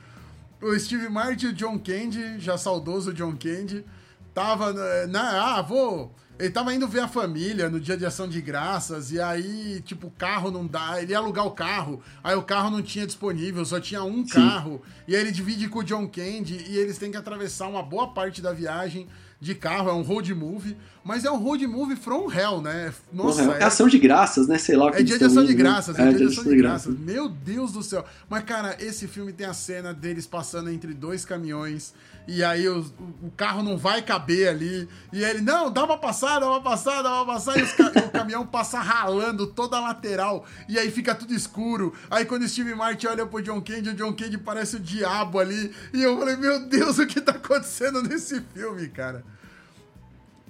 O 0.63 0.79
Steve 0.79 1.09
Martin 1.09 1.47
e 1.47 1.49
o 1.49 1.53
John 1.53 1.79
Candy, 1.79 2.39
já 2.39 2.57
saudoso 2.57 3.13
John 3.13 3.37
Candy, 3.37 3.85
tava 4.33 4.73
na. 5.07 5.57
Ah, 5.57 5.63
vou 5.63 6.15
ele 6.43 6.51
tava 6.51 6.75
indo 6.75 6.89
ver 6.89 7.01
a 7.01 7.09
família 7.09 7.69
no 7.69 7.79
dia 7.79 7.97
de 7.97 8.05
ação 8.05 8.27
de 8.27 8.41
graças, 8.41 9.13
e 9.13 9.21
aí, 9.21 9.81
tipo, 9.85 10.09
o 10.09 10.11
carro 10.11 10.51
não 10.51 10.67
dá. 10.67 11.01
Ele 11.01 11.13
ia 11.13 11.19
alugar 11.19 11.47
o 11.47 11.53
carro, 11.53 12.03
aí 12.21 12.35
o 12.35 12.43
carro 12.43 12.69
não 12.71 12.83
tinha 12.83 13.07
disponível, 13.07 13.65
só 13.65 13.79
tinha 13.79 14.03
um 14.03 14.27
Sim. 14.27 14.33
carro. 14.33 14.83
E 15.07 15.15
aí 15.15 15.21
ele 15.21 15.31
divide 15.31 15.69
com 15.69 15.81
o 15.81 15.85
John 15.85 16.09
Candy, 16.09 16.65
e 16.69 16.77
eles 16.77 16.99
têm 16.99 17.13
que 17.13 17.17
atravessar 17.17 17.69
uma 17.69 17.83
boa 17.83 18.09
parte 18.13 18.43
da 18.43 18.53
viagem 18.53 19.07
de 19.43 19.57
carro, 19.57 19.91
é 19.91 19.93
um 19.93 20.03
road 20.03 20.33
movie, 20.33 20.77
mas 21.03 21.25
é 21.25 21.31
um 21.31 21.37
road 21.37 21.67
movie 21.67 21.97
from 21.97 22.33
hell, 22.33 22.63
né? 22.63 22.95
Nossa, 23.13 23.43
é, 23.43 23.59
é 23.59 23.65
ação 23.65 23.89
de 23.89 23.99
graças, 23.99 24.47
né? 24.47 24.57
Sei 24.57 24.77
lá. 24.77 24.93
É 24.95 25.03
dia 25.03 25.19
de 25.19 25.25
ação 25.25 25.45
de 25.45 25.53
graças, 25.53 25.99
é, 25.99 26.03
é 26.03 26.09
dia 26.11 26.29
de 26.29 26.33
ação 26.33 26.45
de 26.45 26.57
graças. 26.57 26.97
Meu 26.97 27.29
Deus 27.29 27.73
do 27.73 27.83
céu. 27.83 28.05
Mas, 28.31 28.45
cara, 28.45 28.77
esse 28.79 29.09
filme 29.09 29.33
tem 29.33 29.45
a 29.45 29.53
cena 29.53 29.93
deles 29.93 30.29
passando 30.29 30.71
entre 30.71 30.95
dois 30.95 31.25
caminhões 31.25 31.93
e 32.27 32.43
aí 32.45 32.69
o, 32.69 32.81
o 33.23 33.31
carro 33.37 33.63
não 33.63 33.77
vai 33.77 34.01
caber 34.01 34.49
ali. 34.49 34.89
E 35.13 35.25
ele, 35.25 35.41
não, 35.41 35.71
dá 35.71 35.85
uma 35.85 35.99
passada, 35.99 36.41
dá 36.41 36.51
uma 36.51 36.63
passada, 36.63 37.03
dá 37.03 37.23
uma 37.23 37.27
passada. 37.27 37.61
E 37.61 37.67
ca 37.67 37.93
o 38.07 38.11
caminhão 38.11 38.47
passa 38.47 38.79
ralando 38.79 39.47
toda 39.47 39.77
a 39.77 39.81
lateral. 39.81 40.45
E 40.69 40.79
aí 40.79 40.91
fica 40.91 41.15
tudo 41.15 41.35
escuro. 41.35 41.93
Aí 42.11 42.25
quando 42.25 42.43
o 42.43 42.49
Steve 42.49 42.75
Martin 42.75 43.09
olha 43.09 43.27
pro 43.27 43.43
John 43.43 43.61
Candy, 43.61 43.91
o 43.91 43.95
John 43.95 44.13
Candy 44.13 44.39
parece 44.39 44.77
o 44.77 44.81
diabo 44.81 45.39
ali. 45.39 45.73
E 45.93 46.03
eu 46.03 46.19
falei, 46.19 46.37
meu 46.37 46.67
Deus, 46.69 46.99
o 46.99 47.07
que 47.07 47.21
tá 47.21 47.33
acontecendo 47.33 48.03
nesse 48.03 48.41
filme, 48.55 48.89
cara? 48.89 49.25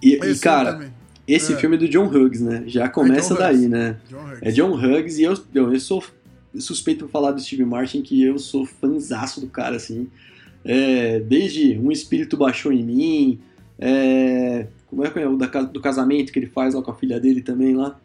E, 0.02 0.14
e 0.14 0.38
cara, 0.38 0.92
esse 1.26 1.54
é. 1.54 1.56
filme 1.56 1.76
é 1.76 1.78
do 1.78 1.88
John 1.88 2.06
Hughes, 2.06 2.40
né? 2.40 2.64
Já 2.66 2.88
começa 2.88 3.34
é 3.34 3.38
daí, 3.38 3.68
né? 3.68 3.98
John 4.08 4.32
é 4.40 4.50
John 4.50 4.72
Hughes 4.72 5.18
e 5.18 5.22
eu, 5.22 5.34
eu, 5.54 5.72
eu 5.72 5.80
sou 5.80 6.04
suspeito 6.58 7.06
por 7.06 7.10
falar 7.10 7.32
do 7.32 7.40
Steve 7.40 7.64
Martin 7.64 8.02
que 8.02 8.22
eu 8.22 8.38
sou 8.38 8.66
fanzaço 8.66 9.40
do 9.40 9.46
cara, 9.46 9.76
assim. 9.76 10.08
É, 10.64 11.20
desde 11.20 11.78
Um 11.78 11.90
Espírito 11.90 12.36
Baixou 12.36 12.72
em 12.72 12.82
Mim, 12.82 13.40
é, 13.78 14.66
como 14.86 15.04
é 15.04 15.10
que 15.10 15.18
é 15.18 15.28
o 15.28 15.36
da, 15.36 15.46
do 15.46 15.80
casamento 15.80 16.32
que 16.32 16.38
ele 16.38 16.46
faz 16.46 16.74
lá 16.74 16.82
com 16.82 16.90
a 16.90 16.94
filha 16.94 17.18
dele 17.18 17.40
também 17.40 17.74
lá? 17.74 17.98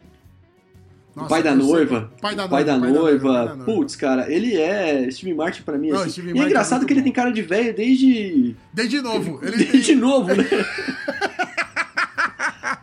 Nossa, 1.14 1.28
pai 1.28 1.42
da 1.42 1.54
noiva. 1.54 2.12
Pai 2.20 2.34
da, 2.34 2.48
pai 2.48 2.64
da 2.64 2.78
noiva. 2.78 3.58
Putz, 3.64 3.96
cara, 3.96 4.32
ele 4.32 4.56
é. 4.56 5.10
Steve 5.10 5.34
Martin 5.34 5.62
pra 5.62 5.76
mim. 5.76 5.90
Não, 5.90 6.02
assim. 6.02 6.22
E 6.22 6.38
é 6.38 6.44
engraçado 6.44 6.84
é 6.84 6.86
que 6.86 6.92
ele 6.92 7.02
tem 7.02 7.12
cara 7.12 7.30
de 7.30 7.42
velho 7.42 7.74
desde. 7.74 8.54
Desde 8.72 9.00
novo. 9.00 9.40
Ele 9.42 9.56
desde 9.66 9.92
tem... 9.92 9.96
novo, 9.96 10.28
né? 10.34 10.44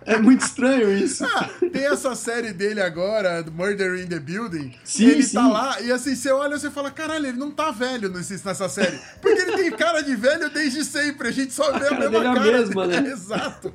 É 0.05 0.19
muito 0.19 0.41
estranho 0.41 0.95
isso. 0.95 1.25
Ah, 1.25 1.49
tem 1.59 1.85
essa 1.85 2.13
série 2.13 2.53
dele 2.53 2.79
agora, 2.79 3.43
Murder 3.51 3.95
in 3.99 4.07
the 4.07 4.19
Building. 4.19 4.71
Sim, 4.83 5.07
ele 5.07 5.23
sim. 5.23 5.33
tá 5.33 5.47
lá 5.47 5.81
e 5.81 5.91
assim, 5.91 6.15
você 6.15 6.31
olha 6.31 6.55
e 6.55 6.59
você 6.59 6.69
fala, 6.69 6.91
caralho, 6.91 7.25
ele 7.25 7.37
não 7.37 7.49
tá 7.49 7.71
velho 7.71 8.09
nessa 8.09 8.69
série. 8.69 8.99
Porque 9.19 9.41
ele 9.41 9.57
tem 9.57 9.71
cara 9.71 10.01
de 10.01 10.15
velho 10.15 10.49
desde 10.51 10.85
sempre. 10.85 11.29
A 11.29 11.31
gente 11.31 11.53
só 11.53 11.71
vê 11.77 11.87
a, 11.87 11.89
a 11.89 11.99
mesma 11.99 12.23
cara. 12.23 12.37
É 12.37 12.49
a 12.49 12.57
mesma, 12.57 12.87
né? 12.87 12.97
Exato. 13.11 13.73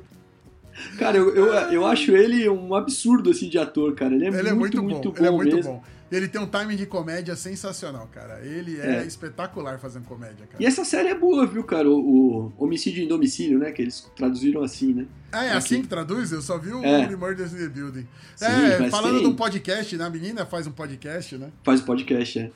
Cara, 0.97 1.17
eu, 1.17 1.35
eu, 1.35 1.53
eu 1.71 1.85
acho 1.85 2.15
ele 2.15 2.47
um 2.47 2.73
absurdo 2.73 3.31
assim 3.31 3.49
de 3.49 3.57
ator, 3.57 3.93
cara. 3.93 4.15
Ele 4.15 4.25
é, 4.25 4.27
ele 4.29 4.53
muito, 4.53 4.77
é 4.77 4.81
muito, 4.81 4.93
muito 4.93 5.11
bom. 5.11 5.17
Ele 5.17 5.27
é 5.27 5.31
muito 5.31 5.55
mesmo. 5.57 5.73
bom. 5.73 5.83
Ele 6.11 6.27
tem 6.27 6.41
um 6.41 6.45
timing 6.45 6.75
de 6.75 6.85
comédia 6.85 7.37
sensacional, 7.37 8.07
cara. 8.11 8.45
Ele 8.45 8.77
é, 8.79 8.97
é, 8.97 9.05
espetacular 9.05 9.79
fazendo 9.79 10.03
comédia, 10.03 10.45
cara. 10.45 10.61
E 10.61 10.65
essa 10.65 10.83
série 10.83 11.07
é 11.07 11.15
boa, 11.15 11.47
viu, 11.47 11.63
cara? 11.63 11.89
O, 11.89 12.47
o 12.47 12.53
Homicídio 12.57 13.01
em 13.01 13.07
Domicílio, 13.07 13.57
né? 13.57 13.71
Que 13.71 13.81
eles 13.83 14.11
traduziram 14.13 14.61
assim, 14.61 14.93
né? 14.93 15.07
Ah, 15.31 15.45
é 15.45 15.53
assim 15.53 15.75
Aqui. 15.75 15.83
que 15.83 15.89
traduz? 15.89 16.33
Eu 16.33 16.41
só 16.41 16.57
vi 16.57 16.73
o 16.73 16.83
é. 16.83 17.15
Murders 17.15 17.53
in 17.53 17.57
the 17.59 17.69
Building. 17.69 18.05
Sim, 18.35 18.45
é, 18.45 18.89
falando 18.89 19.21
tem... 19.21 19.29
do 19.29 19.35
podcast, 19.35 19.95
né? 19.95 20.03
A 20.03 20.09
menina 20.09 20.45
faz 20.45 20.67
um 20.67 20.71
podcast, 20.71 21.37
né? 21.37 21.49
Faz 21.63 21.79
um 21.79 21.85
podcast, 21.85 22.39
é. 22.39 22.51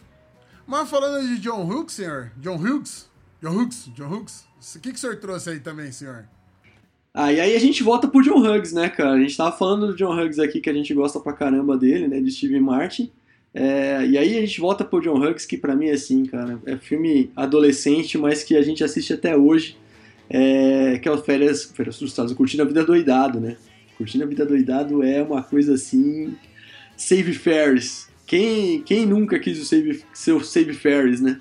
Mas 0.67 0.89
falando 0.89 1.25
de 1.25 1.37
John 1.37 1.63
Hughes, 1.63 1.93
senhor? 1.93 2.31
John 2.37 2.57
Hughes? 2.57 3.09
John 3.41 3.51
Hughes? 3.51 3.89
John 3.95 4.07
Hughes? 4.07 4.45
O 4.75 4.79
que, 4.79 4.91
que 4.91 4.97
o 4.97 4.99
senhor 4.99 5.15
trouxe 5.17 5.51
aí 5.51 5.59
também, 5.61 5.93
senhor? 5.93 6.25
Ah, 7.13 7.31
e 7.31 7.39
aí 7.39 7.55
a 7.55 7.59
gente 7.59 7.81
volta 7.81 8.05
pro 8.09 8.21
John 8.21 8.39
Hughes, 8.39 8.73
né, 8.73 8.89
cara? 8.89 9.13
A 9.13 9.19
gente 9.19 9.37
tava 9.37 9.55
falando 9.55 9.87
do 9.87 9.95
John 9.95 10.13
Hughes 10.13 10.39
aqui, 10.39 10.59
que 10.59 10.69
a 10.69 10.73
gente 10.73 10.93
gosta 10.93 11.21
pra 11.21 11.31
caramba 11.31 11.77
dele, 11.77 12.09
né? 12.09 12.19
De 12.19 12.29
Steve 12.29 12.59
Martin. 12.59 13.09
É, 13.57 14.05
e 14.05 14.17
aí 14.17 14.37
a 14.37 14.41
gente 14.41 14.59
volta 14.59 14.83
pro 14.83 14.99
John 14.99 15.17
Hughes, 15.17 15.45
que 15.45 15.55
pra 15.55 15.77
mim 15.77 15.87
é 15.87 15.93
assim, 15.93 16.25
cara, 16.25 16.59
é 16.65 16.75
filme 16.75 17.31
adolescente, 17.33 18.17
mas 18.17 18.43
que 18.43 18.57
a 18.57 18.61
gente 18.61 18.83
assiste 18.83 19.13
até 19.13 19.37
hoje, 19.37 19.77
é, 20.29 20.99
que 20.99 21.07
é 21.07 21.11
o 21.11 21.17
Férias, 21.17 21.63
Férias 21.63 21.97
Frustradas, 21.97 22.33
Curtindo 22.33 22.63
a 22.63 22.65
Vida 22.65 22.83
Doidado, 22.83 23.39
né? 23.39 23.55
Curtindo 23.97 24.25
a 24.25 24.27
Vida 24.27 24.45
Doidado 24.45 25.01
é 25.01 25.23
uma 25.23 25.41
coisa 25.41 25.75
assim, 25.75 26.35
Save 26.97 27.31
Ferris. 27.31 28.09
Quem, 28.27 28.81
quem 28.81 29.05
nunca 29.05 29.39
quis 29.39 29.57
o 29.61 29.63
Save, 29.63 30.03
ser 30.13 30.33
o 30.33 30.43
Save 30.43 30.73
Ferris, 30.73 31.21
né? 31.21 31.39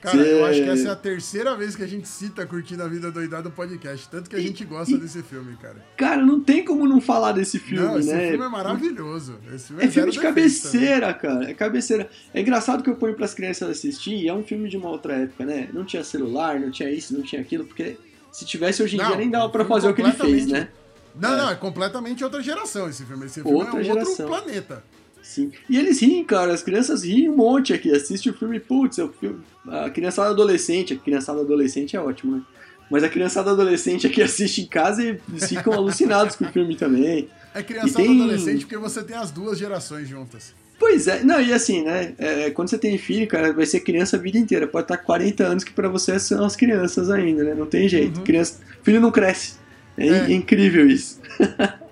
Cara, 0.00 0.22
Cê... 0.22 0.32
eu 0.32 0.44
acho 0.46 0.62
que 0.62 0.68
essa 0.68 0.88
é 0.88 0.90
a 0.90 0.96
terceira 0.96 1.54
vez 1.54 1.76
que 1.76 1.82
a 1.82 1.86
gente 1.86 2.08
cita 2.08 2.46
Curtindo 2.46 2.82
a 2.82 2.88
Vida 2.88 3.10
Doidada 3.10 3.44
no 3.44 3.50
podcast. 3.50 4.08
Tanto 4.08 4.30
que 4.30 4.36
a 4.36 4.40
gente 4.40 4.64
gosta 4.64 4.94
e, 4.94 4.98
desse 4.98 5.22
filme, 5.22 5.54
cara. 5.56 5.76
Cara, 5.96 6.24
não 6.24 6.40
tem 6.40 6.64
como 6.64 6.88
não 6.88 7.00
falar 7.00 7.32
desse 7.32 7.58
filme, 7.58 7.84
não, 7.84 7.98
esse 7.98 8.08
né? 8.08 8.22
Esse 8.22 8.30
filme 8.30 8.46
é 8.46 8.48
maravilhoso. 8.48 9.38
Filme 9.58 9.82
é, 9.82 9.86
é 9.86 9.90
filme 9.90 10.10
de 10.10 10.18
cabeceira, 10.18 11.12
cara. 11.12 11.50
É 11.50 11.54
cabeceira. 11.54 12.08
É 12.32 12.40
engraçado 12.40 12.82
que 12.82 12.88
eu 12.88 12.96
ponho 12.96 13.14
pras 13.14 13.34
crianças 13.34 13.68
assistir 13.68 14.14
e 14.14 14.28
é 14.28 14.32
um 14.32 14.42
filme 14.42 14.68
de 14.70 14.76
uma 14.76 14.88
outra 14.88 15.14
época, 15.14 15.44
né? 15.44 15.68
Não 15.72 15.84
tinha 15.84 16.02
celular, 16.02 16.58
não 16.58 16.70
tinha 16.70 16.90
isso, 16.90 17.14
não 17.14 17.22
tinha 17.22 17.42
aquilo, 17.42 17.66
porque 17.66 17.98
se 18.32 18.46
tivesse 18.46 18.82
hoje 18.82 18.96
em 18.96 18.98
não, 18.98 19.08
dia 19.08 19.16
nem 19.16 19.28
dava 19.28 19.50
pra 19.50 19.66
fazer 19.66 19.88
o 19.88 19.94
que 19.94 20.00
ele 20.00 20.12
fez, 20.12 20.46
né? 20.46 20.68
Não, 21.14 21.34
é. 21.34 21.36
não, 21.36 21.50
é 21.50 21.54
completamente 21.56 22.24
outra 22.24 22.42
geração 22.42 22.88
esse 22.88 23.04
filme. 23.04 23.26
Esse 23.26 23.42
filme 23.42 23.58
outra 23.58 23.78
é 23.78 23.80
um 23.80 23.84
geração. 23.84 24.10
outro 24.10 24.26
planeta. 24.26 24.82
Sim. 25.30 25.52
E 25.68 25.78
eles 25.78 26.00
riem, 26.00 26.24
cara. 26.24 26.52
As 26.52 26.60
crianças 26.60 27.04
riem 27.04 27.28
um 27.28 27.36
monte 27.36 27.72
aqui. 27.72 27.92
Assiste 27.92 28.28
o 28.28 28.34
filme, 28.34 28.58
putz, 28.58 28.98
é 28.98 29.04
o 29.04 29.08
filme... 29.12 29.38
a 29.68 29.88
criançada 29.88 30.30
adolescente. 30.30 30.92
A 30.92 30.96
criançada 30.96 31.40
adolescente 31.40 31.94
é 31.96 32.00
ótimo, 32.00 32.36
né? 32.36 32.42
Mas 32.90 33.04
a 33.04 33.08
criançada 33.08 33.52
adolescente 33.52 34.08
aqui 34.08 34.20
assiste 34.22 34.62
em 34.62 34.66
casa 34.66 35.04
e 35.04 35.20
eles 35.28 35.48
ficam 35.48 35.72
alucinados 35.72 36.34
com 36.34 36.44
o 36.44 36.48
filme 36.48 36.74
também. 36.74 37.28
É 37.54 37.62
criançada 37.62 38.04
tem... 38.04 38.20
adolescente 38.20 38.66
porque 38.66 38.76
você 38.76 39.04
tem 39.04 39.16
as 39.16 39.30
duas 39.30 39.56
gerações 39.56 40.08
juntas. 40.08 40.52
Pois 40.80 41.06
é, 41.06 41.22
não, 41.22 41.40
e 41.40 41.52
assim, 41.52 41.82
né? 41.84 42.14
é, 42.18 42.50
quando 42.50 42.70
você 42.70 42.78
tem 42.78 42.98
filho, 42.98 43.28
cara, 43.28 43.52
vai 43.52 43.66
ser 43.66 43.80
criança 43.80 44.16
a 44.16 44.18
vida 44.18 44.36
inteira. 44.36 44.66
Pode 44.66 44.84
estar 44.84 44.96
40 44.96 45.44
anos 45.44 45.62
que 45.62 45.72
pra 45.72 45.88
você 45.88 46.18
são 46.18 46.44
as 46.44 46.56
crianças 46.56 47.08
ainda, 47.08 47.44
né? 47.44 47.54
Não 47.54 47.66
tem 47.66 47.88
jeito. 47.88 48.22
Criança, 48.22 48.58
filho 48.82 49.00
não 49.00 49.12
cresce. 49.12 49.54
É, 49.96 50.08
É. 50.08 50.32
incrível 50.32 50.88
isso. 50.88 51.20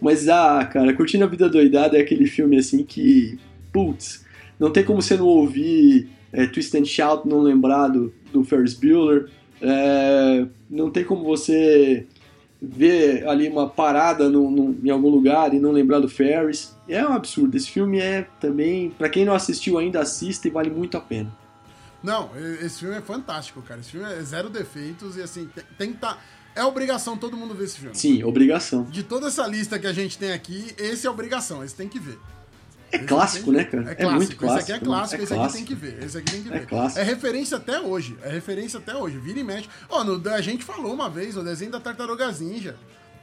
Mas, 0.00 0.28
ah, 0.28 0.64
cara, 0.64 0.92
Curtindo 0.94 1.24
a 1.24 1.26
Vida 1.28 1.48
Doidada 1.48 1.96
é 1.98 2.00
aquele 2.00 2.26
filme 2.26 2.56
assim 2.58 2.84
que, 2.84 3.38
putz, 3.72 4.24
não 4.58 4.70
tem 4.70 4.84
como 4.84 5.02
você 5.02 5.16
não 5.16 5.26
ouvir 5.26 6.08
é, 6.32 6.46
Twist 6.46 6.76
and 6.76 6.84
Shout, 6.84 7.26
não 7.28 7.40
lembrar 7.40 7.88
do, 7.88 8.12
do 8.32 8.44
Ferris 8.44 8.74
Bueller. 8.74 9.28
É, 9.60 10.46
não 10.70 10.90
tem 10.90 11.04
como 11.04 11.24
você 11.24 12.06
ver 12.60 13.26
ali 13.28 13.48
uma 13.48 13.68
parada 13.68 14.28
num- 14.28 14.50
num- 14.50 14.78
em 14.82 14.90
algum 14.90 15.08
lugar 15.08 15.54
e 15.54 15.58
não 15.60 15.72
lembrar 15.72 16.00
do 16.00 16.08
Ferris. 16.08 16.76
É 16.88 17.04
um 17.06 17.12
absurdo. 17.12 17.56
Esse 17.56 17.70
filme 17.70 17.98
é 17.98 18.26
também, 18.40 18.90
pra 18.90 19.08
quem 19.08 19.24
não 19.24 19.32
assistiu 19.34 19.78
ainda, 19.78 20.00
assista 20.00 20.46
e 20.48 20.50
vale 20.50 20.70
muito 20.70 20.96
a 20.96 21.00
pena. 21.00 21.32
Não, 22.02 22.30
esse 22.62 22.80
filme 22.80 22.94
é 22.96 23.00
fantástico, 23.00 23.60
cara. 23.62 23.80
Esse 23.80 23.90
filme 23.90 24.06
é 24.06 24.22
zero 24.22 24.48
defeitos 24.48 25.16
e 25.16 25.22
assim, 25.22 25.48
tá. 26.00 26.16
É 26.58 26.64
obrigação 26.64 27.16
todo 27.16 27.36
mundo 27.36 27.54
ver 27.54 27.64
esse 27.64 27.78
filme. 27.78 27.94
Sim, 27.96 28.22
obrigação. 28.24 28.84
De 28.84 29.02
toda 29.02 29.28
essa 29.28 29.46
lista 29.46 29.78
que 29.78 29.86
a 29.86 29.92
gente 29.92 30.18
tem 30.18 30.32
aqui, 30.32 30.74
esse 30.76 31.06
é 31.06 31.10
obrigação, 31.10 31.62
esse 31.64 31.74
tem 31.74 31.88
que 31.88 31.98
ver. 31.98 32.18
É 32.90 32.96
Esse 32.96 33.04
clássico, 33.06 33.52
né, 33.52 33.64
cara? 33.64 33.90
É 33.90 33.94
clássico. 33.94 34.16
muito 34.16 34.36
clássico. 34.36 34.60
Esse 34.62 34.72
aqui 34.72 34.72
é 34.72 34.74
né? 34.80 34.84
clássico, 34.86 35.20
É 35.20 35.24
esse 35.24 35.32
aqui 35.34 35.40
clássico. 35.42 35.56
tem 35.58 35.64
que 35.66 35.74
ver. 35.74 36.02
Esse 36.02 36.18
aqui 36.18 36.30
tem 36.32 36.42
que 36.42 36.48
É 36.48 36.52
ver. 36.60 36.66
clássico. 36.66 37.00
É 37.00 37.02
referência 37.02 37.56
até 37.58 37.80
hoje. 37.80 38.16
É 38.22 38.30
referência 38.30 38.78
até 38.78 38.96
hoje. 38.96 39.18
Vira 39.18 39.38
e 39.38 39.44
mexe. 39.44 39.68
Ó, 39.90 40.02
a 40.34 40.40
gente 40.40 40.64
falou 40.64 40.92
uma 40.94 41.08
vez 41.10 41.34
no 41.34 41.44
desenho 41.44 41.70
da 41.70 41.78
Tartarugas 41.80 42.40
Ninja. 42.40 42.76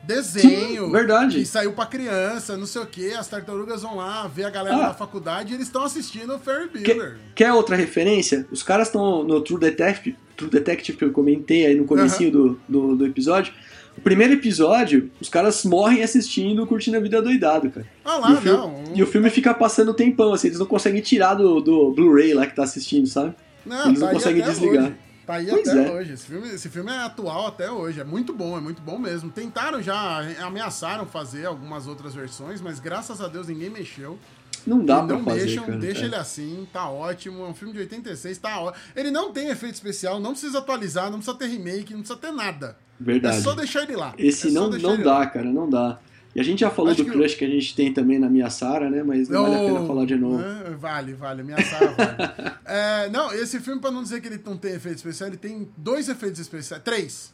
Desenho. 0.04 0.86
Sim, 0.86 0.92
verdade. 0.92 1.40
Que 1.40 1.46
saiu 1.46 1.74
pra 1.74 1.86
criança, 1.88 2.56
não 2.56 2.68
sei 2.68 2.82
o 2.82 2.86
quê. 2.86 3.16
As 3.18 3.28
tartarugas 3.28 3.82
vão 3.82 3.96
lá 3.96 4.28
ver 4.28 4.44
a 4.44 4.50
galera 4.52 4.78
Ah. 4.78 4.88
da 4.90 4.94
faculdade 4.94 5.52
e 5.52 5.56
eles 5.56 5.66
estão 5.66 5.84
assistindo 5.84 6.36
o 6.36 6.40
Ferry 6.40 6.70
Quer, 6.70 6.94
Bueller. 6.96 7.18
quer 7.34 7.52
outra 7.54 7.76
referência? 7.76 8.46
Os 8.52 8.62
caras 8.62 8.88
estão 8.88 9.24
no 9.24 9.42
True 9.42 9.60
Detective, 9.60 10.16
True 10.36 10.50
Detective 10.50 10.98
que 10.98 11.04
eu 11.06 11.12
comentei 11.12 11.66
aí 11.66 11.76
no 11.76 11.86
comecinho 11.86 12.32
do, 12.32 12.60
do, 12.68 12.96
do 12.96 13.06
episódio. 13.06 13.54
O 13.98 14.02
primeiro 14.02 14.34
episódio, 14.34 15.10
os 15.22 15.30
caras 15.30 15.64
morrem 15.64 16.04
assistindo 16.04 16.68
Curtindo 16.68 16.98
a 16.98 17.00
Vida 17.00 17.22
Doidado, 17.22 17.70
cara. 17.70 17.88
Ah 18.04 18.18
e, 18.18 18.22
lá, 18.22 18.32
o 18.32 18.42
filme, 18.42 18.58
não. 18.58 18.84
e 18.94 19.04
o 19.04 19.08
filme 19.08 19.30
fica 19.30 19.54
passando 19.54 19.94
tempão, 19.94 20.34
assim, 20.34 20.48
eles 20.48 20.60
não 20.60 20.66
conseguem 20.66 21.02
tirar 21.02 21.36
do, 21.36 21.62
do 21.62 21.92
Blu-ray 21.92 22.34
lá 22.34 22.46
que 22.46 22.56
tá 22.56 22.64
assistindo, 22.64 23.08
sabe? 23.08 23.34
Não, 23.66 23.88
Eles 23.88 24.00
não 24.00 24.08
tá 24.08 24.08
aí 24.08 24.14
conseguem 24.16 24.44
desligar. 24.44 24.84
hoje. 24.86 24.96
Tá 25.26 25.34
aí 25.36 25.48
Pois 25.48 25.68
até 25.68 25.88
é. 25.88 25.92
hoje. 25.92 26.14
Esse 26.14 26.26
filme, 26.28 26.48
esse 26.50 26.70
filme 26.70 26.92
é 26.92 26.98
atual 27.00 27.48
até 27.48 27.72
hoje. 27.72 28.00
É 28.00 28.04
muito 28.04 28.32
bom, 28.32 28.56
é 28.58 28.62
muito 28.62 28.82
bom 28.82 29.00
mesmo. 29.00 29.32
Tentaram 29.32 29.82
já, 29.82 30.22
ameaçaram 30.42 31.06
fazer 31.08 31.46
algumas 31.46 31.88
outras 31.88 32.14
versões, 32.14 32.62
mas 32.62 32.80
graças 32.80 33.20
a 33.22 33.28
Deus 33.28 33.48
ninguém 33.48 33.70
mexeu. 33.70 34.20
Não 34.66 34.84
dá 34.84 35.04
pra 35.04 35.18
não 35.18 35.24
fazer, 35.24 35.46
mexam, 35.46 35.64
cara. 35.66 35.78
deixa 35.78 36.02
É. 36.02 36.06
ele 36.06 36.16
assim, 36.16 36.68
tá 36.74 36.90
ótimo. 36.90 37.46
É 37.46 37.48
um 37.50 37.54
filme 37.54 37.74
de 37.74 37.80
86, 37.80 38.38
tá 38.40 38.60
ótimo. 38.60 38.84
Ele 38.96 39.12
não 39.12 39.32
tem 39.32 39.50
efeito 39.50 39.76
especial, 39.76 40.20
não 40.20 40.32
precisa 40.32 40.60
atualizar, 40.60 41.06
não 41.12 41.20
precisa 41.20 41.38
ter 41.38 41.48
remake, 41.48 41.94
não 41.94 42.02
precisa 42.02 42.20
ter 42.20 42.32
nada. 42.32 42.78
Verdade. 43.00 43.38
É 43.38 43.42
só 43.42 43.54
deixar 43.54 43.84
ele 43.84 43.96
lá. 43.96 44.14
Esse 44.18 44.48
É 44.48 44.52
não, 44.52 44.70
não 44.70 44.98
dá, 45.02 45.20
lá. 45.20 45.28
cara, 45.28 45.46
não 45.46 45.70
dá. 45.70 46.00
E 46.34 46.40
a 46.40 46.44
gente 46.44 46.60
já 46.60 46.70
falou 46.70 46.92
Acho 46.92 47.02
do 47.04 47.10
que 47.10 47.18
crush 47.18 47.36
que 47.36 47.46
a 47.46 47.50
gente 47.50 47.74
tem 47.76 47.94
também 47.94 48.20
na 48.20 48.30
minha 48.30 48.50
Sara, 48.50 48.90
né? 48.90 49.02
Mas 49.04 49.30
não 49.30 49.44
vale 49.44 49.56
a 49.56 49.60
pena 49.60 49.88
falar 49.88 50.06
de 50.06 50.16
novo. 50.18 50.44
é, 50.44 50.72
vale, 50.72 51.14
vale. 51.14 51.44
Minha 51.44 51.64
Sara 51.64 51.92
vale. 51.92 52.56
É, 52.66 53.10
não, 53.10 53.32
esse 53.32 53.60
filme, 53.62 53.80
pra 53.80 53.90
não 53.92 54.04
dizer 54.04 54.20
que 54.20 54.28
ele 54.28 54.42
não 54.46 54.58
tem 54.58 54.74
efeito 54.74 54.98
especial, 54.98 55.30
ele 55.30 55.38
tem 55.38 55.70
dois 55.78 56.10
efeitos 56.10 56.40
especiais. 56.42 56.82
Três. 56.84 57.34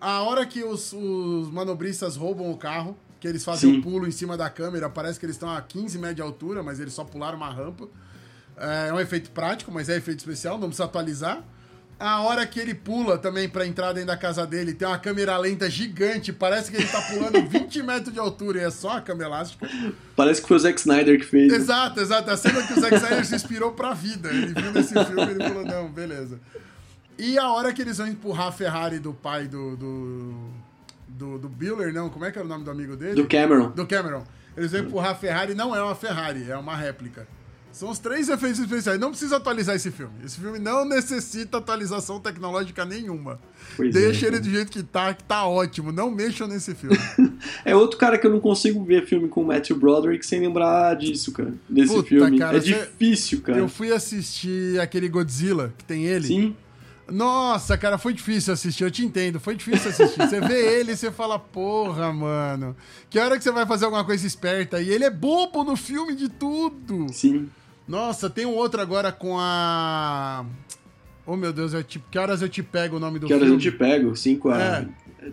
A 0.00 0.22
hora 0.22 0.46
que 0.46 0.64
os, 0.64 0.92
os 0.94 1.50
manobristas 1.52 2.16
roubam 2.16 2.50
o 2.50 2.56
carro, 2.56 2.96
que 3.22 3.28
eles 3.28 3.44
fazem 3.44 3.70
Sim. 3.70 3.78
um 3.78 3.80
pulo 3.80 4.04
em 4.04 4.10
cima 4.10 4.36
da 4.36 4.50
câmera, 4.50 4.90
parece 4.90 5.16
que 5.16 5.24
eles 5.24 5.36
estão 5.36 5.48
a 5.48 5.62
15 5.62 5.96
metros 5.96 6.16
de 6.16 6.22
altura, 6.22 6.60
mas 6.60 6.80
eles 6.80 6.92
só 6.92 7.04
pularam 7.04 7.36
uma 7.36 7.48
rampa. 7.48 7.88
É, 8.56 8.88
é 8.88 8.92
um 8.92 8.98
efeito 8.98 9.30
prático, 9.30 9.70
mas 9.70 9.88
é 9.88 9.96
efeito 9.96 10.18
especial, 10.18 10.58
não 10.58 10.66
precisa 10.66 10.86
atualizar. 10.86 11.40
A 12.00 12.20
hora 12.22 12.44
que 12.44 12.58
ele 12.58 12.74
pula 12.74 13.16
também 13.16 13.48
pra 13.48 13.64
entrar 13.64 13.92
dentro 13.92 14.08
da 14.08 14.16
casa 14.16 14.44
dele, 14.44 14.74
tem 14.74 14.88
uma 14.88 14.98
câmera 14.98 15.36
lenta 15.36 15.70
gigante, 15.70 16.32
parece 16.32 16.68
que 16.72 16.78
ele 16.78 16.88
tá 16.88 17.00
pulando 17.02 17.40
20 17.48 17.82
metros 17.84 18.12
de 18.12 18.18
altura 18.18 18.60
e 18.60 18.64
é 18.64 18.70
só 18.72 18.96
a 18.96 19.00
câmera 19.00 19.28
elástica. 19.28 19.70
Parece 20.16 20.42
que 20.42 20.48
foi 20.48 20.56
o 20.56 20.60
Zack 20.60 20.80
Snyder 20.80 21.16
que 21.20 21.24
fez. 21.24 21.52
Exato, 21.52 22.00
exato. 22.00 22.28
A 22.28 22.36
cena 22.36 22.60
que 22.66 22.72
o 22.72 22.80
Zack 22.80 22.96
Snyder 22.96 23.24
se 23.24 23.36
inspirou 23.36 23.70
pra 23.70 23.94
vida. 23.94 24.30
Ele 24.30 24.52
viu 24.52 24.72
nesse 24.72 24.92
filme 24.92 25.26
e 25.26 25.30
ele 25.30 25.44
falou, 25.44 25.64
não, 25.64 25.88
beleza. 25.88 26.40
E 27.16 27.38
a 27.38 27.52
hora 27.52 27.72
que 27.72 27.80
eles 27.80 27.98
vão 27.98 28.08
empurrar 28.08 28.48
a 28.48 28.52
Ferrari 28.52 28.98
do 28.98 29.14
pai 29.14 29.46
do... 29.46 29.76
do, 29.76 30.50
do, 31.22 31.38
do 31.38 31.48
Bueller, 31.48 31.92
não, 31.94 32.10
como 32.10 32.24
é 32.24 32.32
que 32.32 32.38
era 32.38 32.44
o 32.44 32.48
nome 32.48 32.64
do 32.64 32.70
amigo 32.70 32.96
dele? 32.96 33.14
Do 33.14 33.28
Cameron. 33.28 33.70
Do 33.70 33.86
Cameron. 33.86 34.24
Eles 34.56 34.72
vão 34.72 34.80
empurrar 34.80 35.12
a 35.12 35.14
Ferrari, 35.14 35.54
não 35.54 35.74
é 35.74 35.82
uma 35.82 35.94
Ferrari, 35.94 36.50
é 36.50 36.56
uma 36.56 36.76
réplica. 36.76 37.26
São 37.70 37.88
os 37.88 37.98
três 37.98 38.28
efeitos 38.28 38.60
especiais. 38.60 39.00
Não 39.00 39.08
precisa 39.08 39.36
atualizar 39.38 39.74
esse 39.74 39.90
filme. 39.90 40.12
Esse 40.22 40.38
filme 40.38 40.58
não 40.58 40.84
necessita 40.84 41.56
atualização 41.56 42.20
tecnológica 42.20 42.84
nenhuma. 42.84 43.40
Pois 43.74 43.96
é, 43.96 43.98
Deixa 43.98 44.26
ele 44.26 44.36
cara. 44.36 44.42
do 44.42 44.50
jeito 44.50 44.70
que 44.70 44.82
tá, 44.82 45.14
que 45.14 45.24
tá 45.24 45.46
ótimo. 45.46 45.90
Não 45.90 46.10
mexam 46.10 46.46
nesse 46.46 46.74
filme. 46.74 46.98
É 47.64 47.74
outro 47.74 47.98
cara 47.98 48.18
que 48.18 48.26
eu 48.26 48.30
não 48.30 48.40
consigo 48.40 48.84
ver 48.84 49.06
filme 49.06 49.28
com 49.28 49.42
o 49.42 49.46
Matthew 49.46 49.76
Broderick 49.76 50.24
sem 50.24 50.40
lembrar 50.40 50.94
disso, 50.96 51.32
cara. 51.32 51.52
Desse 51.68 51.94
Puta, 51.94 52.08
filme. 52.08 52.38
cara, 52.38 52.56
é 52.56 52.60
difícil, 52.60 53.40
cara. 53.40 53.58
Eu 53.58 53.68
fui 53.68 53.92
assistir 53.92 54.78
aquele 54.80 55.08
Godzilla 55.08 55.72
que 55.78 55.84
tem 55.84 56.04
ele. 56.04 56.26
Sim. 56.26 56.56
Nossa, 57.10 57.76
cara, 57.76 57.98
foi 57.98 58.14
difícil 58.14 58.52
assistir, 58.52 58.84
eu 58.84 58.90
te 58.90 59.04
entendo, 59.04 59.40
foi 59.40 59.56
difícil 59.56 59.90
assistir. 59.90 60.18
Você 60.18 60.40
vê 60.40 60.78
ele 60.80 60.92
e 60.92 60.96
você 60.96 61.10
fala, 61.10 61.38
porra, 61.38 62.12
mano, 62.12 62.76
que 63.10 63.18
hora 63.18 63.36
que 63.36 63.44
você 63.44 63.50
vai 63.50 63.66
fazer 63.66 63.84
alguma 63.84 64.04
coisa 64.04 64.26
esperta? 64.26 64.80
E 64.80 64.88
ele 64.88 65.04
é 65.04 65.10
bobo 65.10 65.64
no 65.64 65.76
filme 65.76 66.14
de 66.14 66.28
tudo. 66.28 67.06
Sim. 67.12 67.50
Nossa, 67.86 68.30
tem 68.30 68.46
um 68.46 68.54
outro 68.54 68.80
agora 68.80 69.10
com 69.10 69.36
a. 69.38 70.44
Oh 71.26 71.36
meu 71.36 71.52
Deus, 71.52 71.72
eu 71.72 71.84
te... 71.84 72.02
que 72.10 72.18
horas 72.18 72.42
eu 72.42 72.48
te 72.48 72.62
pego 72.62 72.96
o 72.96 73.00
nome 73.00 73.18
do 73.18 73.26
Que 73.26 73.32
horas 73.34 73.46
filme? 73.48 73.64
eu 73.64 73.70
te 73.72 73.76
pego? 73.76 74.16
Sim, 74.16 74.36
com 74.36 74.48
a 74.50 74.60
É. 74.60 74.86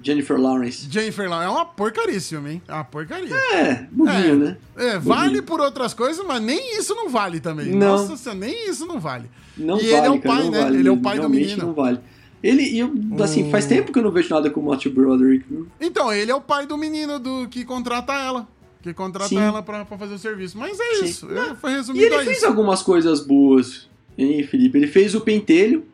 Jennifer 0.03 0.39
Lawrence. 0.39 0.87
Jennifer 0.89 1.27
Lawrence. 1.27 1.47
É 1.51 1.55
uma 1.55 1.65
porcaria 1.65 2.15
esse 2.15 2.29
filme, 2.29 2.51
hein? 2.51 2.61
É 2.67 2.73
uma 2.73 2.83
porcaria. 2.83 3.33
É, 3.35 3.87
bobinho, 3.91 4.33
É. 4.33 4.35
né? 4.35 4.57
É, 4.77 4.99
vale 4.99 5.41
por 5.41 5.59
outras 5.59 5.95
coisas, 5.95 6.23
mas 6.27 6.39
nem 6.41 6.77
isso 6.77 6.93
não 6.93 7.09
vale 7.09 7.39
também. 7.39 7.71
Não. 7.71 7.97
Nossa 7.97 8.15
senhora, 8.15 8.39
nem 8.39 8.69
isso 8.69 8.85
não 8.85 8.99
vale. 8.99 9.29
Não 9.57 9.79
e 9.81 9.89
vale, 9.89 9.93
ele 9.95 10.05
é 10.05 10.09
o 10.11 10.21
pai, 10.21 10.49
né? 10.49 10.61
vale 10.61 10.77
ele 10.77 10.87
é 10.87 10.91
o 10.91 10.97
pai 10.97 11.15
do 11.15 11.21
realmente 11.21 11.45
menino. 11.47 11.65
não 11.67 11.73
vale. 11.73 11.99
Ele, 12.41 12.61
e 12.63 12.79
eu, 12.79 12.93
assim, 13.21 13.49
faz 13.49 13.65
tempo 13.65 13.91
que 13.91 13.97
eu 13.99 14.03
não 14.03 14.11
vejo 14.11 14.29
nada 14.33 14.49
com 14.51 14.59
o 14.61 14.65
Matthew 14.67 14.93
Broderick, 14.93 15.43
viu? 15.49 15.67
Então, 15.81 16.13
ele 16.13 16.29
é 16.31 16.35
o 16.35 16.39
pai 16.39 16.67
do 16.67 16.77
menino 16.77 17.17
do 17.19 17.47
que 17.49 17.65
contrata 17.65 18.13
ela. 18.13 18.47
Que 18.83 18.93
contrata 18.93 19.27
Sim. 19.27 19.39
ela 19.39 19.61
pra, 19.61 19.83
pra 19.83 19.97
fazer 19.97 20.13
o 20.13 20.19
serviço. 20.19 20.57
Mas 20.57 20.79
é 20.79 20.95
Sim. 20.99 21.05
isso. 21.05 21.27
É, 21.31 21.53
foi 21.55 21.71
E 21.71 21.75
resumido 21.75 22.05
ele 22.05 22.15
a 22.15 22.23
fez 22.23 22.37
isso. 22.37 22.45
algumas 22.45 22.81
coisas 22.81 23.19
boas, 23.19 23.88
hein, 24.23 24.43
Felipe? 24.43 24.77
Ele 24.77 24.87
fez 24.87 25.15
o 25.15 25.21
Pentelho, 25.21 25.85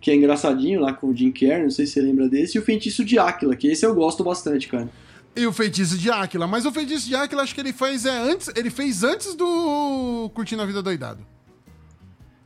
que 0.00 0.10
é 0.10 0.14
engraçadinho 0.14 0.80
lá 0.80 0.92
com 0.92 1.08
o 1.08 1.16
Jim 1.16 1.30
Carrey, 1.30 1.62
não 1.62 1.70
sei 1.70 1.86
se 1.86 1.92
você 1.92 2.02
lembra 2.02 2.28
desse, 2.28 2.56
e 2.56 2.60
o 2.60 2.64
Feitiço 2.64 3.04
de 3.04 3.18
Áquila, 3.18 3.56
que 3.56 3.68
esse 3.68 3.84
eu 3.84 3.94
gosto 3.94 4.22
bastante, 4.22 4.68
cara. 4.68 4.88
E 5.36 5.46
o 5.46 5.52
feitiço 5.52 5.98
de 5.98 6.10
Áquila. 6.10 6.46
Mas 6.46 6.64
o 6.64 6.70
feitiço 6.70 7.08
de 7.08 7.16
Áquila, 7.16 7.42
acho 7.42 7.54
que 7.54 7.60
ele 7.60 7.72
fez 7.72 8.06
é, 8.06 8.16
antes. 8.16 8.50
Ele 8.54 8.70
fez 8.70 9.02
antes 9.02 9.34
do 9.34 10.30
Curtindo 10.32 10.62
a 10.62 10.66
Vida 10.66 10.80
Doidado. 10.80 11.26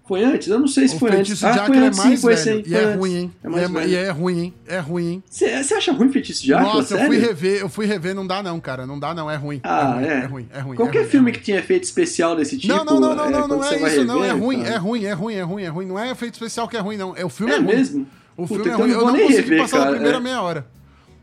Foi 0.09 0.25
antes? 0.25 0.49
Eu 0.49 0.59
não 0.59 0.67
sei 0.67 0.89
se 0.89 0.97
o 0.97 0.99
foi 0.99 1.11
antes. 1.15 1.45
Ah, 1.45 1.67
foi 1.67 1.77
é 1.77 1.81
antes, 1.81 2.01
sim, 2.01 2.09
mais 2.09 2.21
foi 2.23 2.35
velho. 2.35 2.63
e 2.67 2.75
é 2.75 2.79
antes. 2.83 2.97
ruim, 2.97 3.15
hein? 3.15 3.33
É 3.45 3.49
mais 3.49 3.71
e, 3.71 3.77
é, 3.77 3.89
e 3.89 3.95
é 4.07 4.11
ruim, 4.11 4.39
hein? 4.39 4.55
É 4.67 4.79
ruim, 4.79 5.07
hein? 5.07 5.23
Você 5.29 5.75
acha 5.75 5.93
ruim 5.93 6.11
Feitiço 6.11 6.43
de 6.43 6.55
Áquila? 6.55 6.73
Nossa, 6.73 6.95
eu 6.95 7.07
fui 7.07 7.19
rever, 7.19 7.61
eu 7.61 7.69
fui 7.69 7.85
rever, 7.85 8.15
não 8.15 8.27
dá 8.27 8.43
não, 8.43 8.59
cara. 8.59 8.87
Não 8.87 8.99
dá 8.99 9.13
não, 9.13 9.31
é 9.31 9.37
ruim. 9.37 9.61
Ah, 9.63 9.99
é. 10.01 10.07
é? 10.07 10.21
Ruim, 10.25 10.25
é 10.25 10.27
ruim, 10.27 10.47
é 10.51 10.61
ruim. 10.61 10.77
Qualquer 10.77 10.99
é 10.99 11.03
ruim, 11.03 11.11
filme 11.11 11.31
é 11.31 11.35
que 11.35 11.41
tinha 11.41 11.59
efeito 11.59 11.85
especial 11.85 12.35
desse 12.35 12.57
tipo, 12.57 12.75
Não, 12.75 12.87
não, 12.87 12.99
não, 12.99 13.15
não, 13.15 13.25
é, 13.27 13.31
não, 13.31 13.49
não 13.49 13.63
é 13.65 13.77
isso, 13.77 14.05
não. 14.07 14.25
É 14.25 14.29
rever, 14.29 14.43
ruim, 14.43 14.63
é 14.63 14.77
ruim, 14.77 15.05
é 15.05 15.13
ruim, 15.13 15.35
é 15.35 15.43
ruim, 15.43 15.63
é 15.63 15.69
ruim. 15.69 15.87
Não 15.87 15.99
é 15.99 16.11
efeito 16.11 16.35
especial 16.35 16.67
que 16.67 16.77
é 16.79 16.81
ruim, 16.81 16.97
não. 16.97 17.15
É, 17.15 17.23
o 17.23 17.29
filme 17.29 17.53
é, 17.53 17.57
É 17.57 17.61
mesmo? 17.61 18.07
O 18.35 18.47
Puta, 18.47 18.63
filme 18.65 18.71
é 18.71 18.73
então 18.73 18.81
ruim. 18.87 18.91
eu 18.93 19.01
Eu 19.01 19.07
não 19.07 19.13
consegui 19.13 19.35
rever, 19.35 19.59
passar 19.61 19.77
cara, 19.77 19.91
da 19.91 19.97
primeira 19.97 20.17
é. 20.17 20.21
meia 20.21 20.41
hora. 20.41 20.67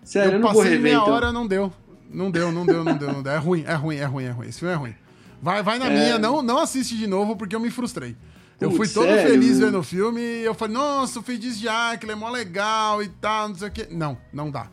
Sério, 0.04 0.34
eu 0.34 0.40
não 0.40 0.42
vou 0.42 0.50
passei 0.62 0.78
rever, 0.78 0.84
meia 0.84 0.96
então. 0.98 1.10
hora, 1.12 1.32
não 1.34 1.48
deu. 1.48 1.74
Não 2.08 2.30
deu, 2.30 2.52
não 2.52 2.66
deu, 2.68 2.84
não 2.84 2.96
deu, 2.96 3.12
não 3.12 3.24
deu. 3.24 3.34
É 3.34 3.38
ruim, 3.38 3.64
é 3.66 3.74
ruim, 3.74 3.96
é 3.98 4.06
ruim, 4.06 4.24
é 4.26 4.30
ruim. 4.30 4.48
Esse 4.48 4.60
filme 4.60 4.74
é 4.74 4.78
ruim. 4.78 4.96
Vai, 5.42 5.62
vai 5.62 5.78
na 5.80 5.88
É. 5.88 5.90
minha, 5.90 6.18
não, 6.20 6.42
não 6.42 6.60
assiste 6.60 6.96
de 6.98 7.08
novo 7.08 7.36
porque 7.36 7.56
eu 7.56 7.60
me 7.60 7.70
frustrei. 7.70 8.16
Eu 8.60 8.72
fui 8.72 8.88
todo 8.88 9.06
sério, 9.06 9.32
feliz 9.32 9.60
vendo 9.60 9.80
o 9.80 9.84
filme 9.84 10.22
e 10.22 10.43
eu 10.43 10.53
falei, 10.53 10.76
nossa, 10.76 11.20
o 11.20 11.22
Feitiço 11.22 11.60
de 11.60 11.68
Áquila 11.68 12.14
é 12.14 12.16
mó 12.16 12.30
legal 12.30 13.03
e 13.03 13.10
tal, 13.10 13.49
não 13.49 13.56
sei 13.56 13.68
o 13.68 13.72
quê. 13.72 13.88
Não, 13.91 14.18
não 14.32 14.49
dá. 14.49 14.70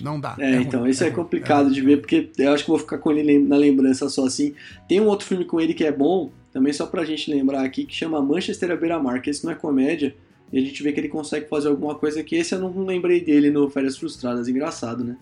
Não 0.00 0.18
dá. 0.18 0.34
É, 0.38 0.56
ruim, 0.56 0.62
então, 0.62 0.86
isso 0.86 1.04
é, 1.04 1.06
ruim, 1.06 1.16
complicado 1.16 1.70
de 1.70 1.80
ver, 1.80 1.98
porque 1.98 2.30
eu 2.36 2.52
acho 2.52 2.64
que 2.64 2.70
vou 2.70 2.78
ficar 2.78 2.98
com 2.98 3.12
ele 3.12 3.38
na 3.38 3.56
lembrança 3.56 4.08
só 4.08 4.26
assim. 4.26 4.54
Tem 4.88 5.00
um 5.00 5.06
outro 5.06 5.26
filme 5.26 5.44
com 5.44 5.60
ele 5.60 5.74
que 5.74 5.84
é 5.84 5.92
bom, 5.92 6.32
também 6.52 6.72
só 6.72 6.86
pra 6.86 7.04
gente 7.04 7.30
lembrar 7.30 7.62
aqui, 7.64 7.84
que 7.84 7.94
chama 7.94 8.20
Manchester 8.20 8.72
à 8.72 8.76
Beira-Mar, 8.76 9.22
que 9.22 9.30
esse 9.30 9.44
não 9.44 9.52
é 9.52 9.54
comédia, 9.54 10.14
e 10.52 10.58
a 10.58 10.60
gente 10.60 10.82
vê 10.82 10.92
que 10.92 10.98
ele 10.98 11.08
consegue 11.08 11.48
fazer 11.48 11.68
alguma 11.68 11.94
coisa 11.94 12.22
que 12.22 12.34
esse 12.34 12.54
eu 12.54 12.58
não 12.58 12.84
lembrei 12.84 13.24
dele 13.24 13.50
no 13.50 13.70
Férias 13.70 13.96
Frustradas, 13.96 14.48
engraçado, 14.48 15.04
né? 15.04 15.16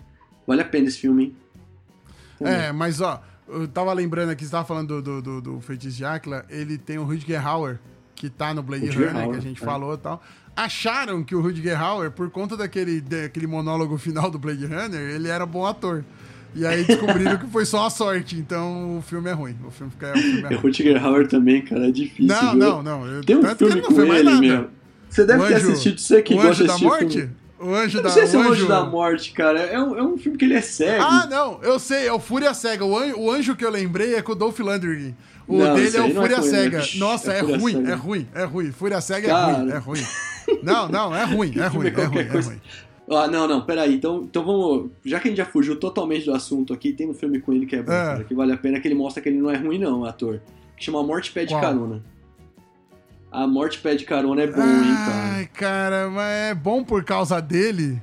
Vale 0.47 0.61
a 0.61 0.65
pena 0.65 0.87
esse 0.87 0.97
filme, 0.97 1.23
hein? 1.25 1.35
É, 2.43 2.71
mas 2.71 2.99
ó, 2.99 3.21
eu 3.51 3.67
tava 3.67 3.91
lembrando 3.93 4.29
aqui, 4.29 4.45
você 4.45 4.51
tava 4.51 4.65
falando 4.65 5.01
do, 5.01 5.01
do, 5.01 5.21
do, 5.21 5.41
do 5.41 5.61
Feitiço 5.61 5.97
de 5.97 6.05
Áquila, 6.05 6.45
ele 6.49 6.77
tem 6.77 6.97
o 6.97 7.03
Rutger 7.03 7.45
Hauer, 7.45 7.79
que 8.15 8.29
tá 8.29 8.53
no 8.53 8.61
Blade 8.63 8.89
Runner, 8.89 9.11
que 9.13 9.17
Hauer, 9.19 9.37
a 9.37 9.41
gente 9.41 9.61
é. 9.61 9.65
falou 9.65 9.93
e 9.93 9.97
tal. 9.97 10.21
Acharam 10.55 11.23
que 11.23 11.33
o 11.35 11.41
Rutger 11.41 11.79
Hauer, 11.81 12.11
por 12.11 12.29
conta 12.29 12.57
daquele, 12.57 12.99
daquele 13.01 13.47
monólogo 13.47 13.97
final 13.97 14.29
do 14.29 14.37
Blade 14.37 14.65
Runner, 14.65 14.99
ele 14.99 15.27
era 15.29 15.45
bom 15.45 15.65
ator. 15.65 16.03
E 16.53 16.65
aí 16.65 16.83
descobriram 16.83 17.37
que 17.37 17.47
foi 17.47 17.65
só 17.65 17.79
uma 17.83 17.89
sorte, 17.89 18.35
então 18.35 18.97
o 18.97 19.01
filme 19.01 19.29
é 19.29 19.33
ruim. 19.33 19.55
O 19.65 19.71
filme, 19.71 19.89
fica, 19.91 20.11
o 20.11 20.17
filme 20.17 20.41
é 20.41 20.45
É 20.45 20.47
ruim. 20.49 20.55
Rutger 20.57 21.03
Hauer 21.05 21.27
também, 21.27 21.61
cara, 21.61 21.87
é 21.87 21.91
difícil. 21.91 22.27
Não, 22.27 22.49
viu? 22.51 22.59
não, 22.59 22.83
não. 22.83 23.07
Eu, 23.07 23.23
Tem 23.23 23.37
um 23.37 23.41
que 23.41 23.55
filme 23.55 23.81
com 23.81 24.01
ele. 24.13 24.67
Você 25.09 25.25
deve 25.25 25.43
O 25.43 25.47
ter 25.47 25.55
Anjo- 25.55 25.71
assistido, 25.71 25.99
você 25.99 26.21
que 26.21 26.33
o 26.33 26.37
gosta 26.37 26.49
Anjo 26.51 26.61
de 26.61 26.67
da 26.67 26.73
assistir 26.73 26.87
Morte? 26.89 27.17
filme. 27.19 27.40
O 27.61 27.75
Anjo 27.75 27.99
Eu 27.99 28.03
da 28.03 28.09
não 28.09 28.15
sei 28.15 28.27
se 28.27 28.35
é 28.35 28.39
o 28.39 28.41
Anjo 28.43 28.67
da 28.67 28.83
Morte, 28.85 29.31
cara. 29.33 29.59
É 29.59 29.79
um, 29.79 29.97
é 29.97 30.01
um 30.03 30.17
filme 30.17 30.37
que 30.37 30.45
ele 30.45 30.55
é 30.55 30.61
cego. 30.61 31.03
Ah, 31.03 31.27
não, 31.29 31.59
eu 31.61 31.77
sei, 31.79 32.07
é 32.07 32.13
o 32.13 32.19
Fúria 32.19 32.53
Cega. 32.53 32.83
O 32.85 32.97
anjo, 32.97 33.15
o 33.19 33.31
anjo 33.31 33.55
que 33.55 33.63
eu 33.65 33.69
lembrei 33.69 34.15
é 34.15 34.21
com 34.21 34.31
o 34.31 34.35
Dolph 34.35 34.59
Lundgren. 34.59 35.15
O 35.47 35.57
Não, 35.57 35.75
dele 35.75 35.95
é 35.97 36.01
o 36.01 36.05
é 36.07 36.09
Fúria 36.13 36.35
ele, 36.37 36.43
Cega. 36.43 36.83
Nossa, 36.97 37.33
É 37.33 37.37
é, 37.39 37.41
ruim, 37.41 37.73
Cega. 37.73 37.91
é 37.91 37.93
ruim, 37.95 38.27
é 38.33 38.43
ruim. 38.43 38.71
Fúria 38.71 39.01
Cega 39.01 39.27
é 39.27 39.29
Cara. 39.29 39.53
ruim, 39.57 39.71
é 39.71 39.77
ruim. 39.77 40.01
Não, 40.63 40.89
não, 40.89 41.15
é 41.15 41.23
ruim, 41.23 41.53
é 41.57 41.67
ruim, 41.67 41.87
é 41.87 42.03
ruim, 42.05 42.17
é 42.19 42.41
ruim. 42.41 42.61
Ah, 43.09 43.27
não, 43.27 43.47
não, 43.47 43.61
peraí. 43.65 43.95
Então, 43.95 44.23
então 44.23 44.43
vamos. 44.45 44.89
Já 45.03 45.19
que 45.19 45.27
a 45.27 45.31
gente 45.31 45.37
já 45.37 45.45
fugiu 45.45 45.75
totalmente 45.77 46.25
do 46.25 46.33
assunto 46.33 46.73
aqui, 46.73 46.93
tem 46.93 47.09
um 47.09 47.13
filme 47.13 47.39
com 47.41 47.51
ele 47.51 47.65
que 47.65 47.75
é 47.75 47.83
bom, 47.83 47.91
É. 47.91 47.95
cara, 48.05 48.23
que 48.23 48.33
vale 48.33 48.53
a 48.53 48.57
pena, 48.57 48.79
que 48.79 48.87
ele 48.87 48.95
mostra 48.95 49.21
que 49.21 49.27
ele 49.29 49.37
não 49.39 49.49
é 49.51 49.57
ruim, 49.57 49.77
não, 49.77 50.05
ator. 50.05 50.41
Que 50.77 50.85
chama 50.85 51.03
Morte 51.03 51.31
Pede 51.31 51.53
Qual? 51.53 51.61
Carona. 51.61 52.01
A 53.31 53.47
Morte 53.47 53.79
Pede 53.79 54.03
Carona 54.03 54.41
é 54.41 54.47
bom, 54.47 54.61
hein, 54.61 54.95
cara. 55.05 55.35
Ai, 55.35 55.49
cara, 55.53 56.09
mas 56.09 56.31
é 56.51 56.53
bom 56.53 56.83
por 56.83 57.03
causa 57.03 57.41
dele? 57.41 58.01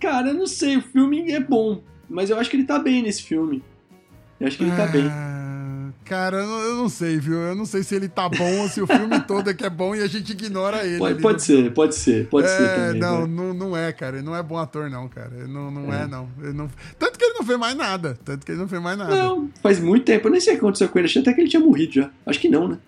Cara, 0.00 0.28
eu 0.28 0.34
não 0.34 0.46
sei, 0.46 0.78
o 0.78 0.82
filme 0.82 1.30
é 1.30 1.38
bom, 1.38 1.82
mas 2.08 2.30
eu 2.30 2.38
acho 2.38 2.48
que 2.48 2.56
ele 2.56 2.64
tá 2.64 2.78
bem 2.78 3.02
nesse 3.02 3.22
filme. 3.22 3.62
Eu 4.40 4.46
acho 4.46 4.56
que 4.56 4.64
ele 4.64 4.74
tá 4.74 4.86
bem. 4.86 5.06
Ah, 5.06 5.40
Cara, 6.10 6.38
eu 6.38 6.74
não, 6.74 6.88
sei, 6.88 7.18
viu? 7.18 7.34
Eu 7.34 7.54
não 7.54 7.64
sei 7.64 7.84
se 7.84 7.94
ele 7.94 8.08
tá 8.08 8.28
bom 8.28 8.62
ou 8.62 8.68
se 8.68 8.82
o 8.82 8.86
filme 8.86 9.20
todo 9.28 9.48
é 9.48 9.54
que 9.54 9.64
é 9.64 9.70
bom 9.70 9.94
e 9.94 10.02
a 10.02 10.08
gente 10.08 10.32
ignora 10.32 10.84
ele. 10.84 10.98
Pode, 10.98 11.22
pode 11.22 11.42
ser, 11.42 11.72
pode 11.72 11.94
ser, 11.94 12.26
pode 12.28 12.48
ser 12.48 12.62
é, 12.62 12.74
também. 12.74 13.00
não, 13.00 13.18
vai. 13.18 13.28
não, 13.28 13.54
não 13.54 13.76
é, 13.76 13.92
cara. 13.92 14.16
Ele 14.16 14.26
não 14.26 14.34
é 14.34 14.42
bom 14.42 14.58
ator, 14.58 14.90
não, 14.90 15.08
cara. 15.08 15.30
Ele 15.36 15.46
não, 15.46 15.70
não 15.70 15.94
é, 15.94 16.08
não. 16.08 16.28
Ele 16.42 16.52
não. 16.52 16.68
Tanto 16.98 17.16
que 17.16 17.24
ele 17.24 17.34
não 17.34 17.44
fez 17.44 17.56
mais 17.56 17.76
nada. 17.76 18.18
Tanto 18.24 18.44
que 18.44 18.50
ele 18.50 18.58
não 18.58 18.66
fez 18.66 18.82
mais 18.82 18.98
nada. 18.98 19.14
Não, 19.14 19.48
faz 19.62 19.78
muito 19.78 20.04
tempo, 20.04 20.26
eu 20.26 20.32
nem 20.32 20.40
sei 20.40 20.54
o 20.54 20.56
que 20.56 20.64
aconteceu 20.64 20.88
com 20.88 20.98
ele, 20.98 21.06
achei 21.06 21.22
até 21.22 21.32
que 21.32 21.40
ele 21.42 21.48
tinha 21.48 21.62
morrido 21.62 21.92
já. 21.92 22.10
Acho 22.26 22.40
que 22.40 22.48
não, 22.48 22.66
né? 22.66 22.78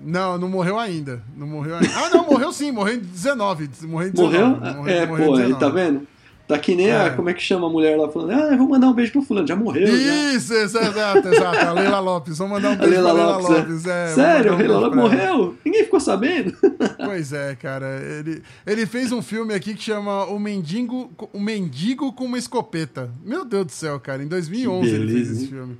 Não, 0.00 0.48
morreu 0.48 0.78
ainda. 0.78 1.22
Não 1.36 1.46
morreu 1.46 1.76
ainda. 1.76 1.90
Ah, 1.96 2.10
não, 2.10 2.24
morreu 2.26 2.52
sim, 2.52 2.70
morreu 2.70 2.94
em 2.94 3.00
19. 3.00 3.70
Morreu 3.84 4.08
em 4.08 4.12
19. 4.12 4.76
Morreu? 4.76 4.86
é, 4.94 5.06
morreu 5.06 5.26
pô, 5.26 5.34
aí 5.34 5.42
19. 5.46 5.60
tá 5.60 5.68
vendo? 5.68 6.06
Tá 6.46 6.58
que 6.58 6.74
nem 6.74 6.90
a, 6.90 7.02
É. 7.04 7.10
como 7.10 7.28
é 7.28 7.34
que 7.34 7.42
chama 7.42 7.66
a 7.66 7.70
mulher 7.70 7.98
lá 7.98 8.08
falando, 8.08 8.30
ah, 8.32 8.48
eu 8.52 8.56
vou 8.56 8.66
mandar 8.70 8.88
um 8.88 8.94
beijo 8.94 9.12
pro 9.12 9.20
fulano, 9.20 9.46
já 9.46 9.54
morreu, 9.54 9.86
já. 9.86 9.92
Isso, 9.92 10.54
isso, 10.54 10.78
exato, 10.78 11.28
exato. 11.28 11.58
A 11.58 11.72
Leila 11.72 12.00
Lopes. 12.00 12.38
Vamos 12.38 12.54
mandar 12.54 12.70
um 12.70 12.72
A 12.72 12.76
beijo 12.76 12.90
Leila 12.94 13.12
pra 13.12 13.22
Leila 13.22 13.36
Lopes, 13.36 13.50
é. 13.50 13.58
Lopes. 13.58 13.86
É, 13.86 14.06
Sério, 14.14 14.52
um 14.52 14.54
a 14.54 14.58
Leila 14.58 14.78
Lopes 14.78 14.98
ela. 14.98 15.02
morreu? 15.08 15.54
Ninguém 15.62 15.84
ficou 15.84 16.00
sabendo? 16.00 16.54
Pois 17.04 17.32
é, 17.34 17.54
cara. 17.54 18.00
Ele, 18.02 18.42
ele 18.66 18.86
fez 18.86 19.12
um 19.12 19.20
filme 19.22 19.52
aqui 19.54 19.74
que 19.74 19.82
chama 19.82 20.24
O 20.26 20.38
Mendigo, 20.38 21.10
o 21.32 21.40
Mendigo 21.40 22.12
com 22.12 22.24
uma 22.24 22.38
Escopeta. 22.38 23.10
Meu 23.24 23.44
Deus 23.44 23.66
do 23.66 23.72
céu, 23.72 23.98
cara. 24.00 24.22
Em 24.22 24.26
2011 24.26 24.88
Que 24.88 24.94
ele 24.96 25.12
fez 25.12 25.30
esse 25.30 25.46
filme. 25.48 25.78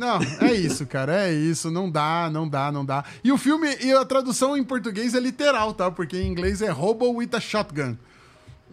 Não, 0.00 0.18
é 0.40 0.54
isso, 0.54 0.86
cara. 0.86 1.28
É 1.28 1.32
isso. 1.32 1.70
Não 1.70 1.90
dá, 1.90 2.30
não 2.32 2.48
dá, 2.48 2.72
não 2.72 2.84
dá. 2.84 3.04
E 3.22 3.30
o 3.30 3.36
filme, 3.36 3.68
e 3.82 3.92
a 3.92 4.02
tradução 4.04 4.56
em 4.56 4.64
português 4.64 5.14
é 5.14 5.20
literal, 5.20 5.74
tá? 5.74 5.90
Porque 5.90 6.16
em 6.16 6.26
inglês 6.26 6.62
é 6.62 6.72
Hobo 6.72 7.10
with 7.16 7.28
a 7.34 7.40
Shotgun. 7.40 7.96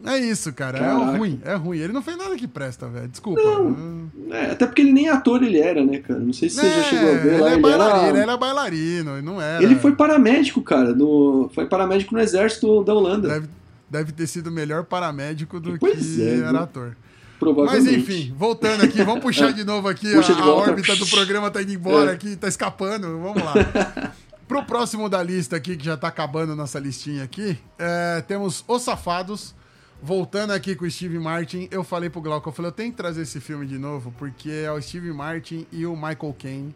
É 0.06 0.16
isso, 0.18 0.54
cara. 0.54 0.78
É 0.78 0.82
Caraca. 0.82 1.18
ruim, 1.18 1.42
é 1.44 1.56
ruim. 1.56 1.80
Ele 1.80 1.92
não 1.92 2.04
fez 2.04 2.16
nada 2.16 2.36
que 2.36 2.48
presta, 2.48 2.88
velho. 2.88 3.08
Desculpa. 3.08 3.42
Não. 3.42 4.10
É, 4.32 4.52
até 4.52 4.66
porque 4.68 4.84
ele 4.84 4.94
nem 4.94 5.10
ator 5.10 5.42
ele 5.44 5.60
era, 5.60 5.84
né, 5.84 5.98
cara? 5.98 6.20
Não 6.20 6.32
sei 6.32 6.50
se 6.50 6.58
você 6.58 6.70
já 6.70 6.84
chegou 6.84 7.10
a 7.10 7.18
ver 7.18 7.34
ele, 7.34 7.42
lá. 7.42 7.50
é 7.50 7.54
Ele, 7.54 7.62
bailarino, 7.62 7.98
era... 8.00 8.10
ele 8.10 8.20
era 8.20 8.38
bailarino, 8.38 9.12
ele 9.18 9.22
não 9.26 9.42
era. 9.42 9.64
ele 9.64 9.76
foi 9.76 9.96
paramédico, 9.96 10.62
cara. 10.62 10.94
No... 10.94 11.50
Foi 11.54 11.66
paramédico 11.66 12.14
no 12.14 12.22
exército 12.22 12.84
da 12.84 12.94
Holanda. 12.94 13.28
Deve, 13.28 13.48
deve 13.90 14.12
ter 14.12 14.28
sido 14.28 14.52
melhor 14.52 14.84
paramédico 14.86 15.60
do 15.60 15.78
Pois 15.80 15.98
que 16.00 16.22
é, 16.22 16.38
era 16.38 16.52
viu? 16.52 16.60
ator. 16.60 16.96
Mas 17.40 17.40
Provavelmente. 17.40 17.96
enfim, 18.00 18.34
voltando 18.36 18.84
aqui, 18.84 19.04
vamos 19.04 19.22
puxar 19.22 19.52
de 19.54 19.64
novo 19.64 19.88
aqui. 19.88 20.12
Puxa 20.14 20.34
a, 20.34 20.42
a 20.42 20.50
órbita 20.54 20.96
do 20.96 21.06
programa 21.08 21.52
tá 21.52 21.62
indo 21.62 21.72
embora 21.74 22.12
É. 22.12 22.14
aqui, 22.16 22.36
tá 22.36 22.48
escapando. 22.48 23.20
Vamos 23.20 23.44
lá. 23.44 23.54
Pro 24.48 24.64
próximo 24.64 25.08
da 25.10 25.22
lista 25.22 25.56
aqui, 25.58 25.76
que 25.76 25.84
já 25.86 25.98
tá 25.98 26.08
acabando 26.08 26.56
nossa 26.56 26.80
listinha 26.80 27.24
aqui, 27.24 27.60
é, 27.78 28.22
temos 28.28 28.64
Os 28.68 28.82
Safados. 28.82 29.54
Voltando 30.02 30.52
aqui 30.54 30.76
com 30.76 30.86
o 30.86 30.92
Steve 30.92 31.18
Martin, 31.18 31.68
eu 31.72 31.84
falei 31.84 32.08
pro 32.08 32.22
Glauco, 32.22 32.48
eu 32.48 32.54
falei, 32.54 32.70
eu 32.70 32.74
tenho 32.74 32.92
que 32.92 32.98
trazer 32.98 33.24
esse 33.24 33.40
filme 33.40 33.66
de 33.66 33.80
novo, 33.80 34.14
porque 34.16 34.50
é 34.52 34.72
o 34.72 34.80
Steve 34.80 35.12
Martin 35.12 35.66
e 35.72 35.88
o 35.88 35.96
Michael 35.96 36.36
Caine. 36.38 36.76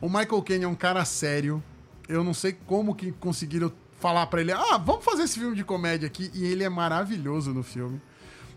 O 0.00 0.08
Michael 0.08 0.42
Caine 0.42 0.64
é 0.64 0.68
um 0.68 0.74
cara 0.74 1.04
sério. 1.04 1.62
Eu 2.08 2.24
não 2.24 2.34
sei 2.34 2.56
como 2.66 2.92
que 2.94 3.12
conseguiram 3.12 3.72
falar 4.00 4.26
pra 4.26 4.40
ele, 4.40 4.50
ah, 4.52 4.76
vamos 4.78 5.04
fazer 5.04 5.22
esse 5.22 5.38
filme 5.38 5.54
de 5.56 5.62
comédia 5.64 6.06
aqui, 6.08 6.28
e 6.34 6.44
ele 6.44 6.64
é 6.64 6.68
maravilhoso 6.68 7.52
no 7.54 7.62
filme. 7.62 8.00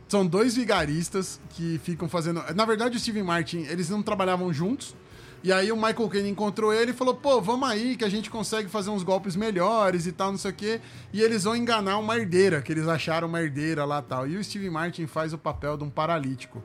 São 0.09 0.25
dois 0.25 0.55
vigaristas 0.55 1.39
que 1.51 1.79
ficam 1.83 2.09
fazendo. 2.09 2.43
Na 2.55 2.65
verdade, 2.65 2.97
o 2.97 2.99
Steven 2.99 3.23
Martin, 3.23 3.59
eles 3.69 3.89
não 3.89 4.01
trabalhavam 4.01 4.51
juntos. 4.51 4.95
E 5.41 5.53
aí 5.53 5.71
o 5.71 5.75
Michael 5.77 6.09
Caine 6.09 6.29
encontrou 6.29 6.73
ele 6.73 6.91
e 6.91 6.93
falou: 6.93 7.13
pô, 7.15 7.39
vamos 7.39 7.69
aí 7.69 7.95
que 7.95 8.03
a 8.03 8.09
gente 8.09 8.29
consegue 8.29 8.67
fazer 8.67 8.89
uns 8.89 9.03
golpes 9.03 9.35
melhores 9.37 10.05
e 10.07 10.11
tal, 10.11 10.31
não 10.31 10.37
sei 10.37 10.51
o 10.51 10.53
quê. 10.53 10.81
E 11.13 11.21
eles 11.21 11.45
vão 11.45 11.55
enganar 11.55 11.97
uma 11.99 12.17
herdeira, 12.17 12.61
que 12.61 12.71
eles 12.73 12.87
acharam 12.89 13.27
uma 13.29 13.39
herdeira 13.41 13.85
lá 13.85 14.01
tal. 14.01 14.27
E 14.27 14.35
o 14.35 14.43
Steven 14.43 14.69
Martin 14.69 15.05
faz 15.07 15.31
o 15.31 15.37
papel 15.37 15.77
de 15.77 15.83
um 15.85 15.89
paralítico. 15.89 16.61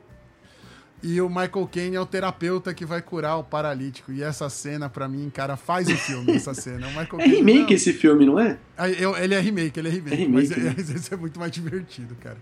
E 1.03 1.21
o 1.21 1.29
Michael 1.29 1.69
Caine 1.71 1.95
é 1.97 2.01
o 2.01 2.05
terapeuta 2.05 2.73
que 2.73 2.83
vai 2.83 2.99
curar 3.01 3.37
o 3.37 3.43
paralítico. 3.43 4.11
E 4.11 4.23
essa 4.23 4.49
cena, 4.49 4.89
pra 4.89 5.07
mim, 5.07 5.29
cara, 5.31 5.55
faz 5.55 5.87
o 5.87 5.95
filme, 5.95 6.33
essa 6.33 6.53
cena. 6.55 6.87
O 6.87 6.89
Michael 6.89 7.21
É 7.21 7.25
remake 7.27 7.61
não. 7.69 7.69
esse 7.73 7.93
filme, 7.93 8.25
não 8.25 8.39
é? 8.39 8.57
Eu- 8.97 9.15
ele 9.15 9.35
é 9.35 9.39
remake, 9.39 9.79
ele 9.79 9.87
é 9.87 9.91
remake. 9.91 10.15
É 10.15 10.17
remake, 10.17 10.59
mas 10.59 10.79
né? 10.89 10.95
esse 10.95 11.13
é 11.13 11.17
muito 11.17 11.39
mais 11.39 11.51
divertido, 11.51 12.15
cara. 12.15 12.37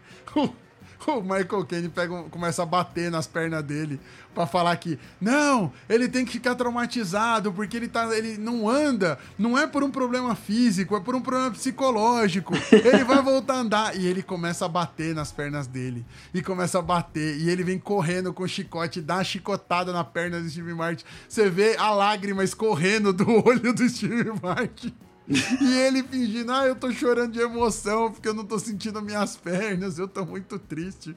O, 1.13 1.21
Michael 1.21 1.65
Caine 1.65 1.89
pega, 1.89 2.23
começa 2.23 2.63
a 2.63 2.65
bater 2.65 3.11
nas 3.11 3.27
pernas 3.27 3.63
dele 3.63 3.99
pra 4.33 4.47
falar 4.47 4.75
que 4.77 4.97
não, 5.21 5.71
ele 5.87 6.07
tem 6.07 6.25
que 6.25 6.31
ficar 6.31 6.55
traumatizado 6.55 7.51
porque 7.53 7.77
ele, 7.77 7.87
tá, 7.87 8.15
ele 8.17 8.37
não 8.37 8.67
anda, 8.67 9.19
não 9.37 9.57
é 9.57 9.67
por 9.67 9.83
um 9.83 9.91
problema 9.91 10.33
físico, 10.33 10.95
é 10.95 10.99
por 10.99 11.13
um 11.13 11.21
problema 11.21 11.51
psicológico. 11.51 12.53
Ele 12.71 13.03
vai 13.03 13.21
voltar 13.21 13.55
a 13.55 13.59
andar 13.59 13.95
e 13.95 14.07
ele 14.07 14.23
começa 14.23 14.65
a 14.65 14.69
bater 14.69 15.13
nas 15.13 15.31
pernas 15.31 15.67
dele 15.67 16.05
e 16.33 16.41
começa 16.41 16.79
a 16.79 16.81
bater 16.81 17.37
e 17.37 17.49
ele 17.49 17.63
vem 17.63 17.77
correndo 17.77 18.33
com 18.33 18.43
o 18.43 18.47
chicote, 18.47 19.01
dá 19.01 19.15
uma 19.15 19.23
chicotada 19.23 19.91
na 19.91 20.03
perna 20.03 20.39
do 20.39 20.49
Steve 20.49 20.73
Martin. 20.73 21.05
Você 21.27 21.49
vê 21.49 21.75
a 21.77 21.91
lágrima 21.91 22.43
escorrendo 22.43 23.13
do 23.13 23.29
olho 23.45 23.73
do 23.73 23.87
Steve 23.87 24.31
Martin. 24.41 24.93
E 25.29 25.73
ele 25.77 26.03
fingindo, 26.03 26.51
ah, 26.51 26.65
eu 26.67 26.75
tô 26.75 26.91
chorando 26.91 27.31
de 27.31 27.39
emoção 27.39 28.11
porque 28.11 28.27
eu 28.27 28.33
não 28.33 28.43
tô 28.45 28.59
sentindo 28.59 29.01
minhas 29.01 29.35
pernas, 29.37 29.97
eu 29.97 30.07
tô 30.07 30.25
muito 30.25 30.59
triste. 30.59 31.15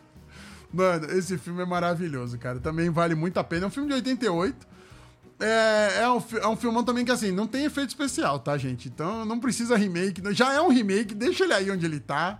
Mano, 0.73 1.07
esse 1.13 1.37
filme 1.39 1.63
é 1.63 1.67
maravilhoso, 1.67 2.39
cara. 2.39 2.61
Também 2.61 2.91
vale 2.91 3.15
muito 3.15 3.39
a 3.39 3.45
pena. 3.45 3.65
É 3.65 3.67
um 3.69 3.71
filme 3.71 3.89
de 3.89 3.95
88. 3.95 4.67
É, 5.39 6.03
é, 6.03 6.09
um, 6.11 6.23
é 6.43 6.49
um 6.49 6.57
filmão 6.57 6.83
também 6.85 7.05
que, 7.05 7.11
assim, 7.13 7.31
não 7.31 7.47
tem 7.47 7.65
efeito 7.65 7.89
especial, 7.91 8.39
tá, 8.39 8.57
gente? 8.57 8.89
Então 8.89 9.25
não 9.25 9.39
precisa 9.41 9.77
remake. 9.77 10.23
Já 10.35 10.53
é 10.53 10.61
um 10.61 10.69
remake, 10.69 11.15
deixa 11.15 11.45
ele 11.45 11.53
aí 11.55 11.71
onde 11.71 11.85
ele 11.85 12.01
tá. 12.01 12.39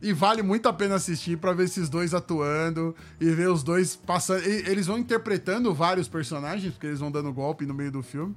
E 0.00 0.12
vale 0.12 0.42
muito 0.42 0.68
a 0.68 0.72
pena 0.72 0.94
assistir 0.94 1.36
pra 1.38 1.52
ver 1.52 1.64
esses 1.64 1.88
dois 1.88 2.14
atuando 2.14 2.94
e 3.20 3.30
ver 3.30 3.48
os 3.48 3.62
dois 3.62 3.96
passando. 3.96 4.44
e- 4.46 4.68
Eles 4.68 4.86
vão 4.86 4.96
interpretando 4.98 5.72
vários 5.74 6.06
personagens, 6.06 6.72
porque 6.74 6.86
eles 6.86 7.00
vão 7.00 7.10
dando 7.10 7.32
golpe 7.32 7.66
no 7.66 7.74
meio 7.74 7.90
do 7.90 8.02
filme. 8.02 8.36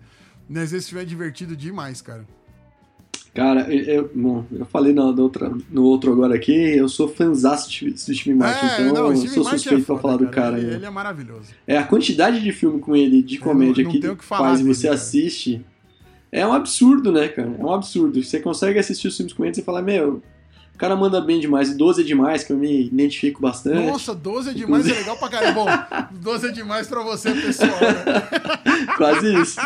Mas 0.50 0.74
esse 0.74 0.90
filme 0.90 1.04
é 1.04 1.06
divertido 1.06 1.56
demais, 1.56 2.02
cara. 2.02 2.26
Cara, 3.34 3.74
eu, 3.74 4.12
bom, 4.14 4.44
eu 4.52 4.66
falei 4.66 4.92
na, 4.92 5.06
outra, 5.06 5.50
no 5.70 5.84
outro 5.84 6.12
agora 6.12 6.36
aqui, 6.36 6.52
eu 6.52 6.90
sou 6.90 7.08
fãzaço 7.08 7.70
de 7.70 7.98
Steve 7.98 8.34
Martin, 8.34 8.66
então 8.66 9.10
eu 9.10 9.16
sou 9.16 9.46
suspeito 9.46 9.86
pra 9.86 9.96
foda, 9.96 10.02
falar 10.02 10.18
do 10.18 10.28
cara. 10.28 10.58
Ele, 10.58 10.68
né? 10.68 10.74
ele 10.76 10.86
é 10.86 10.90
maravilhoso. 10.90 11.50
É, 11.66 11.78
a 11.78 11.84
quantidade 11.86 12.42
de 12.42 12.52
filme 12.52 12.82
com 12.82 12.94
ele, 12.94 13.24
de 13.24 13.38
comédia 13.38 13.86
não 13.86 13.92
que 13.92 13.98
ele 14.00 14.16
que 14.18 14.26
falar 14.26 14.50
faz 14.50 14.60
e 14.60 14.64
você 14.66 14.88
cara. 14.88 14.96
assiste, 14.96 15.66
é 16.30 16.46
um 16.46 16.52
absurdo, 16.52 17.10
né, 17.10 17.30
cara? 17.30 17.56
É 17.58 17.64
um 17.64 17.74
absurdo. 17.74 18.22
Você 18.22 18.40
consegue 18.42 18.78
assistir 18.78 19.08
os 19.08 19.16
filmes 19.16 19.32
com 19.32 19.46
ele 19.46 19.54
e 19.54 19.56
você 19.56 19.62
fala, 19.62 19.82
meu, 19.82 20.22
o 20.74 20.78
cara 20.82 20.96
manda 20.96 21.22
bem 21.22 21.40
demais, 21.40 21.70
e 21.70 21.76
12 21.76 22.02
é 22.02 22.04
demais, 22.04 22.44
que 22.44 22.52
eu 22.52 22.58
me 22.58 22.88
identifico 22.88 23.40
bastante. 23.42 23.86
Nossa, 23.86 24.16
12 24.16 24.50
é 24.50 24.54
demais, 24.54 24.88
é 24.88 24.94
legal 24.94 25.16
pra 25.18 25.30
caramba. 25.30 25.54
Bom, 25.54 26.18
12 26.20 26.48
é 26.48 26.52
demais 26.52 26.88
pra 26.88 27.04
você, 27.04 27.32
pessoal, 27.34 27.70
né? 27.70 28.86
Quase 28.98 29.34
isso. 29.42 29.60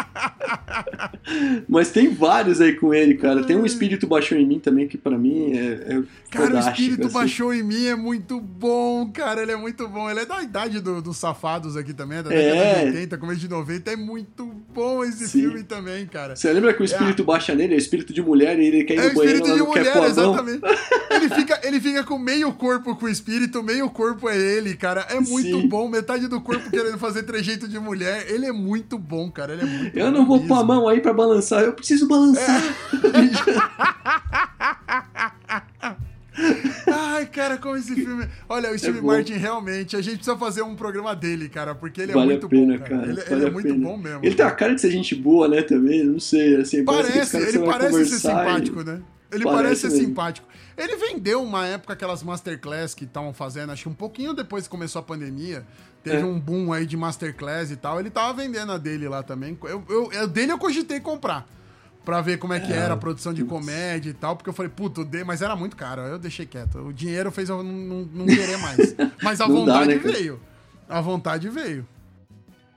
Mas 1.68 1.90
tem 1.90 2.14
vários 2.14 2.60
aí 2.62 2.74
com 2.74 2.94
ele, 2.94 3.16
cara. 3.16 3.44
Tem 3.44 3.56
um 3.56 3.66
Espírito 3.66 4.06
Baixou 4.08 4.38
em 4.38 4.46
Mim 4.46 4.60
também, 4.60 4.88
que 4.88 4.98
pra 4.98 5.18
mim 5.18 5.54
é, 5.54 5.96
é 5.96 6.04
Cara, 6.30 6.56
o 6.56 6.60
espírito 6.60 7.06
assim. 7.08 7.14
baixou 7.14 7.54
em 7.54 7.64
mim 7.64 7.86
é 7.86 7.96
muito 7.96 8.42
bom, 8.42 9.10
cara. 9.12 9.42
Ele 9.42 9.54
é 9.54 9.56
muito 9.56 9.88
bom. 9.88 10.10
Ele 10.10 10.20
é 10.20 10.26
da 10.26 10.42
idade 10.44 10.82
do- 10.82 11.02
dos 11.02 11.16
safados 11.18 11.78
aqui 11.78 11.94
também, 11.94 12.18
é 12.18 12.24
da 12.24 12.34
É. 12.34 12.52
década 12.52 12.80
de 12.82 12.86
80, 12.98 13.18
começo 13.18 13.40
de 13.40 13.48
90. 13.50 13.92
É 13.92 13.96
muito 13.96 14.46
bom 14.74 15.02
esse 15.04 15.28
Sim. 15.30 15.42
filme 15.42 15.64
também, 15.64 16.06
cara. 16.06 16.36
Você 16.36 16.52
lembra 16.52 16.74
que 16.74 16.82
o 16.82 16.86
espírito 16.86 17.24
baixa 17.24 17.56
nele, 17.56 17.74
é 17.74 17.78
o 17.78 17.80
espírito 17.80 18.12
de 18.14 18.22
mulher, 18.22 18.60
e 18.60 18.66
ele 18.66 18.84
quer 18.84 18.96
ir 18.96 19.00
É 19.00 19.06
o 19.06 19.10
no 19.10 19.16
banheiro, 19.16 19.38
espírito 19.38 19.48
ela 19.48 19.56
de 19.58 19.60
não 19.66 19.72
quer 19.72 19.80
mulher, 19.80 19.94
pôr 19.94 20.06
exatamente. 20.08 20.62
Ele 21.10 21.30
fica, 21.30 21.60
ele 21.64 21.80
fica 21.80 22.04
com 22.04 22.18
meio 22.18 22.52
corpo 22.54 22.96
com 22.96 23.06
o 23.06 23.10
espírito, 23.10 23.62
meio 23.64 23.90
corpo 23.90 24.30
é 24.30 24.38
ele, 24.38 24.76
cara. 24.76 25.06
É 25.10 25.20
muito 25.20 25.62
Sim. 25.62 25.68
bom. 25.68 25.88
Metade 25.90 26.28
do 26.28 26.42
corpo 26.42 26.70
querendo 26.70 26.98
fazer 26.98 27.24
trejeito 27.24 27.68
de 27.68 27.80
mulher. 27.80 28.26
Ele 28.30 28.46
é 28.46 28.52
muito 28.52 28.98
bom, 28.98 29.30
cara. 29.32 29.54
Ele 29.54 29.62
é 29.62 29.66
muito 29.66 29.98
Eu 29.98 30.12
não 30.12 30.26
vou 30.26 30.46
pôr 30.46 30.60
a 30.60 30.64
mão 30.64 30.88
aí 30.88 31.00
pra 31.02 31.14
balançar, 31.14 31.64
eu 31.64 31.74
preciso 31.74 32.08
balançar. 32.08 32.62
Ai, 36.88 37.26
cara, 37.28 37.58
como 37.58 37.78
esse 37.78 37.96
filme. 37.96 38.28
Olha, 38.50 38.70
o 38.72 38.78
Steve 38.78 39.00
bom. 39.00 39.08
Martin 39.08 39.34
realmente. 39.34 39.96
A 39.96 40.02
gente 40.02 40.18
precisa 40.18 40.36
fazer 40.38 40.62
um 40.64 40.76
programa 40.76 41.16
dele, 41.16 41.48
cara, 41.48 41.74
porque 41.74 42.02
ele 42.02 42.12
é 42.12 42.16
Vale 42.16 42.32
muito 42.32 42.46
a 42.46 42.50
pena, 42.50 42.74
bom, 42.78 42.84
cara. 42.84 42.90
cara. 42.90 43.04
Ele, 43.12 43.22
vale 43.22 43.36
ele 43.36 43.46
é 43.46 43.50
muito 43.52 43.76
bom 43.76 43.98
mesmo. 43.98 44.20
Ele 44.22 44.36
tem 44.36 44.46
a 44.46 44.52
cara 44.52 44.76
de 44.76 44.82
ser 44.82 44.92
gente 44.92 45.16
boa, 45.16 45.48
né, 45.48 45.62
também, 45.62 46.04
não 46.04 46.20
sei, 46.20 46.58
assim, 46.58 46.84
parece, 46.84 47.12
Parece, 47.14 47.38
ele 47.38 47.60
parece 47.60 47.86
ser 47.86 47.92
conversar 47.92 48.16
e- 48.16 48.20
simpático, 48.20 48.84
né? 48.84 49.02
Ele 49.32 49.44
Parece 49.44 49.64
parece 49.64 49.82
ser 49.82 49.88
mesmo. 49.90 50.06
simpático. 50.06 50.48
Ele 50.78 50.96
vendeu 50.98 51.42
uma 51.42 51.66
época 51.66 51.94
aquelas 51.94 52.22
masterclass 52.22 52.94
que 52.94 53.06
estavam 53.06 53.34
fazendo, 53.34 53.72
acho 53.72 53.84
que 53.84 53.90
um 53.90 53.94
pouquinho 53.94 54.34
depois 54.34 54.64
que 54.66 54.70
começou 54.70 55.00
a 55.00 55.04
pandemia. 55.04 55.66
Teve 56.04 56.18
É. 56.22 56.26
um 56.26 56.40
boom 56.40 56.72
aí 56.74 56.86
de 56.86 56.96
masterclass 56.98 57.72
e 57.72 57.76
tal. 57.76 58.00
Ele 58.00 58.10
tava 58.10 58.34
vendendo 58.34 58.72
a 58.72 58.78
dele 58.78 59.08
lá 59.08 59.24
também. 59.24 59.58
Eu, 59.64 59.84
eu, 59.90 60.12
eu- 60.12 60.28
dele 60.28 60.52
eu 60.52 60.58
cogitei 60.60 61.00
comprar. 61.00 61.48
Pra 62.04 62.22
ver 62.22 62.38
como 62.38 62.54
é 62.54 62.60
que 62.60 62.72
era 62.72 62.94
a 62.94 62.98
produção 62.98 63.34
de 63.34 63.44
comédia 63.44 64.12
e 64.12 64.14
tal. 64.14 64.36
Porque 64.36 64.48
eu 64.48 64.54
falei, 64.54 64.70
puto, 64.70 65.08
mas 65.26 65.42
era 65.42 65.56
muito 65.56 65.76
caro. 65.76 66.02
aí 66.04 66.12
Eu 66.12 66.20
deixei 66.20 66.46
quieto. 66.46 66.78
O 66.78 66.94
dinheiro 66.94 67.32
fez 67.32 67.50
eu 67.50 67.64
não, 67.64 67.72
não, 67.74 68.02
não 68.14 68.26
querer 68.28 68.58
mais. 68.58 68.96
Mas 69.24 69.42
a 69.42 69.48
Não 69.48 69.66
dá, 69.66 69.80
vontade 69.80 69.96
né, 69.96 69.98
veio. 70.14 70.40
A 70.88 71.02
vontade 71.02 71.50
veio. 71.50 71.88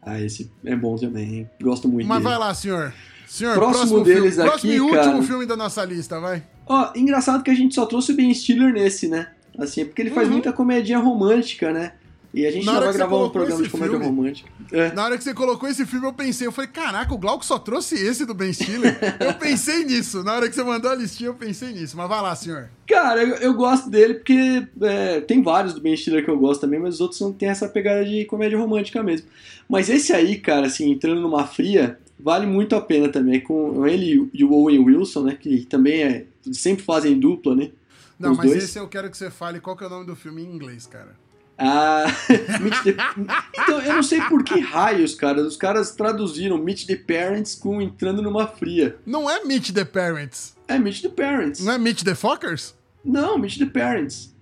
Ah, 0.01 0.19
esse 0.19 0.51
é 0.65 0.75
bom 0.75 0.97
também, 0.97 1.35
hein? 1.41 1.51
Gosto 1.61 1.87
muito 1.89 2.07
Mas 2.07 2.19
dele. 2.23 2.31
vai 2.31 2.39
lá, 2.39 2.55
senhor. 2.55 2.95
Senhor, 3.27 3.53
Próximo 3.57 3.77
próximo 3.77 4.05
deles 4.05 4.35
filme. 4.37 4.41
aqui, 4.41 4.49
próximo 4.51 4.73
e 4.73 4.81
último 4.81 5.03
cara. 5.13 5.23
filme 5.23 5.45
da 5.45 5.57
nossa 5.57 5.85
lista, 5.85 6.19
vai. 6.19 6.43
Ó, 6.69 6.91
engraçado 6.95 7.43
que 7.43 7.51
a 7.51 7.55
gente 7.55 7.75
só 7.75 7.87
trouxe 7.87 8.13
o 8.13 8.17
Ben 8.17 8.33
Stiller 8.35 8.73
nesse, 8.73 9.09
né? 9.09 9.29
Assim, 9.59 9.81
é 9.81 9.85
porque 9.85 10.03
ele 10.03 10.11
faz 10.11 10.27
Uhum. 10.29 10.35
muita 10.35 10.53
comédia 10.53 10.99
romântica, 10.99 11.73
né? 11.73 11.93
E 12.33 12.47
a 12.47 12.51
gente 12.51 12.67
Na 12.67 12.73
já 12.73 12.79
hora 12.79 12.87
vai 12.89 12.95
gravar 12.95 13.25
um 13.25 13.31
programa 13.31 13.63
de 13.63 13.71
comédia 13.71 13.93
filme- 13.99 14.05
romântica. 14.07 14.51
É. 14.71 14.93
Na 14.93 15.03
hora 15.07 15.17
que 15.17 15.25
você 15.25 15.33
colocou 15.33 15.67
esse 15.67 15.87
filme, 15.87 16.07
eu 16.07 16.13
pensei, 16.13 16.47
eu 16.47 16.53
falei, 16.53 16.71
caraca, 16.71 17.13
o 17.13 17.17
Glauco 17.19 17.43
só 17.45 17.59
trouxe 17.59 17.95
esse 17.95 18.27
do 18.27 18.35
Ben 18.35 18.53
Stiller. 18.53 18.97
eu 19.19 19.33
pensei 19.35 19.83
nisso. 19.85 20.23
Na 20.23 20.35
hora 20.35 20.47
que 20.47 20.55
você 20.55 20.63
mandou 20.63 20.91
a 20.91 20.95
listinha, 20.95 21.31
eu 21.31 21.35
pensei 21.35 21.73
nisso. 21.73 21.97
Mas 21.97 22.07
vai 22.07 22.21
lá, 22.21 22.37
senhor. 22.37 22.69
Cara, 22.87 23.23
eu, 23.25 23.37
eu 23.37 23.55
gosto 23.55 23.89
dele 23.89 24.15
porque 24.15 24.63
é, 24.83 25.21
tem 25.23 25.43
vários 25.43 25.73
do 25.73 25.81
Ben 25.81 25.97
Stiller 25.97 26.23
que 26.23 26.31
eu 26.31 26.39
gosto 26.39 26.61
também, 26.61 26.79
mas 26.79 26.97
os 26.97 27.01
outros 27.01 27.21
não 27.23 27.33
tem 27.33 27.49
essa 27.49 27.67
pegada 27.67 28.05
de 28.05 28.27
comédia 28.27 28.59
romântica 28.59 29.03
mesmo. 29.03 29.27
Mas 29.67 29.89
esse 29.89 30.13
aí, 30.13 30.37
cara, 30.37 30.67
assim, 30.67 30.91
entrando 30.93 31.23
numa 31.23 31.47
fria, 31.47 31.99
vale 32.21 32.47
muito 32.47 32.77
a 32.77 32.81
pena 32.81 33.09
também. 33.09 33.41
Com 33.41 33.87
ele 33.87 34.29
e 34.35 34.45
o 34.45 34.53
Owen 34.53 34.81
Wilson, 34.81 35.23
né? 35.25 35.37
Que 35.41 35.65
também 35.65 36.03
é. 36.03 36.25
Sempre 36.53 36.85
fazem 36.85 37.19
dupla, 37.19 37.55
né? 37.55 37.71
Não, 38.19 38.33
Os 38.33 38.39
mas 38.39 38.51
dois? 38.51 38.65
esse 38.65 38.79
eu 38.79 38.89
quero 38.89 39.11
que 39.11 39.17
você 39.17 39.31
fale 39.31 39.61
qual 39.61 39.77
que 39.77 39.85
é 39.85 39.87
o 39.87 39.91
nome 39.91 40.07
do 40.07 40.17
filme 40.17 40.43
em 40.43 40.47
inglês, 40.53 40.87
cara. 40.87 41.15
Ah. 41.57 42.05
Então, 43.61 43.81
eu 43.81 43.95
não 43.95 44.03
sei 44.03 44.21
por 44.23 44.43
que 44.45 44.59
raios, 44.61 45.15
cara. 45.15 45.43
Os 45.43 45.57
caras 45.57 45.93
traduziram 45.95 46.57
Meet 46.59 46.87
the 46.87 46.97
Parents 46.97 47.55
com 47.55 47.83
entrando 47.83 48.23
numa 48.23 48.47
fria. 48.47 48.97
Não 49.05 49.29
é 49.29 49.45
Meet 49.45 49.73
the 49.73 49.85
Parents. 49.85 50.57
É 50.67 50.79
Meet 50.79 51.03
the 51.03 51.09
Parents. 51.09 51.61
Não 51.65 51.73
é 51.73 51.79
Meet 51.79 52.03
the 52.05 52.15
Fuckers? 52.15 52.75
Não, 53.05 53.39
Meet 53.39 53.59
the 53.59 53.67
Parents. 53.67 54.35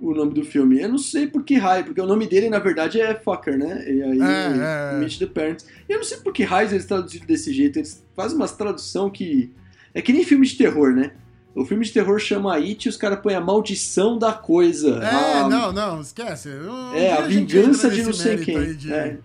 O 0.00 0.12
nome 0.12 0.34
do 0.34 0.44
filme. 0.44 0.80
Eu 0.80 0.88
não 0.88 0.98
sei 0.98 1.26
por 1.26 1.44
que 1.44 1.56
raio, 1.56 1.84
porque 1.84 2.00
o 2.00 2.06
nome 2.06 2.26
dele, 2.26 2.50
na 2.50 2.58
verdade, 2.58 3.00
é 3.00 3.14
Fucker, 3.14 3.56
né? 3.56 3.84
E 3.90 4.02
aí, 4.02 4.20
É, 4.20 4.92
é, 4.92 4.94
é. 4.96 4.98
Meet 4.98 5.18
the 5.18 5.26
Parents. 5.26 5.66
E 5.88 5.92
eu 5.92 5.98
não 5.98 6.04
sei 6.04 6.18
por 6.18 6.32
que 6.32 6.42
raios 6.42 6.72
eles 6.72 6.84
traduziram 6.84 7.26
desse 7.26 7.52
jeito. 7.52 7.78
Eles 7.78 8.04
fazem 8.14 8.36
uma 8.36 8.48
tradução 8.48 9.08
que. 9.08 9.50
É 9.94 10.02
que 10.02 10.12
nem 10.12 10.24
filme 10.24 10.46
de 10.46 10.56
terror, 10.56 10.92
né? 10.92 11.12
O 11.54 11.64
filme 11.64 11.84
de 11.84 11.92
terror 11.92 12.18
chama 12.18 12.54
It 12.56 12.84
e 12.84 12.88
os 12.88 12.96
caras 12.96 13.20
põem 13.20 13.34
a 13.34 13.40
maldição 13.40 14.18
da 14.18 14.32
coisa. 14.32 14.98
É, 15.02 15.38
a- 15.40 15.48
não, 15.48 15.72
não, 15.72 16.00
esquece. 16.00 16.48
Um 16.48 16.92
É, 16.94 17.12
a 17.12 17.20
vingança 17.22 17.88
de 17.90 18.02
não 18.02 18.12
sei 18.12 18.38
quem. 18.38 18.74
de- 18.74 18.92
É. 18.92 19.18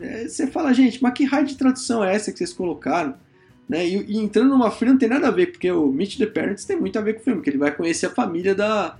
É, 0.00 0.26
você 0.28 0.46
fala, 0.46 0.72
gente, 0.72 1.00
mas 1.02 1.12
que 1.12 1.24
raio 1.24 1.46
de 1.46 1.56
tradução 1.56 2.02
é 2.02 2.14
essa 2.14 2.32
que 2.32 2.38
vocês 2.38 2.52
colocaram? 2.52 3.14
Né? 3.68 3.86
E, 3.86 4.12
e 4.12 4.18
entrando 4.18 4.48
numa 4.50 4.70
fria 4.70 4.90
não 4.92 4.98
tem 4.98 5.08
nada 5.08 5.28
a 5.28 5.30
ver, 5.30 5.52
porque 5.52 5.70
o 5.70 5.86
Meet 5.92 6.18
the 6.18 6.26
Parents 6.26 6.64
tem 6.64 6.76
muito 6.78 6.98
a 6.98 7.02
ver 7.02 7.14
com 7.14 7.20
o 7.20 7.24
filme, 7.24 7.42
que 7.42 7.48
ele 7.50 7.58
vai 7.58 7.70
conhecer 7.70 8.06
a 8.06 8.10
família 8.10 8.54
da, 8.54 8.96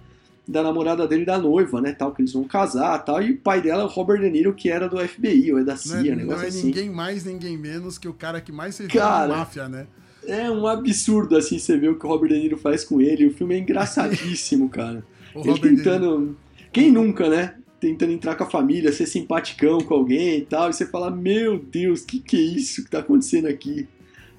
da 0.47 0.62
namorada 0.62 1.07
dele 1.09 1.24
da 1.24 1.37
noiva, 1.39 1.80
né? 1.80 1.93
Tal, 1.93 2.12
que 2.12 2.22
eles 2.22 2.32
vão 2.32 2.45
casar 2.45 2.99
tal. 3.05 3.20
E 3.22 3.32
o 3.32 3.37
pai 3.39 3.61
dela 3.61 3.82
é 3.82 3.85
o 3.85 3.89
Robert 3.89 4.20
De 4.20 4.30
Niro, 4.30 4.55
que 4.55 4.70
era 4.70 4.89
do 4.89 4.99
FBI, 4.99 5.53
ou 5.53 5.59
é 5.59 5.64
da 5.64 5.72
Não 5.72 5.78
CIA, 5.78 5.97
é, 5.97 6.01
um 6.01 6.05
não 6.11 6.16
negócio 6.16 6.45
é 6.45 6.49
assim. 6.49 6.66
ninguém 6.66 6.89
mais, 6.91 7.24
ninguém 7.24 7.59
menos 7.59 7.99
que 7.99 8.07
o 8.09 8.14
cara 8.14 8.41
que 8.41 8.53
mais 8.53 8.74
se 8.76 8.87
Cara, 8.87 9.26
na 9.26 9.37
máfia, 9.39 9.68
né? 9.68 9.87
É 10.27 10.51
um 10.51 10.66
absurdo, 10.66 11.37
assim, 11.37 11.59
você 11.59 11.77
ver 11.77 11.91
o 11.91 11.99
que 11.99 12.07
o 12.07 12.09
Robert 12.09 12.31
De 12.31 12.39
Niro 12.39 12.57
faz 12.57 12.85
com 12.85 13.01
ele. 13.01 13.27
O 13.27 13.33
filme 13.35 13.55
é 13.55 13.59
engraçadíssimo, 13.59 14.68
cara. 14.68 15.05
O 15.35 15.41
Ele 15.41 15.51
Robert 15.51 15.77
tentando. 15.77 16.37
Quem 16.72 16.93
nunca, 16.93 17.29
né? 17.29 17.57
Tentando 17.81 18.12
entrar 18.12 18.37
com 18.37 18.45
a 18.45 18.51
família, 18.51 18.93
ser 18.93 19.05
simpaticão 19.05 19.79
com 19.79 19.95
alguém 19.95 20.39
e 20.39 20.43
tal. 20.43 20.70
E 20.70 20.72
você 20.72 20.87
fala: 20.87 21.11
Meu 21.11 21.59
Deus, 21.59 22.03
que 22.03 22.20
que 22.20 22.37
é 22.37 22.41
isso 22.41 22.85
que 22.85 22.91
tá 22.91 23.01
acontecendo 23.01 23.49
aqui? 23.49 23.89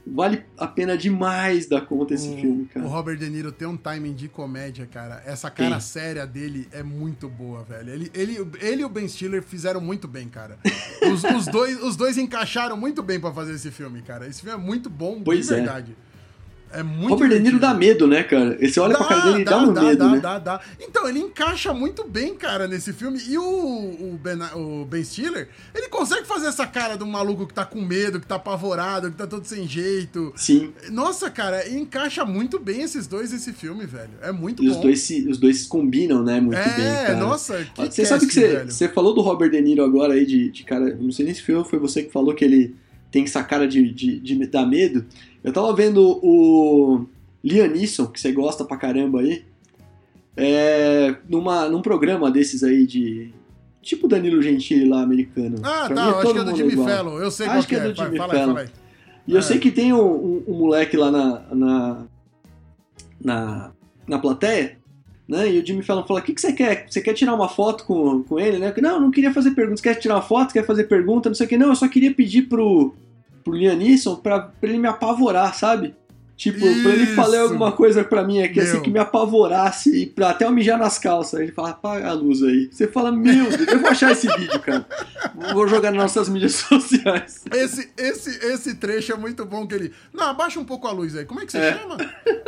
Vale 0.08 0.45
a 0.58 0.68
pena 0.68 0.95
demais 0.95 1.66
da 1.66 1.82
conta 1.82 2.14
esse 2.14 2.30
o, 2.30 2.36
filme, 2.38 2.64
o 2.64 2.68
cara. 2.68 2.86
Robert 2.86 3.18
De 3.18 3.28
Niro 3.28 3.51
tem 3.51 3.68
um 3.68 3.76
timing 3.76 4.14
de 4.14 4.28
comédia, 4.30 4.86
cara. 4.86 5.24
Essa 5.26 5.49
cara 5.49 5.72
Tem. 5.72 5.80
séria 5.80 6.28
dele 6.28 6.68
é 6.72 6.84
muito 6.84 7.28
boa, 7.28 7.64
velho. 7.64 7.89
Ele, 7.91 8.12
ele, 8.14 8.38
ele 8.62 8.82
e 8.84 8.86
o 8.86 8.89
Ben 8.89 9.08
Stiller 9.08 9.41
fizeram 9.41 9.82
muito 9.82 10.08
bem, 10.08 10.28
cara. 10.30 10.60
Os, 11.12 11.24
os 11.24 11.45
dois, 11.47 11.82
os 11.82 11.95
dois 11.95 12.18
encaixaram 12.18 12.78
muito 12.78 13.01
bem 13.01 13.20
pra 13.20 13.32
fazer 13.32 13.53
esse 13.53 13.72
filme, 13.72 14.01
cara. 14.01 14.28
Esse 14.28 14.41
filme 14.41 14.56
é 14.56 14.64
muito 14.64 14.89
bom, 14.89 15.22
Pois 15.24 15.47
de 15.47 15.53
é. 15.53 15.56
verdade. 15.58 15.91
É 15.91 16.14
muito 16.84 17.09
Robert 17.13 17.30
De 17.30 17.39
Niro 17.39 17.59
dá 17.59 17.73
medo, 17.73 18.07
né, 18.07 18.23
cara? 18.23 18.57
Você 18.61 18.80
olha 18.80 18.97
pra 18.97 19.07
cara 19.07 19.21
dele 19.32 19.41
e 19.41 19.45
dá, 19.45 19.57
um 19.57 19.73
dá, 19.73 19.82
medo, 19.82 19.97
dá, 19.97 20.11
né? 20.11 20.19
dá, 20.19 20.39
dá. 20.39 20.61
Então, 20.80 21.07
ele 21.07 21.19
encaixa 21.19 21.73
muito 21.73 22.07
bem, 22.07 22.36
cara, 22.36 22.67
nesse 22.67 22.93
filme. 22.93 23.19
E 23.28 23.38
o, 23.38 23.43
o, 23.43 24.19
ben, 24.21 24.38
o 24.55 24.86
Ben 24.86 25.03
Stiller, 25.03 25.49
ele 25.73 25.88
consegue 25.88 26.26
fazer 26.26 26.47
essa 26.47 26.65
cara 26.67 26.95
do 26.97 27.05
maluco 27.05 27.45
que 27.47 27.53
tá 27.53 27.65
com 27.65 27.82
medo, 27.82 28.19
que 28.19 28.28
tá 28.28 28.36
apavorado, 28.36 29.11
que 29.11 29.17
tá 29.17 29.28
todo 29.28 29.45
sem 29.45 29.67
jeito. 29.67 30.34
Sim. 30.36 30.73
Nossa, 30.91 31.30
cara, 31.30 31.69
encaixa 31.69 32.26
muito 32.26 32.59
bem 32.59 32.82
esses 32.82 33.07
dois 33.07 33.32
nesse 33.32 33.53
filme, 33.53 33.86
velho. 33.86 34.11
É 34.21 34.32
muito 34.32 34.63
E 34.63 34.67
bom. 34.67 34.76
os 34.76 34.82
dois, 34.82 35.01
se, 35.01 35.28
os 35.28 35.38
dois 35.38 35.59
se 35.61 35.67
combinam, 35.67 36.23
né? 36.23 36.39
Muito 36.39 36.57
é, 36.57 36.76
bem, 36.76 37.05
cara. 37.07 37.15
nossa, 37.17 37.65
que 37.73 37.86
Você 37.91 38.05
sabe 38.05 38.28
que 38.28 38.34
você, 38.34 38.63
você 38.65 38.89
falou 38.89 39.13
do 39.13 39.21
Robert 39.21 39.49
De 39.49 39.61
Niro 39.61 39.84
agora 39.84 40.13
aí, 40.13 40.26
de, 40.26 40.49
de 40.49 40.63
cara. 40.63 40.95
Não 40.99 41.11
sei 41.11 41.26
nem 41.26 41.34
se 41.34 41.41
foi 41.41 41.80
você 41.80 42.03
que 42.03 42.11
falou 42.11 42.34
que 42.34 42.43
ele 42.43 42.76
tem 43.16 43.24
essa 43.24 43.41
cara 43.41 43.66
de, 43.66 43.93
de, 43.93 44.20
de 44.20 44.45
dar 44.47 44.66
medo. 44.66 45.05
Eu 45.41 45.53
tava 45.53 45.74
vendo 45.74 46.20
o 46.22 47.05
Liam 47.41 47.66
Neeson, 47.70 48.07
que 48.07 48.20
você 48.20 48.30
gosta 48.34 48.66
pra 48.66 48.76
caramba 48.76 49.22
aí, 49.22 49.45
é, 50.36 51.16
numa, 51.30 51.70
num 51.70 51.82
programa 51.82 52.30
desses 52.30 52.61
aí 52.61 52.86
de. 52.86 53.32
Tipo 53.82 54.07
Danilo 54.07 54.41
Gentili 54.41 54.89
lá, 54.89 55.01
americano. 55.01 55.57
Ah, 55.63 55.86
Pra 55.88 55.95
tá, 55.95 56.07
eu 56.09 56.18
acho 56.20 56.34
que 56.34 56.39
é 56.39 56.43
do 56.43 56.55
Jimmy 56.57 56.74
igual. 56.74 56.88
Fallon. 56.89 57.18
Eu 57.20 57.32
sei 57.32 57.47
Acho 57.47 57.68
que 57.68 57.76
é 57.76 57.80
do 57.88 57.95
Vai, 57.95 58.05
Jimmy 58.05 58.18
fala 58.18 58.34
aí, 58.34 58.39
Fallon. 58.39 58.53
fala 58.55 58.66
aí. 58.66 58.72
E 59.28 59.32
eu 59.34 59.39
É. 59.39 59.41
sei 59.41 59.59
que 59.59 59.72
tem 59.72 59.93
um, 59.93 59.99
um- 60.01 60.43
um 60.47 60.53
moleque 60.57 60.97
lá 60.97 61.09
na, 61.11 61.41
na, 61.53 62.05
na, 63.24 63.72
na 64.07 64.20
plateia, 64.20 64.78
né? 65.28 65.49
E 65.51 65.59
o 65.59 65.66
Jimmy 65.66 65.84
Fallon 65.84 66.03
fala: 66.03 66.20
O 66.20 66.24
que, 66.24 66.34
que 66.34 66.41
você 66.41 66.51
quer? 66.51 66.88
Você 66.89 66.99
quer 66.99 67.13
tirar 67.13 67.34
uma 67.36 67.47
foto 67.47 67.86
com, 67.86 68.24
com 68.24 68.39
ele, 68.39 68.57
né? 68.57 68.74
Não, 68.82 68.99
não 68.99 69.11
queria 69.11 69.32
fazer 69.32 69.51
perguntas. 69.51 69.82
Quer 69.82 69.95
tirar 69.95 70.16
uma 70.16 70.22
foto? 70.22 70.51
Quer 70.51 70.66
fazer 70.66 70.86
pergunta? 70.86 71.30
Não 71.30 71.36
sei 71.36 71.45
o 71.45 71.49
que. 71.49 71.55
Não, 71.57 71.70
eu 71.70 71.76
só 71.76 71.88
queria 71.88 72.11
pedir 72.13 72.43
pro, 72.49 72.93
pro 73.46 73.54
Liam 73.54 73.76
Neeson 73.76 74.16
pra, 74.16 74.41
pra 74.41 74.70
ele 74.70 74.80
me 74.80 74.88
apavorar, 74.88 75.54
sabe? 75.54 75.96
Tipo, 76.38 76.60
pra 76.60 76.92
ele 76.92 77.04
Isso. 77.04 77.16
falar 77.16 77.40
alguma 77.42 77.72
coisa 77.72 78.04
pra 78.04 78.24
mim 78.24 78.42
aqui, 78.44 78.60
assim, 78.60 78.74
Meu. 78.74 78.82
que 78.82 78.90
me 78.92 79.00
apavorasse 79.00 79.96
e 80.02 80.06
pra 80.06 80.32
até 80.32 80.46
eu 80.46 80.52
mijar 80.52 80.78
nas 80.78 81.00
calças. 81.00 81.40
Ele 81.40 81.52
fala, 81.52 81.70
apaga 81.70 82.10
a 82.10 82.14
luz 82.14 82.44
aí. 82.44 82.70
Você 82.72 82.88
fala, 82.88 83.12
meu 83.12 83.50
Deus, 83.50 83.68
eu 83.68 83.80
vou 83.80 83.90
achar 83.90 84.12
esse 84.12 84.28
vídeo, 84.28 84.60
cara. 84.60 84.86
Vou 85.54 85.68
jogar 85.68 85.92
nas 85.92 86.02
nossas 86.04 86.30
mídias 86.30 86.54
sociais. 86.68 87.44
Esse, 87.54 87.90
esse, 87.98 88.30
esse 88.46 88.76
trecho 88.76 89.14
é 89.14 89.16
muito 89.16 89.46
bom 89.46 89.66
que 89.66 89.76
ele. 89.76 89.94
Não, 90.14 90.26
abaixa 90.26 90.60
um 90.60 90.66
pouco 90.66 90.88
a 90.88 90.92
luz 90.92 91.16
aí. 91.16 91.26
Como 91.26 91.40
é 91.42 91.46
que 91.46 91.52
você 91.52 91.58
É. 91.60 91.78
chama? 91.80 91.98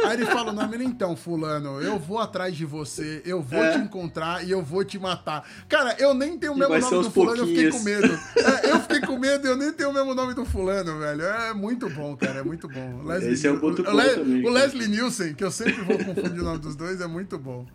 Aí 0.05 0.13
ele 0.15 0.25
fala 0.25 0.51
o 0.51 0.53
nome 0.55 0.77
então, 0.83 1.15
fulano, 1.15 1.81
eu 1.81 1.97
vou 1.97 2.19
atrás 2.19 2.55
de 2.55 2.63
você, 2.65 3.21
eu 3.25 3.41
vou 3.41 3.63
É. 3.63 3.71
te 3.71 3.79
encontrar 3.79 4.45
e 4.45 4.51
eu 4.51 4.61
vou 4.61 4.83
te 4.83 4.99
matar. 4.99 5.43
Cara, 5.67 5.95
eu 5.97 6.13
nem 6.13 6.37
tenho 6.37 6.53
o 6.53 6.57
mesmo 6.57 6.77
nome 6.77 7.03
do 7.03 7.09
fulano, 7.11 7.41
eu 7.41 7.47
fiquei 7.47 7.69
com 7.71 7.79
medo. 7.79 8.19
É, 8.37 8.71
eu 8.71 8.79
fiquei 8.81 9.01
com 9.01 9.17
medo 9.17 9.47
e 9.47 9.49
eu 9.49 9.57
nem 9.57 9.71
tenho 9.73 9.89
o 9.89 9.93
mesmo 9.93 10.13
nome 10.13 10.33
do 10.35 10.45
fulano, 10.45 10.99
velho. 10.99 11.21
É 11.23 11.53
muito 11.53 11.89
bom, 11.89 12.15
cara, 12.15 12.39
é 12.39 12.43
muito 12.43 12.67
bom. 12.67 13.01
Leslie 13.05 13.33
Esse 13.33 13.47
é 13.47 13.51
um 13.51 13.57
ponto 13.83 13.89
o, 13.89 13.91
bom 13.91 13.97
Le- 14.03 14.15
também, 14.15 14.45
O. 14.45 14.49
Leslie 14.49 14.87
Nielsen, 14.87 15.33
que 15.33 15.43
eu 15.43 15.51
sempre 15.51 15.81
vou 15.81 15.97
confundir 15.97 16.39
o 16.41 16.43
nome 16.43 16.59
dos 16.59 16.75
dois, 16.75 17.01
é 17.01 17.07
muito 17.07 17.37
bom. 17.37 17.65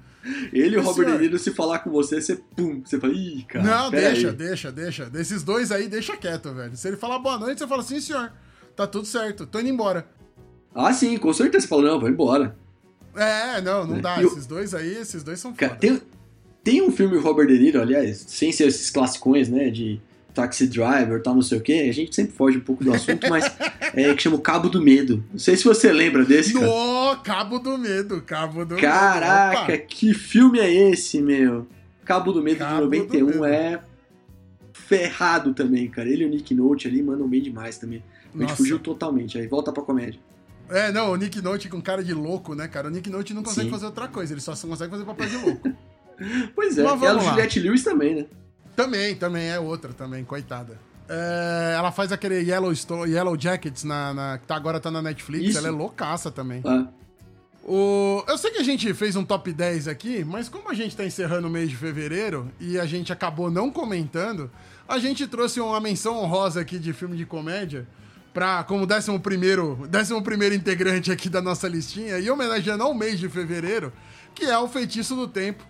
Ele 0.53 0.77
e 0.77 0.79
o 0.79 0.83
Robert 0.83 1.11
De 1.13 1.19
Niro, 1.19 1.39
se 1.39 1.51
falar 1.51 1.81
com 1.81 1.91
você, 1.91 2.21
você 2.21 2.37
pum, 2.57 2.81
você 2.85 3.01
fala, 3.01 3.13
ih, 3.13 3.45
cara. 3.49 3.65
Não, 3.65 3.91
deixa, 3.91 4.29
aí. 4.29 4.35
deixa, 4.37 4.71
deixa. 4.71 5.11
Desses 5.11 5.43
dois 5.43 5.73
aí, 5.73 5.89
deixa 5.89 6.17
quieto, 6.17 6.53
velho. 6.55 6.77
Se 6.77 6.87
ele 6.87 6.97
falar 6.97 7.19
boa 7.19 7.37
noite, 7.39 7.59
você 7.59 7.67
fala, 7.67 7.83
sim, 7.83 8.01
senhor. 8.01 8.33
Tá 8.77 8.87
tudo 8.87 9.05
certo, 9.07 9.47
tô 9.47 9.59
indo 9.59 9.69
embora. 9.71 10.07
Ah, 10.75 10.93
sim, 10.93 11.17
com 11.19 11.33
certeza. 11.33 11.63
Você 11.63 11.69
fala, 11.69 11.83
não, 11.83 12.01
vai 12.01 12.11
embora. 12.11 12.57
É, 13.17 13.61
não, 13.61 13.85
não 13.87 13.97
É. 13.97 14.01
dá. 14.01 14.23
E 14.23 14.27
Esses 14.27 14.47
dois 14.47 14.75
aí, 14.75 14.95
esses 14.97 15.23
dois 15.25 15.41
são 15.41 15.53
Cara, 15.53 15.71
foda. 15.75 15.81
tem, 15.81 16.01
tem 16.63 16.81
um 16.83 16.93
filme 16.93 17.19
Robert 17.19 17.49
De 17.49 17.59
Niro, 17.59 17.81
aliás, 17.83 18.25
sem 18.29 18.53
ser 18.53 18.69
esses 18.69 18.91
classicões, 18.91 19.49
né, 19.49 19.71
de 19.71 20.01
Taxi 20.35 20.67
Driver 20.67 21.23
tal, 21.23 21.35
não 21.35 21.43
sei 21.43 21.59
o 21.59 21.61
quê, 21.61 21.87
a 21.89 21.93
gente 21.93 22.15
sempre 22.15 22.33
foge 22.35 22.59
um 22.59 22.63
pouco 22.63 22.83
do 22.83 22.93
assunto, 22.93 23.29
mas 23.29 23.45
é 23.95 24.15
que 24.15 24.23
chama 24.23 24.37
o 24.37 24.41
Cabo 24.41 24.69
do 24.69 24.81
Medo. 24.81 25.25
Não 25.31 25.39
sei 25.39 25.57
se 25.57 25.65
você 25.65 25.93
lembra 25.93 26.25
desse, 26.25 26.55
cara. 26.55 26.67
No, 26.67 27.17
Cabo 27.23 27.59
do 27.59 27.77
Medo, 27.77 28.23
Cabo 28.23 28.65
do 28.65 28.77
Caraca, 28.77 29.73
Medo. 29.73 29.87
que 29.87 30.15
filme 30.15 30.59
é 30.59 30.91
esse, 30.91 31.21
meu? 31.21 31.67
Cabo 32.05 32.33
do 32.33 32.43
Medo 32.43 32.59
Cabo 32.59 32.89
de 32.89 33.01
do 33.01 33.05
91 33.05 33.27
Medo. 33.27 33.45
é 33.45 33.81
ferrado 34.73 35.55
também, 35.55 35.89
cara. 35.89 36.09
Ele 36.09 36.25
e 36.25 36.27
o 36.27 36.31
Nick 36.31 36.55
Note 36.55 36.89
ali 36.89 37.03
mandam 37.03 37.29
bem 37.29 37.41
demais 37.41 37.79
também. 37.79 38.03
A 38.35 38.39
gente 38.39 38.43
Nossa. 38.43 38.57
fugiu 38.57 38.79
totalmente, 38.79 39.39
aí 39.39 39.47
volta 39.47 39.73
pra 39.73 39.83
comédia. 39.83 40.21
É, 40.69 40.91
não, 40.91 41.13
o 41.13 41.17
Nick 41.17 41.41
Note 41.43 41.69
com 41.69 41.81
cara 41.83 42.03
de 42.03 42.15
louco, 42.15 42.55
né, 42.55 42.67
cara? 42.67 42.89
O 42.89 42.91
Nick 42.91 43.11
Note 43.11 43.35
não 43.35 43.43
consegue 43.43 43.67
Sim. 43.67 43.73
fazer 43.73 43.87
outra 43.87 44.09
coisa, 44.09 44.33
ele 44.33 44.41
só 44.41 44.53
consegue 44.53 44.91
fazer 44.91 45.05
papel 45.05 45.29
de 45.29 45.37
louco. 45.37 45.73
Pois 46.55 46.79
é, 46.79 46.83
e 46.83 46.87
a. 46.87 47.19
Juliette 47.19 47.59
Lewis 47.59 47.83
também, 47.83 48.15
né? 48.15 48.27
Também, 48.77 49.15
também 49.15 49.49
é 49.49 49.59
outra 49.61 49.93
também, 49.93 50.25
coitada. 50.25 50.79
É, 51.09 51.75
ela 51.77 51.93
faz 51.93 52.11
aquele 52.13 52.37
Yellow, 52.37 52.73
Sto- 52.75 53.05
Yellow 53.07 53.37
Jackets, 53.39 53.85
na, 53.85 54.15
na- 54.15 54.39
que 54.39 54.47
tá, 54.47 54.57
agora 54.57 54.81
tá 54.81 54.91
na 54.91 55.03
Netflix, 55.03 55.51
Isso. 55.51 55.59
ela 55.59 55.69
é 55.69 55.71
loucaça 55.71 56.31
também. 56.31 56.63
Ah, 56.65 56.87
O, 57.65 58.25
eu 58.27 58.37
sei 58.39 58.51
que 58.51 58.59
a 58.59 58.63
gente 58.65 58.93
fez 58.93 59.15
um 59.15 59.25
top 59.25 59.53
10 59.53 59.87
aqui, 59.87 60.25
mas 60.25 60.49
como 60.49 60.69
a 60.71 60.75
gente 60.75 60.97
tá 60.97 61.05
encerrando 61.05 61.47
o 61.47 61.51
mês 61.51 61.71
de 61.71 61.77
fevereiro 61.77 62.51
e 62.59 62.79
a 62.79 62.85
gente 62.87 63.13
acabou 63.13 63.51
não 63.51 63.71
comentando, 63.71 64.51
a 64.89 64.99
gente 64.99 65.27
trouxe 65.29 65.61
uma 65.61 65.81
menção 65.81 66.17
honrosa 66.17 66.61
aqui 66.61 66.77
de 66.79 66.93
filme 66.93 67.17
de 67.17 67.25
comédia 67.25 67.87
pra, 68.35 68.65
como 68.65 68.85
11 68.85 69.17
primeiro, 69.21 69.87
décimo 69.89 70.21
primeiro 70.23 70.55
integrante 70.57 71.13
aqui 71.13 71.29
da 71.29 71.41
nossa 71.41 71.69
listinha 71.69 72.19
e 72.19 72.29
homenageando 72.31 72.83
ao 72.83 72.95
mês 72.95 73.19
de 73.21 73.29
fevereiro, 73.29 73.93
que 74.35 74.45
é 74.45 74.59
o 74.59 74.67
Feitiço 74.67 75.15
do 75.15 75.29
Tempo, 75.29 75.63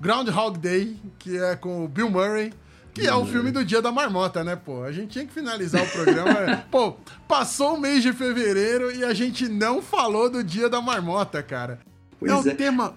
Groundhog 0.00 0.58
Day, 0.58 0.96
que 1.18 1.36
é 1.36 1.54
com 1.54 1.84
o 1.84 1.88
Bill 1.88 2.10
Murray, 2.10 2.52
que 2.94 3.06
é 3.06 3.14
o 3.14 3.24
filme 3.24 3.50
do 3.50 3.64
Dia 3.64 3.82
da 3.82 3.92
Marmota, 3.92 4.42
né, 4.42 4.56
pô? 4.56 4.82
A 4.82 4.90
gente 4.90 5.08
tinha 5.08 5.26
que 5.26 5.32
finalizar 5.32 5.82
o 5.82 5.90
programa. 5.90 6.64
pô, 6.72 6.96
passou 7.28 7.74
o 7.74 7.80
mês 7.80 8.02
de 8.02 8.12
fevereiro 8.12 8.90
e 8.90 9.04
a 9.04 9.12
gente 9.12 9.46
não 9.48 9.82
falou 9.82 10.30
do 10.30 10.42
Dia 10.42 10.68
da 10.68 10.80
Marmota, 10.80 11.42
cara. 11.42 11.78
Pois 12.18 12.32
é 12.32 12.34
um 12.34 12.48
é. 12.48 12.54
tema. 12.54 12.96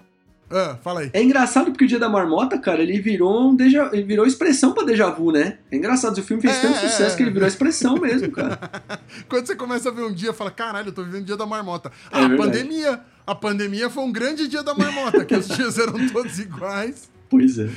Ah, 0.56 0.78
fala 0.82 1.00
aí. 1.00 1.10
É 1.12 1.20
engraçado 1.20 1.72
porque 1.72 1.84
o 1.84 1.88
Dia 1.88 1.98
da 1.98 2.08
Marmota, 2.08 2.56
cara, 2.58 2.80
ele 2.80 3.00
virou 3.00 3.50
um 3.50 3.56
ele 3.60 4.02
virou 4.04 4.24
expressão 4.24 4.72
pra 4.72 4.84
déjà 4.84 5.10
vu, 5.10 5.32
né? 5.32 5.58
É 5.70 5.76
engraçado, 5.76 6.16
o 6.16 6.22
filme 6.22 6.40
fez 6.40 6.54
É, 6.56 6.60
tanto 6.60 6.76
é, 6.76 6.88
sucesso 6.88 7.14
é. 7.14 7.16
que 7.16 7.22
ele 7.24 7.30
virou 7.32 7.48
expressão 7.48 7.96
mesmo, 7.96 8.30
cara. 8.30 8.58
Quando 9.28 9.46
você 9.46 9.56
começa 9.56 9.88
a 9.88 9.92
ver 9.92 10.04
um 10.04 10.12
dia, 10.12 10.32
fala: 10.32 10.52
caralho, 10.52 10.88
eu 10.88 10.92
tô 10.92 11.02
vivendo 11.02 11.22
o 11.22 11.26
Dia 11.26 11.36
da 11.36 11.44
Marmota. 11.46 11.90
É 12.12 12.18
Ah, 12.18 12.24
a 12.24 12.28
verdade. 12.28 12.50
pandemia. 12.52 13.00
A 13.26 13.34
pandemia 13.34 13.90
foi 13.90 14.04
um 14.04 14.12
grande 14.12 14.46
Dia 14.46 14.62
da 14.62 14.74
Marmota, 14.74 15.24
que 15.24 15.34
os 15.34 15.48
dias 15.48 15.78
eram 15.78 16.06
todos 16.08 16.38
iguais. 16.38 17.10
Pois 17.28 17.58
é. 17.58 17.68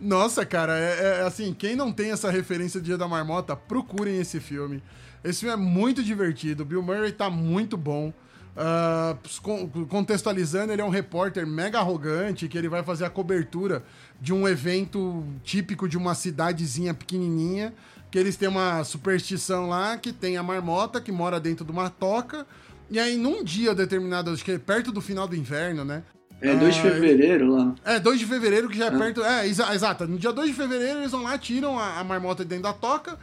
Nossa, 0.00 0.46
cara, 0.46 0.78
é, 0.78 1.20
é 1.20 1.22
assim, 1.26 1.52
quem 1.58 1.74
não 1.74 1.90
tem 1.92 2.10
essa 2.12 2.30
referência 2.30 2.80
do 2.80 2.84
Dia 2.84 2.96
da 2.96 3.08
Marmota, 3.08 3.56
procurem 3.56 4.20
esse 4.20 4.40
filme. 4.40 4.82
Esse 5.24 5.40
filme 5.40 5.52
é 5.52 5.56
muito 5.56 6.02
divertido, 6.02 6.62
o 6.62 6.66
Bill 6.66 6.82
Murray 6.82 7.12
tá 7.12 7.28
muito 7.28 7.76
bom. 7.76 8.12
Ah, 8.56 9.16
con- 9.42 9.68
contextualizando, 9.88 10.72
ele 10.72 10.82
é 10.82 10.84
um 10.84 10.88
repórter 10.90 11.46
mega 11.46 11.78
arrogante 11.78 12.48
que 12.48 12.58
ele 12.58 12.68
vai 12.68 12.82
fazer 12.82 13.04
a 13.04 13.10
cobertura 13.10 13.82
de 14.20 14.32
um 14.32 14.46
evento 14.46 15.24
típico 15.44 15.88
de 15.88 15.96
uma 15.96 16.14
cidadezinha 16.14 16.92
pequenininha, 16.92 17.72
que 18.10 18.18
eles 18.18 18.36
têm 18.36 18.48
uma 18.48 18.82
superstição 18.84 19.68
lá 19.68 19.96
que 19.96 20.12
tem 20.12 20.36
a 20.36 20.42
marmota 20.42 21.00
que 21.00 21.12
mora 21.12 21.38
dentro 21.38 21.64
de 21.64 21.70
uma 21.70 21.88
toca. 21.88 22.46
E 22.90 22.98
aí, 22.98 23.16
num 23.16 23.44
dia 23.44 23.72
determinado, 23.74 24.30
acho 24.32 24.44
que 24.44 24.50
é 24.52 24.58
perto 24.58 24.90
do 24.90 25.00
final 25.00 25.28
do 25.28 25.36
inverno, 25.36 25.84
né? 25.84 26.02
É 26.40 26.54
2 26.56 26.74
de 26.74 26.80
Ah, 26.80 26.82
fevereiro 26.90 27.52
lá. 27.52 27.74
É, 27.84 28.00
2 28.00 28.18
de 28.18 28.26
fevereiro, 28.26 28.68
que 28.68 28.76
já 28.76 28.86
é 28.86 28.88
Ah. 28.88 28.98
perto. 28.98 29.22
É, 29.22 29.46
exa 29.46 29.72
exato. 29.74 30.08
No 30.08 30.18
dia 30.18 30.32
2 30.32 30.48
de 30.48 30.54
fevereiro, 30.54 30.98
eles 31.00 31.12
vão 31.12 31.22
lá, 31.22 31.38
tiram 31.38 31.78
a, 31.78 32.00
a 32.00 32.04
marmota 32.04 32.42
de 32.42 32.48
dentro 32.48 32.64
da 32.64 32.72
toca. 32.72 33.16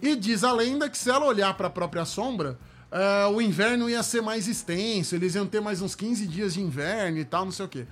E 0.00 0.16
diz 0.16 0.42
a 0.42 0.50
lenda 0.52 0.88
que 0.88 0.98
se 0.98 1.08
ela 1.08 1.24
olhar 1.24 1.54
para 1.56 1.68
a 1.68 1.70
própria 1.70 2.04
sombra, 2.04 2.58
é, 2.92 3.26
o 3.26 3.40
inverno 3.40 3.88
ia 3.88 4.02
ser 4.02 4.20
mais 4.20 4.46
extenso, 4.46 5.14
eles 5.14 5.34
iam 5.34 5.46
ter 5.46 5.60
mais 5.60 5.80
uns 5.80 5.94
15 5.94 6.26
dias 6.26 6.52
de 6.54 6.60
inverno 6.60 7.18
e 7.18 7.24
tal, 7.24 7.46
não 7.46 7.52
sei 7.52 7.64
o 7.64 7.68
quê. 7.68 7.86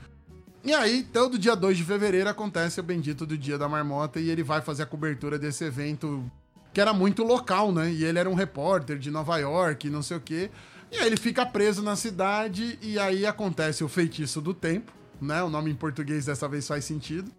E 0.62 0.74
aí, 0.74 1.02
todo 1.02 1.38
dia 1.38 1.56
2 1.56 1.78
de 1.78 1.84
fevereiro 1.84 2.28
acontece 2.28 2.78
o 2.80 2.82
bendito 2.82 3.24
do 3.24 3.38
Dia 3.38 3.56
da 3.56 3.66
Marmota 3.66 4.20
e 4.20 4.28
ele 4.28 4.42
vai 4.42 4.60
fazer 4.60 4.82
a 4.82 4.86
cobertura 4.86 5.38
desse 5.38 5.64
evento 5.64 6.30
que 6.72 6.80
era 6.80 6.92
muito 6.92 7.22
local, 7.24 7.72
né? 7.72 7.90
E 7.90 8.04
ele 8.04 8.18
era 8.18 8.28
um 8.28 8.34
repórter 8.34 8.98
de 8.98 9.10
Nova 9.10 9.38
York, 9.38 9.88
não 9.88 10.02
sei 10.02 10.18
o 10.18 10.20
quê. 10.20 10.50
E 10.92 10.98
aí 10.98 11.06
ele 11.06 11.16
fica 11.16 11.46
preso 11.46 11.82
na 11.82 11.96
cidade 11.96 12.78
e 12.82 12.98
aí 12.98 13.24
acontece 13.24 13.82
o 13.82 13.88
feitiço 13.88 14.40
do 14.40 14.52
tempo, 14.52 14.92
né? 15.18 15.42
O 15.42 15.48
nome 15.48 15.70
em 15.70 15.74
português 15.74 16.26
dessa 16.26 16.46
vez 16.46 16.68
faz 16.68 16.84
sentido. 16.84 17.32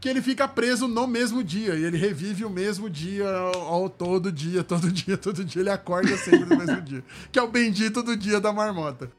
Que 0.00 0.08
ele 0.08 0.22
fica 0.22 0.48
preso 0.48 0.88
no 0.88 1.06
mesmo 1.06 1.44
dia 1.44 1.74
e 1.74 1.84
ele 1.84 1.98
revive 1.98 2.44
o 2.44 2.50
mesmo 2.50 2.88
dia 2.88 3.28
ao, 3.28 3.60
ao- 3.60 3.90
todo 3.90 4.32
dia, 4.32 4.64
todo 4.64 4.90
dia, 4.92 5.16
todo 5.18 5.44
dia. 5.44 5.60
Ele 5.60 5.70
acorda 5.70 6.16
sempre 6.16 6.46
no 6.46 6.56
mesmo 6.56 6.80
dia. 6.80 7.04
Que 7.30 7.38
é 7.38 7.42
o 7.42 7.48
bendito 7.48 8.02
do 8.02 8.16
Dia 8.16 8.40
da 8.40 8.50
Marmota. 8.52 9.10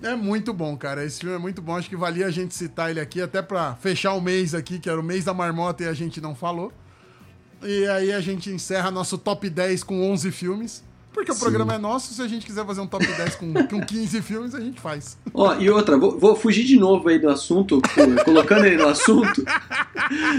É 0.00 0.14
muito 0.14 0.52
bom, 0.52 0.76
cara. 0.76 1.04
Esse 1.04 1.20
filme 1.20 1.34
é 1.34 1.38
muito 1.38 1.60
bom. 1.60 1.76
Acho 1.76 1.88
que 1.88 1.96
valia 1.96 2.26
a 2.26 2.30
gente 2.30 2.54
citar 2.54 2.90
ele 2.90 3.00
aqui, 3.00 3.20
até 3.20 3.42
pra 3.42 3.74
fechar 3.76 4.14
o 4.14 4.20
mês 4.20 4.54
aqui, 4.54 4.78
que 4.78 4.88
era 4.88 4.98
o 5.00 5.02
mês 5.02 5.24
da 5.24 5.34
marmota 5.34 5.82
e 5.84 5.88
a 5.88 5.92
gente 5.94 6.20
não 6.20 6.34
falou. 6.34 6.72
E 7.62 7.86
aí 7.86 8.12
a 8.12 8.20
gente 8.20 8.50
encerra 8.50 8.90
nosso 8.90 9.16
top 9.18 9.48
10 9.48 9.84
com 9.84 10.10
11 10.10 10.30
filmes. 10.32 10.82
Porque 11.12 11.30
o 11.30 11.34
Sim. 11.34 11.40
programa 11.40 11.74
é 11.74 11.78
nosso, 11.78 12.14
se 12.14 12.22
a 12.22 12.26
gente 12.28 12.46
quiser 12.46 12.64
fazer 12.64 12.80
um 12.80 12.86
top 12.86 13.04
10 13.16 13.36
com, 13.36 13.52
com 13.52 13.80
15 13.84 14.22
filmes, 14.22 14.54
a 14.54 14.60
gente 14.60 14.80
faz. 14.80 15.18
Ó, 15.34 15.54
e 15.56 15.68
outra, 15.70 15.98
vou, 15.98 16.18
vou 16.18 16.34
fugir 16.34 16.64
de 16.64 16.78
novo 16.78 17.08
aí 17.08 17.18
do 17.18 17.28
assunto, 17.28 17.80
co- 17.82 18.24
colocando 18.24 18.64
ele 18.64 18.76
no 18.76 18.88
assunto. 18.88 19.44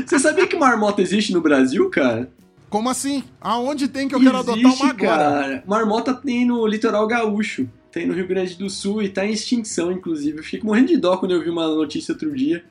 Você 0.05 0.19
sabia 0.19 0.47
que 0.47 0.55
marmota 0.57 1.01
existe 1.01 1.31
no 1.33 1.41
Brasil, 1.41 1.89
cara? 1.89 2.31
Como 2.69 2.89
assim? 2.89 3.23
Aonde 3.39 3.87
tem 3.87 4.07
que 4.07 4.15
eu 4.15 4.19
quero 4.19 4.37
adotar 4.37 4.57
Existe, 4.59 4.81
uma 4.83 4.91
agora? 4.91 5.05
cara. 5.07 5.63
Marmota 5.67 6.13
tem 6.13 6.45
no 6.45 6.65
litoral 6.65 7.05
gaúcho. 7.07 7.69
Tem 7.91 8.07
no 8.07 8.13
Rio 8.15 8.27
Grande 8.27 8.55
do 8.55 8.67
Sul 8.67 9.03
e 9.03 9.09
tá 9.09 9.23
em 9.23 9.31
extinção, 9.33 9.91
inclusive. 9.91 10.39
Eu 10.39 10.43
fiquei 10.43 10.59
morrendo 10.63 10.87
de 10.87 10.97
dó 10.97 11.15
quando 11.17 11.33
eu 11.35 11.43
vi 11.43 11.49
uma 11.51 11.67
notícia 11.67 12.11
outro 12.13 12.33
dia. 12.35 12.65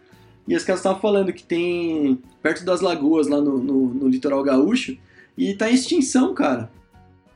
E 0.48 0.56
os 0.56 0.64
caras 0.64 0.80
estavam 0.80 1.00
falando 1.00 1.32
que 1.32 1.44
tem 1.44 2.18
perto 2.42 2.64
das 2.64 2.80
lagoas 2.80 3.28
lá 3.28 3.40
no, 3.40 3.58
no, 3.58 3.94
no 3.94 4.08
litoral 4.08 4.42
gaúcho. 4.42 4.96
E 5.38 5.54
tá 5.54 5.70
em 5.70 5.74
extinção, 5.74 6.34
cara. 6.34 6.68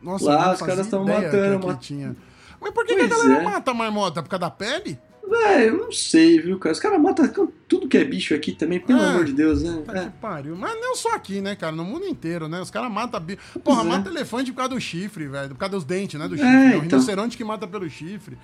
Nossa, 0.03 0.27
Lá 0.27 0.53
os 0.53 0.61
caras 0.63 0.87
tão 0.89 1.03
ideia 1.05 1.21
matando, 1.23 1.61
que 1.61 1.67
ma- 1.67 1.73
aqui 1.73 1.81
tinha. 1.87 2.17
Mas 2.61 2.71
por 2.73 2.85
que, 2.87 2.95
que 2.95 3.03
a 3.03 3.07
galera 3.09 3.35
é. 3.41 3.43
mata 3.43 3.71
a 3.71 3.75
marmota? 3.75 4.23
Por 4.23 4.29
causa 4.29 4.41
da 4.41 4.51
pele? 4.51 4.99
Véi, 5.29 5.69
eu 5.71 5.77
não 5.79 5.91
sei, 5.91 6.41
viu, 6.41 6.57
cara? 6.59 6.73
Os 6.73 6.79
caras 6.79 7.01
matam 7.01 7.49
tudo 7.67 7.89
que 7.89 7.99
é 7.99 8.05
bicho 8.05 8.33
aqui 8.33 8.53
também, 8.53 8.79
pelo 8.79 9.01
É. 9.03 9.09
amor 9.09 9.25
de 9.25 9.33
Deus, 9.33 9.61
né? 9.63 9.83
Tá 9.85 9.97
É. 9.99 10.05
que 10.05 10.11
pariu. 10.21 10.55
Mas 10.57 10.73
não 10.81 10.95
só 10.95 11.15
aqui, 11.17 11.41
né, 11.41 11.57
cara? 11.57 11.75
No 11.75 11.85
mundo 11.85 12.07
inteiro, 12.07 12.47
né? 12.49 12.61
Os 12.61 12.71
caras 12.71 12.91
matam. 12.93 13.21
bi- 13.21 13.37
Porra, 13.65 13.83
Pois 13.83 13.87
é. 13.87 13.97
mata 13.99 14.09
elefante 14.09 14.53
por 14.53 14.59
causa 14.59 14.75
do 14.75 14.81
chifre, 14.81 15.27
velho. 15.27 15.49
Por 15.51 15.59
causa 15.59 15.75
dos 15.75 15.85
dentes, 15.85 16.19
né? 16.21 16.29
Do 16.29 16.37
É, 16.37 16.39
chifre. 16.39 16.53
É, 16.55 16.61
o 16.61 16.69
então. 16.69 16.81
rinoceronte 16.83 17.37
que 17.37 17.43
mata 17.45 17.67
pelo 17.67 17.91
chifre. 17.91 18.39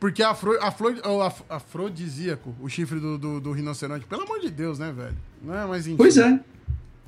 Porque 0.00 0.22
a 0.22 0.32
o 0.32 1.22
af- 1.22 1.42
afrodisíaco, 1.48 2.54
o 2.60 2.68
chifre 2.68 2.98
do, 3.00 3.16
do, 3.16 3.40
do 3.40 3.52
rinoceronte. 3.52 4.04
Pelo 4.06 4.22
amor 4.22 4.40
de 4.40 4.50
Deus, 4.50 4.78
né, 4.78 4.92
velho? 4.92 5.16
Não 5.42 5.54
é, 5.56 5.66
mas 5.66 5.86
enfim. 5.86 5.96
Pois 5.96 6.16
é. 6.16 6.38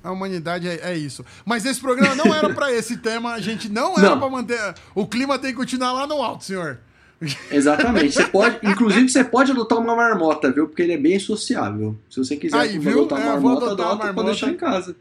A 0.03 0.11
humanidade 0.11 0.67
é, 0.69 0.81
é 0.93 0.97
isso. 0.97 1.25
Mas 1.45 1.65
esse 1.67 1.81
programa 1.81 2.15
não 2.15 2.35
era 2.35 2.53
pra 2.55 2.73
esse 2.73 2.97
tema. 2.97 3.33
A 3.33 3.41
gente 3.41 3.69
não 3.69 3.99
era 3.99 4.17
pra 4.17 4.29
manter. 4.31 4.59
O 4.95 5.07
clima 5.07 5.39
tem 5.39 5.51
que 5.51 5.57
continuar 5.57 5.93
lá 5.93 6.07
no 6.07 6.23
alto, 6.23 6.45
senhor. 6.45 6.79
Exatamente. 7.53 8.13
Você 8.15 8.25
pode, 8.27 8.59
inclusive, 8.67 9.09
você 9.09 9.23
pode 9.23 9.51
adotar 9.53 9.79
uma 9.79 9.95
marmota, 9.95 10.51
viu? 10.51 10.67
Porque 10.69 10.83
ele 10.83 10.95
é 10.95 10.99
bem 10.99 11.19
sociável. 11.19 11.99
Se 12.09 12.19
você 12.19 12.37
quiser 12.37 12.57
Aí, 12.57 12.77
adotar 12.77 13.21
É, 13.21 13.25
uma 13.25 13.35
eu 13.35 13.41
vou 13.41 13.51
marmota, 13.51 13.67
adotar 13.67 13.87
adota, 13.87 14.05
marmota. 14.05 14.15
pode 14.15 14.27
deixar 14.29 14.49
em 14.49 14.57
casa. 14.57 14.97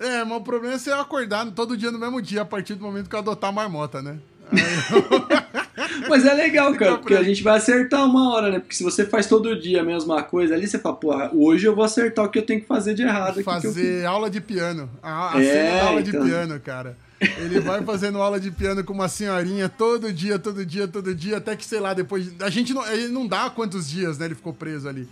É, 0.00 0.24
mas 0.24 0.38
o 0.38 0.40
problema 0.40 0.74
é 0.74 0.78
você 0.78 0.90
acordar 0.90 1.46
todo 1.52 1.76
dia 1.76 1.90
no 1.92 1.98
mesmo 1.98 2.20
dia, 2.22 2.42
a 2.42 2.44
partir 2.44 2.74
do 2.74 2.82
momento 2.84 3.08
que 3.08 3.14
eu 3.14 3.20
adotar 3.20 3.50
a 3.50 3.52
marmota, 3.52 4.00
né? 4.02 4.18
Mas 6.08 6.24
é 6.24 6.34
legal, 6.34 6.74
cara, 6.74 6.98
porque 6.98 7.14
a 7.14 7.22
gente 7.22 7.42
vai 7.42 7.56
acertar 7.58 8.04
uma 8.04 8.32
hora, 8.34 8.50
né? 8.50 8.58
Porque 8.60 8.74
se 8.74 8.82
você 8.82 9.04
faz 9.04 9.26
todo 9.26 9.58
dia 9.60 9.80
a 9.80 9.84
mesma 9.84 10.22
coisa 10.22 10.54
ali, 10.54 10.66
você 10.66 10.78
fala, 10.78 10.96
pô, 10.96 11.12
hoje 11.34 11.66
eu 11.66 11.74
vou 11.74 11.84
acertar 11.84 12.24
o 12.24 12.28
que 12.28 12.38
eu 12.38 12.42
tenho 12.46 12.60
que 12.60 12.66
fazer 12.66 12.94
de 12.94 13.02
errado. 13.02 13.42
fazer 13.42 14.04
aula 14.06 14.28
de 14.30 14.40
piano. 14.40 14.88
A, 15.02 15.36
a 15.36 15.42
É, 15.42 15.44
cena 15.44 15.76
da 15.80 15.86
aula 15.88 16.02
de 16.02 16.10
então. 16.10 16.24
piano, 16.24 16.60
cara. 16.60 16.96
Ele 17.38 17.60
vai 17.60 17.82
fazendo 17.82 18.16
aula 18.18 18.40
de 18.40 18.50
piano 18.50 18.82
com 18.82 18.94
uma 18.94 19.08
senhorinha 19.08 19.68
todo 19.68 20.10
dia, 20.12 20.38
todo 20.38 20.64
dia, 20.64 20.88
todo 20.88 21.14
dia, 21.14 21.36
até 21.36 21.54
que, 21.54 21.66
sei 21.66 21.78
lá, 21.78 21.92
depois. 21.92 22.24
de- 22.34 22.42
A 22.42 22.48
gente 22.48 22.72
não. 22.72 22.86
Ele 22.90 23.08
não 23.08 23.26
dá 23.26 23.50
quantos 23.50 23.88
dias, 23.90 24.16
né? 24.16 24.24
Ele 24.24 24.34
ficou 24.34 24.54
preso 24.54 24.88
ali. 24.88 25.06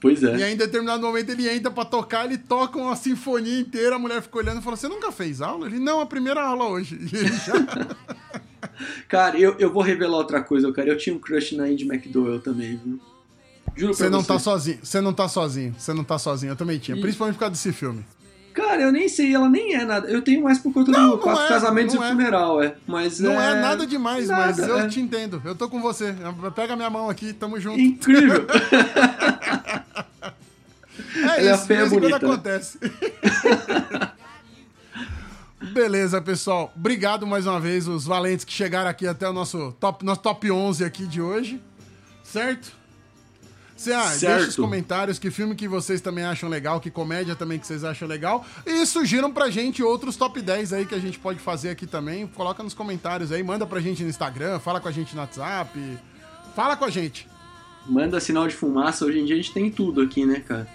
Pois 0.00 0.22
E 0.22 0.26
é. 0.28 0.34
aí, 0.44 0.52
em 0.52 0.56
determinado 0.56 1.02
momento, 1.02 1.30
ele 1.30 1.48
entra 1.48 1.72
pra 1.72 1.84
tocar, 1.84 2.24
ele 2.26 2.38
toca 2.38 2.78
uma 2.78 2.94
sinfonia 2.94 3.58
inteira, 3.58 3.96
a 3.96 3.98
mulher 3.98 4.22
fica 4.22 4.38
olhando 4.38 4.60
e 4.60 4.62
fala: 4.62 4.76
Você 4.76 4.86
nunca 4.86 5.10
fez 5.10 5.40
aula? 5.40 5.66
Ele, 5.66 5.80
não, 5.80 6.00
a 6.00 6.06
primeira 6.06 6.40
aula 6.40 6.66
hoje. 6.68 6.96
E 7.12 7.16
ele 7.16 7.28
já. 7.32 7.54
Cara, 9.08 9.38
eu, 9.38 9.54
eu 9.58 9.72
vou 9.72 9.82
revelar 9.82 10.18
outra 10.18 10.42
coisa, 10.42 10.72
cara. 10.72 10.88
Eu 10.88 10.98
tinha 10.98 11.14
um 11.14 11.18
crush 11.18 11.56
na 11.56 11.68
Indy 11.68 11.84
McDowell 11.84 12.40
também, 12.40 12.80
viu? 12.84 13.00
Juro 13.76 13.94
pra 13.94 14.04
Você 14.04 14.10
não 14.10 14.20
você. 14.20 14.28
tá 14.28 14.38
sozinho. 14.38 14.78
Você 14.82 15.00
não 15.00 15.12
tá 15.12 15.28
sozinho. 15.28 15.74
Você 15.78 15.92
não 15.94 16.04
tá 16.04 16.18
sozinho. 16.18 16.50
Eu 16.52 16.56
também 16.56 16.78
tinha. 16.78 16.96
Ih. 16.96 17.00
Principalmente 17.00 17.34
por 17.36 17.40
causa 17.40 17.52
desse 17.52 17.72
filme. 17.72 18.04
Cara, 18.52 18.82
eu 18.82 18.90
nem 18.90 19.08
sei, 19.08 19.32
ela 19.32 19.48
nem 19.48 19.76
é 19.76 19.84
nada. 19.84 20.08
Eu 20.08 20.20
tenho 20.20 20.42
mais 20.42 20.58
por 20.58 20.72
conta 20.72 20.90
Não, 20.90 21.00
do 21.00 21.06
não 21.10 21.18
quatro 21.18 21.44
é, 21.44 21.48
casamentos 21.48 21.94
e 21.94 21.98
é. 21.98 22.08
funeral, 22.08 22.60
é. 22.60 22.74
Mas 22.88 23.20
Não 23.20 23.40
é, 23.40 23.52
é 23.52 23.60
nada 23.60 23.86
demais, 23.86 24.26
nada, 24.26 24.46
mas 24.46 24.58
eu 24.58 24.78
é. 24.80 24.88
te 24.88 25.00
entendo. 25.00 25.40
Eu 25.44 25.54
tô 25.54 25.68
com 25.68 25.80
você. 25.80 26.12
Pega 26.56 26.74
minha 26.74 26.90
mão 26.90 27.08
aqui, 27.08 27.32
tamo 27.32 27.60
junto. 27.60 27.78
Incrível. 27.78 28.46
É 31.14 31.20
Ela 31.20 31.36
é 31.36 31.52
isso, 31.54 31.62
de 31.62 31.66
feia 31.68 31.86
em 31.86 31.88
quando 31.88 32.00
bonita, 32.00 32.18
né? 32.18 32.32
acontece. 32.32 32.78
Beleza, 35.60 36.20
pessoal. 36.20 36.72
Obrigado 36.76 37.26
mais 37.26 37.46
uma 37.46 37.58
vez, 37.58 37.88
os 37.88 38.04
valentes 38.04 38.44
que 38.44 38.52
chegaram 38.52 38.88
aqui 38.88 39.06
até 39.06 39.28
o 39.28 39.32
nosso 39.32 39.72
top, 39.80 40.04
nosso 40.04 40.20
top 40.20 40.50
11 40.50 40.84
aqui 40.84 41.06
de 41.06 41.20
hoje. 41.20 41.60
Certo? 42.22 42.78
Cê, 43.76 43.92
ah, 43.92 44.08
deixa 44.08 44.48
os 44.48 44.56
comentários 44.56 45.20
que 45.20 45.30
filme 45.30 45.54
que 45.54 45.68
vocês 45.68 46.00
também 46.00 46.24
acham 46.24 46.48
legal, 46.48 46.80
que 46.80 46.90
comédia 46.90 47.36
também 47.36 47.60
que 47.60 47.66
vocês 47.66 47.84
acham 47.84 48.08
legal. 48.08 48.44
E 48.66 48.84
sugiram 48.84 49.32
pra 49.32 49.50
gente 49.50 49.84
outros 49.84 50.16
top 50.16 50.42
10 50.42 50.72
aí 50.72 50.84
que 50.84 50.96
a 50.96 50.98
gente 50.98 51.16
pode 51.18 51.38
fazer 51.38 51.70
aqui 51.70 51.86
também. 51.86 52.26
Coloca 52.26 52.60
nos 52.62 52.74
comentários 52.74 53.30
aí, 53.30 53.40
manda 53.42 53.64
pra 53.64 53.80
gente 53.80 54.02
no 54.02 54.08
Instagram, 54.08 54.58
fala 54.58 54.80
com 54.80 54.88
a 54.88 54.92
gente 54.92 55.14
no 55.14 55.20
WhatsApp. 55.20 55.98
Fala 56.56 56.76
com 56.76 56.84
a 56.84 56.90
gente. 56.90 57.28
Manda 57.86 58.18
sinal 58.18 58.48
de 58.48 58.54
fumaça, 58.54 59.04
hoje 59.04 59.20
em 59.20 59.24
dia 59.24 59.36
a 59.36 59.38
gente 59.38 59.52
tem 59.52 59.70
tudo 59.70 60.00
aqui, 60.02 60.26
né, 60.26 60.40
cara? 60.40 60.66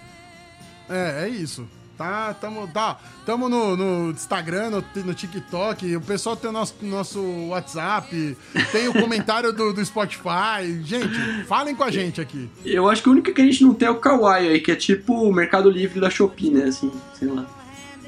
É, 0.88 1.24
é 1.24 1.28
isso. 1.28 1.68
Tá, 1.96 2.34
tamo, 2.34 2.66
tá, 2.66 2.98
tamo 3.24 3.48
no, 3.48 3.76
no 3.76 4.10
Instagram, 4.10 4.70
no, 4.70 4.84
no, 5.04 5.14
TikTok, 5.14 5.94
o 5.94 6.00
pessoal 6.00 6.34
tem 6.34 6.50
o 6.50 6.52
nosso, 6.52 6.74
nosso 6.82 7.20
WhatsApp, 7.48 8.36
tem 8.72 8.88
o 8.88 8.92
comentário 9.00 9.52
do, 9.52 9.72
do 9.72 9.84
Spotify. 9.84 10.82
Gente, 10.82 11.44
falem 11.46 11.74
com 11.74 11.84
a 11.84 11.92
gente 11.92 12.20
aqui. 12.20 12.50
Eu 12.64 12.88
acho 12.88 13.00
que 13.00 13.08
o 13.08 13.12
único 13.12 13.32
que 13.32 13.40
a 13.40 13.44
gente 13.44 13.62
não 13.62 13.72
tem 13.72 13.86
é 13.86 13.90
o 13.92 14.00
Kawaii 14.00 14.48
aí, 14.48 14.60
que 14.60 14.72
é 14.72 14.76
tipo 14.76 15.14
o 15.14 15.32
Mercado 15.32 15.70
Livre 15.70 16.00
da 16.00 16.10
Shopee, 16.10 16.50
né? 16.50 16.64
Assim, 16.64 16.90
sei 17.16 17.28
lá. 17.28 17.46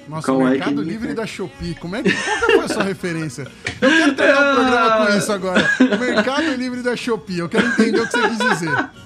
Nossa, 0.08 0.32
o 0.32 0.44
Mercado 0.44 0.82
Livre 0.82 1.14
da 1.14 1.26
Shopee. 1.26 1.74
Como 1.74 1.94
é 1.94 2.02
que, 2.02 2.12
qual 2.12 2.40
que 2.40 2.52
foi 2.52 2.64
a 2.64 2.68
sua 2.68 2.82
referência? 2.84 3.46
Eu 3.80 3.88
quero 3.88 4.14
terminar 4.14 4.52
o 4.52 4.54
programa 4.54 5.06
com 5.06 5.18
isso 5.18 5.32
agora. 5.32 5.70
Mercado 5.98 6.54
Livre 6.54 6.82
da 6.82 6.96
Shopee. 6.96 7.38
Eu 7.38 7.48
quero 7.48 7.66
entender 7.66 8.00
o 8.00 8.06
que 8.06 8.12
você 8.12 8.28
quis 8.28 8.38
dizer. 8.38 9.05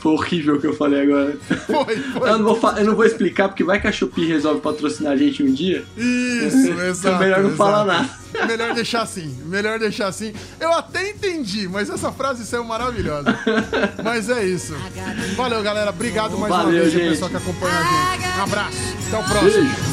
Foi 0.00 0.12
horrível 0.12 0.56
o 0.56 0.60
que 0.60 0.66
eu 0.66 0.74
falei 0.74 1.02
agora. 1.02 1.36
Foi, 1.66 1.96
foi. 1.96 2.30
Eu 2.30 2.38
não, 2.38 2.54
vou, 2.54 2.70
eu 2.72 2.84
não 2.84 2.96
vou 2.96 3.04
explicar, 3.04 3.48
porque 3.48 3.62
vai 3.62 3.80
que 3.80 3.86
a 3.86 3.92
Shopee 3.92 4.26
resolve 4.26 4.60
patrocinar 4.60 5.12
a 5.12 5.16
gente 5.16 5.40
um 5.42 5.52
dia. 5.52 5.84
Isso, 5.96 6.72
exato. 6.82 7.16
É 7.16 7.18
melhor 7.18 7.38
não 7.38 7.50
exato. 7.50 7.56
falar 7.56 7.84
nada. 7.84 8.22
Melhor 8.46 8.74
deixar 8.74 9.02
assim, 9.02 9.36
melhor 9.44 9.78
deixar 9.78 10.08
assim. 10.08 10.32
Eu 10.58 10.72
até 10.72 11.10
entendi, 11.10 11.68
mas 11.68 11.90
essa 11.90 12.10
frase 12.10 12.46
saiu 12.46 12.64
maravilhosa. 12.64 13.38
mas 14.02 14.30
é 14.30 14.44
isso. 14.44 14.74
Valeu, 15.36 15.62
galera. 15.62 15.90
Obrigado 15.90 16.36
mais 16.38 16.52
Valeu, 16.52 16.68
uma 16.68 16.80
vez, 16.80 16.92
gente. 16.92 17.10
pessoal 17.10 17.30
que 17.30 17.36
acompanha 17.36 17.78
a 17.78 18.16
gente. 18.16 18.26
Um 18.38 18.42
abraço. 18.42 18.78
Até 19.08 19.18
o 19.18 19.24
próximo. 19.24 19.52
Beijo. 19.52 19.92